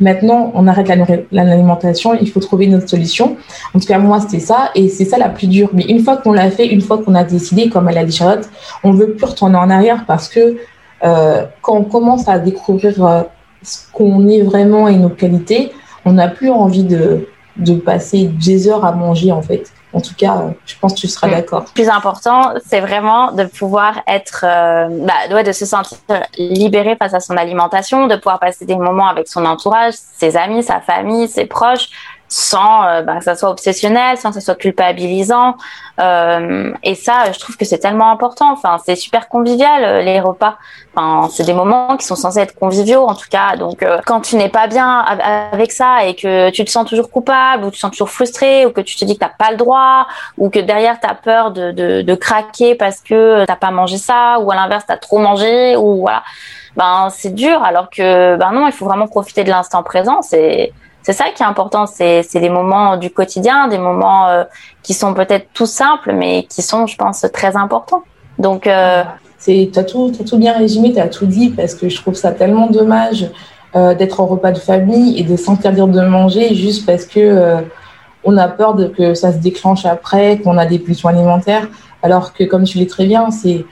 maintenant 0.00 0.52
on 0.54 0.66
arrête 0.68 0.88
l'alimentation, 1.32 2.14
il 2.20 2.30
faut 2.30 2.40
trouver 2.40 2.66
une 2.66 2.76
autre 2.76 2.88
solution. 2.88 3.36
En 3.74 3.80
tout 3.80 3.86
cas 3.86 3.98
moi 3.98 4.20
c'était 4.20 4.40
ça 4.40 4.70
et 4.74 4.88
c'est 4.88 5.04
ça 5.04 5.18
la 5.18 5.28
plus 5.28 5.46
dure. 5.46 5.70
Mais 5.72 5.84
une 5.84 6.00
fois 6.00 6.16
qu'on 6.16 6.32
l'a 6.32 6.50
fait, 6.50 6.66
une 6.66 6.80
fois 6.80 6.98
qu'on 6.98 7.14
a 7.14 7.24
décidé, 7.24 7.68
comme 7.68 7.88
elle 7.88 7.98
a 7.98 8.04
dit 8.04 8.16
Charlotte, 8.16 8.48
on 8.84 8.92
veut 8.92 9.12
plus 9.12 9.26
retourner 9.26 9.56
en 9.56 9.70
arrière 9.70 10.04
parce 10.06 10.28
que 10.28 10.56
euh, 11.04 11.44
quand 11.62 11.76
on 11.76 11.84
commence 11.84 12.28
à 12.28 12.38
découvrir 12.38 13.04
euh, 13.04 13.22
ce 13.62 13.78
qu'on 13.92 14.28
est 14.28 14.42
vraiment 14.42 14.88
et 14.88 14.96
nos 14.96 15.10
qualités, 15.10 15.72
on 16.04 16.12
n'a 16.12 16.28
plus 16.28 16.50
envie 16.50 16.84
de, 16.84 17.28
de 17.56 17.74
passer 17.74 18.24
des 18.26 18.68
heures 18.68 18.84
à 18.84 18.92
manger 18.92 19.32
en 19.32 19.42
fait. 19.42 19.72
En 19.92 20.00
tout 20.00 20.14
cas, 20.16 20.50
je 20.66 20.74
pense 20.78 20.94
que 20.94 21.00
tu 21.00 21.08
seras 21.08 21.28
mm. 21.28 21.30
d'accord. 21.30 21.60
Le 21.60 21.72
plus 21.72 21.88
important, 21.88 22.52
c'est 22.64 22.80
vraiment 22.80 23.32
de 23.32 23.44
pouvoir 23.44 24.02
être, 24.06 24.44
euh, 24.44 24.88
bah, 24.90 25.42
de 25.42 25.52
se 25.52 25.64
sentir 25.64 25.96
libéré 26.36 26.96
face 26.96 27.14
à 27.14 27.20
son 27.20 27.36
alimentation, 27.36 28.06
de 28.06 28.16
pouvoir 28.16 28.38
passer 28.38 28.66
des 28.66 28.76
moments 28.76 29.08
avec 29.08 29.28
son 29.28 29.44
entourage, 29.46 29.94
ses 29.94 30.36
amis, 30.36 30.62
sa 30.62 30.80
famille, 30.80 31.28
ses 31.28 31.46
proches, 31.46 31.88
sans 32.28 32.84
euh, 32.84 33.02
bah, 33.02 33.16
que 33.18 33.24
ça 33.24 33.34
soit 33.34 33.50
obsessionnel, 33.50 34.18
sans 34.18 34.28
que 34.28 34.34
ça 34.34 34.40
soit 34.40 34.54
culpabilisant. 34.54 35.56
Euh, 35.98 36.72
et 36.82 36.94
ça, 36.94 37.32
je 37.32 37.38
trouve 37.38 37.56
que 37.56 37.64
c'est 37.64 37.78
tellement 37.78 38.10
important. 38.10 38.52
Enfin, 38.52 38.76
c'est 38.84 38.96
super 38.96 39.28
convivial 39.28 39.82
euh, 39.82 40.02
les 40.02 40.20
repas. 40.20 40.58
Enfin, 40.94 41.28
c'est 41.30 41.44
des 41.44 41.54
moments 41.54 41.96
qui 41.96 42.06
sont 42.06 42.16
censés 42.16 42.40
être 42.40 42.54
conviviaux 42.54 43.06
en 43.06 43.14
tout 43.14 43.28
cas. 43.30 43.56
Donc, 43.56 43.82
euh, 43.82 43.98
quand 44.06 44.20
tu 44.20 44.36
n'es 44.36 44.48
pas 44.48 44.66
bien 44.66 45.00
avec 45.00 45.72
ça 45.72 46.04
et 46.04 46.14
que 46.14 46.50
tu 46.50 46.64
te 46.64 46.70
sens 46.70 46.86
toujours 46.86 47.10
coupable 47.10 47.64
ou 47.64 47.70
tu 47.70 47.76
te 47.76 47.80
sens 47.80 47.90
toujours 47.90 48.10
frustré 48.10 48.66
ou 48.66 48.70
que 48.70 48.80
tu 48.80 48.96
te 48.96 49.04
dis 49.04 49.14
que 49.14 49.20
t'as 49.20 49.28
pas 49.28 49.50
le 49.50 49.56
droit 49.56 50.06
ou 50.36 50.50
que 50.50 50.58
derrière 50.58 51.00
tu 51.00 51.08
as 51.08 51.14
peur 51.14 51.50
de, 51.50 51.72
de, 51.72 52.02
de 52.02 52.14
craquer 52.14 52.74
parce 52.74 53.00
que 53.00 53.44
t'as 53.46 53.56
pas 53.56 53.70
mangé 53.70 53.96
ça 53.96 54.38
ou 54.40 54.50
à 54.50 54.54
l'inverse 54.54 54.84
t'as 54.86 54.96
trop 54.96 55.18
mangé 55.18 55.76
ou 55.76 56.00
voilà, 56.00 56.22
ben 56.76 57.08
c'est 57.10 57.34
dur. 57.34 57.62
Alors 57.62 57.90
que 57.90 58.36
ben 58.36 58.52
non, 58.52 58.66
il 58.66 58.72
faut 58.72 58.84
vraiment 58.84 59.08
profiter 59.08 59.44
de 59.44 59.50
l'instant 59.50 59.82
présent. 59.82 60.22
C'est 60.22 60.72
c'est 61.02 61.12
ça 61.12 61.24
qui 61.34 61.42
est 61.42 61.46
important, 61.46 61.86
c'est 61.86 62.22
des 62.34 62.50
moments 62.50 62.96
du 62.96 63.10
quotidien, 63.10 63.68
des 63.68 63.78
moments 63.78 64.28
euh, 64.28 64.44
qui 64.82 64.94
sont 64.94 65.14
peut-être 65.14 65.48
tout 65.54 65.66
simples, 65.66 66.12
mais 66.12 66.44
qui 66.44 66.62
sont, 66.62 66.86
je 66.86 66.96
pense, 66.96 67.24
très 67.32 67.56
importants. 67.56 68.02
Donc, 68.38 68.66
euh, 68.66 69.04
c'est, 69.38 69.70
as 69.76 69.84
tout, 69.84 70.12
bien 70.34 70.52
résumé, 70.52 70.92
tu 70.92 71.00
as 71.00 71.08
tout 71.08 71.26
dit, 71.26 71.50
parce 71.50 71.74
que 71.74 71.88
je 71.88 71.96
trouve 71.96 72.14
ça 72.14 72.32
tellement 72.32 72.66
dommage 72.66 73.30
euh, 73.74 73.94
d'être 73.94 74.20
en 74.20 74.26
repas 74.26 74.52
de 74.52 74.58
famille 74.58 75.18
et 75.18 75.22
de 75.22 75.36
s'interdire 75.36 75.88
de 75.88 76.00
manger 76.00 76.54
juste 76.54 76.84
parce 76.84 77.06
que 77.06 77.62
on 78.24 78.36
a 78.36 78.48
peur 78.48 78.74
de 78.74 78.86
que 78.88 79.14
ça 79.14 79.32
se 79.32 79.38
déclenche 79.38 79.86
après, 79.86 80.38
qu'on 80.38 80.58
a 80.58 80.66
des 80.66 80.78
pulsions 80.78 81.08
alimentaires, 81.08 81.68
alors 82.02 82.34
que 82.34 82.44
comme 82.44 82.64
tu 82.64 82.78
l'as 82.78 82.86
très 82.86 83.06
bien, 83.06 83.30
c'est 83.30 83.64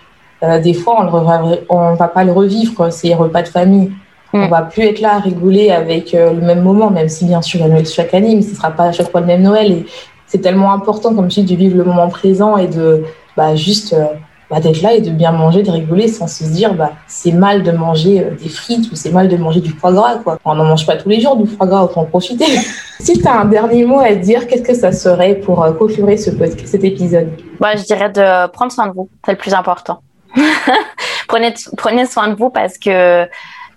des 0.63 0.75
fois 0.75 0.97
on 1.01 1.91
ne 1.91 1.97
va 1.97 2.09
pas 2.09 2.25
le 2.25 2.33
revivre 2.33 2.91
ces 2.93 3.15
repas 3.15 3.43
de 3.43 3.49
famille. 3.49 3.93
On 4.37 4.47
mm. 4.47 4.51
va 4.51 4.63
plus 4.63 4.83
être 4.85 5.01
là 5.01 5.15
à 5.15 5.19
rigoler 5.19 5.71
avec 5.71 6.15
euh, 6.15 6.33
le 6.33 6.41
même 6.41 6.63
moment, 6.63 6.91
même 6.91 7.09
si 7.09 7.25
bien 7.25 7.43
sûr 7.43 7.61
il 7.61 7.63
y 7.63 7.67
a 7.67 7.69
Noël 7.69 7.87
chaque 7.87 8.15
année, 8.15 8.35
mais 8.35 8.43
ce 8.43 8.55
sera 8.55 8.71
pas 8.71 8.85
à 8.85 8.93
chaque 8.93 9.11
fois 9.11 9.21
le 9.21 9.27
même 9.27 9.43
Noël. 9.43 9.73
Et 9.73 9.87
c'est 10.27 10.41
tellement 10.41 10.73
important, 10.73 11.15
comme 11.15 11.31
je 11.31 11.41
dis, 11.41 11.55
de 11.55 11.59
vivre 11.59 11.77
le 11.77 11.85
moment 11.85 12.09
présent 12.09 12.57
et 12.57 12.67
de 12.67 13.05
bah, 13.37 13.55
juste 13.55 13.93
euh, 13.93 14.07
bah, 14.51 14.61
d'être 14.61 14.83
là 14.83 14.95
et 14.95 15.01
de 15.01 15.11
bien 15.11 15.33
manger, 15.33 15.63
de 15.63 15.71
rigoler 15.71 16.09
sans 16.09 16.27
se 16.27 16.45
dire 16.45 16.75
bah, 16.75 16.93
c'est 17.07 17.33
mal 17.33 17.63
de 17.63 17.71
manger 17.73 18.25
euh, 18.25 18.31
des 18.35 18.49
frites 18.49 18.91
ou 18.93 18.97
c'est 18.97 19.11
mal 19.11 19.29
de 19.29 19.37
manger 19.37 19.61
du 19.61 19.71
foie 19.71 19.93
gras. 19.93 20.17
Quoi. 20.17 20.39
On 20.45 20.55
n'en 20.55 20.65
mange 20.65 20.87
pas 20.87 20.97
tous 20.97 21.09
les 21.09 21.21
jours 21.21 21.37
du 21.37 21.47
foie 21.49 21.67
gras, 21.67 21.85
autant 21.85 22.03
en 22.03 22.07
profiter. 22.07 22.47
si 23.01 23.21
tu 23.21 23.27
as 23.27 23.41
un 23.41 23.47
dernier 23.47 23.85
mot 23.85 24.01
à 24.01 24.15
dire, 24.15 24.47
qu'est-ce 24.47 24.63
que 24.63 24.75
ça 24.75 24.93
serait 24.93 25.37
pour 25.37 25.65
clôturer 25.77 26.17
ce, 26.17 26.31
cet 26.65 26.85
épisode? 26.85 27.31
Bah, 27.61 27.77
Je 27.77 27.85
dirais 27.85 28.11
de 28.11 28.49
prendre 28.49 28.73
soin 28.73 28.89
de 28.89 28.93
vous, 28.93 29.09
c'est 29.25 29.33
le 29.33 29.39
plus 29.39 29.55
important. 29.55 30.01
prenez, 31.29 31.55
prenez 31.77 32.07
soin 32.07 32.29
de 32.29 32.35
vous 32.35 32.51
parce 32.51 32.79
que 32.79 33.27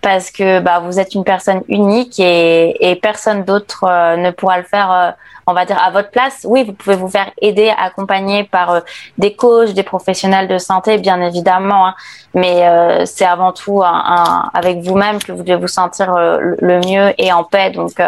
parce 0.01 0.31
que 0.31 0.59
bah, 0.59 0.79
vous 0.79 0.99
êtes 0.99 1.13
une 1.13 1.23
personne 1.23 1.61
unique 1.67 2.19
et, 2.19 2.91
et 2.91 2.95
personne 2.95 3.43
d'autre 3.43 3.83
euh, 3.83 4.15
ne 4.15 4.31
pourra 4.31 4.57
le 4.57 4.63
faire, 4.63 4.91
euh, 4.91 5.11
on 5.45 5.53
va 5.53 5.65
dire, 5.65 5.81
à 5.81 5.91
votre 5.91 6.09
place. 6.09 6.45
Oui, 6.47 6.63
vous 6.63 6.73
pouvez 6.73 6.95
vous 6.95 7.09
faire 7.09 7.31
aider, 7.41 7.73
accompagner 7.77 8.45
par 8.45 8.71
euh, 8.71 8.79
des 9.17 9.35
coachs, 9.35 9.73
des 9.73 9.83
professionnels 9.83 10.47
de 10.47 10.57
santé, 10.57 10.97
bien 10.97 11.21
évidemment, 11.21 11.87
hein. 11.87 11.95
mais 12.33 13.05
c'est 13.05 13.25
avant 13.25 13.51
tout 13.51 13.81
un, 13.83 14.49
avec 14.53 14.79
vous-même 14.81 15.19
que 15.21 15.31
vous 15.31 15.43
devez 15.43 15.59
vous 15.59 15.67
sentir 15.67 16.13
le 16.15 16.79
mieux 16.79 17.13
et 17.17 17.31
en 17.33 17.43
paix. 17.43 17.71
Donc, 17.71 17.99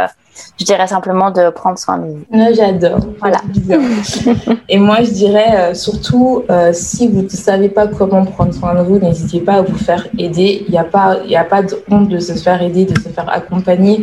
je 0.60 0.66
dirais 0.66 0.88
simplement 0.88 1.32
de 1.32 1.50
prendre 1.50 1.78
soin 1.78 1.98
de 1.98 2.06
vous. 2.06 2.54
J'adore. 2.54 3.00
Voilà. 3.20 3.42
Et 4.70 4.78
moi, 4.78 4.98
je 5.02 5.12
dirais 5.12 5.54
euh, 5.56 5.74
surtout, 5.74 6.44
euh, 6.50 6.72
si 6.74 7.08
vous 7.08 7.24
ne 7.24 7.30
savez 7.30 7.70
pas 7.70 7.88
comment 7.88 8.26
prendre 8.26 8.54
soin 8.54 8.76
de 8.76 8.82
vous, 8.82 9.00
n'hésitez 9.00 9.40
pas 9.40 9.54
à 9.54 9.62
vous 9.62 9.78
faire 9.78 10.08
aider. 10.18 10.64
Il 10.68 10.72
n'y 10.72 10.78
a, 10.78 10.84
pas, 10.84 11.18
a 11.36 11.44
pas 11.44 11.64
de 11.64 11.76
honte 11.90 12.10
de 12.10 12.20
se 12.20 12.34
faire 12.34 12.62
aider, 12.62 12.86
de 12.86 12.98
se 13.00 13.10
faire 13.10 13.30
accompagner. 13.30 14.02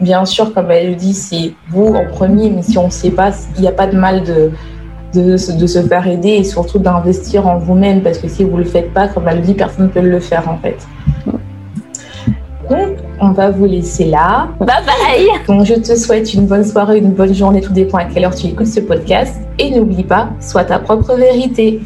Bien 0.00 0.24
sûr, 0.24 0.54
comme 0.54 0.70
elle 0.70 0.90
le 0.90 0.94
dit, 0.94 1.14
c'est 1.14 1.52
vous 1.70 1.88
en 1.94 2.06
premier, 2.06 2.50
mais 2.50 2.62
si 2.62 2.78
on 2.78 2.86
ne 2.86 2.92
sait 2.92 3.10
pas, 3.10 3.30
il 3.56 3.62
n'y 3.62 3.68
a 3.68 3.72
pas 3.72 3.86
de 3.86 3.96
mal 3.96 4.22
de, 4.22 4.50
de, 5.14 5.32
de, 5.58 5.66
se 5.66 5.82
faire 5.82 6.06
aider 6.06 6.30
et 6.30 6.44
surtout 6.44 6.78
d'investir 6.78 7.46
en 7.46 7.58
vous-même 7.58 8.02
parce 8.02 8.18
que 8.18 8.28
si 8.28 8.44
vous 8.44 8.52
ne 8.56 8.62
le 8.62 8.68
faites 8.68 8.92
pas, 8.92 9.08
comme 9.08 9.26
elle 9.28 9.38
le 9.38 9.42
dit, 9.42 9.54
personne 9.54 9.86
ne 9.86 9.90
peut 9.90 10.00
le 10.00 10.20
faire 10.20 10.48
en 10.48 10.58
fait. 10.58 10.76
Donc, 12.70 12.98
on 13.20 13.30
va 13.30 13.50
vous 13.50 13.64
laisser 13.64 14.06
là. 14.06 14.48
Bye 14.60 14.66
bye. 14.66 15.28
Donc, 15.46 15.64
je 15.64 15.74
te 15.74 15.96
souhaite 15.96 16.34
une 16.34 16.46
bonne 16.46 16.64
soirée, 16.64 16.98
une 16.98 17.12
bonne 17.12 17.34
journée, 17.34 17.60
tout 17.60 17.72
dépend 17.72 17.98
à 17.98 18.04
quelle 18.04 18.24
heure 18.24 18.34
tu 18.34 18.46
écoutes 18.46 18.66
ce 18.66 18.80
podcast. 18.80 19.36
Et 19.58 19.70
n'oublie 19.70 20.04
pas, 20.04 20.30
sois 20.40 20.64
ta 20.64 20.78
propre 20.78 21.14
vérité. 21.14 21.80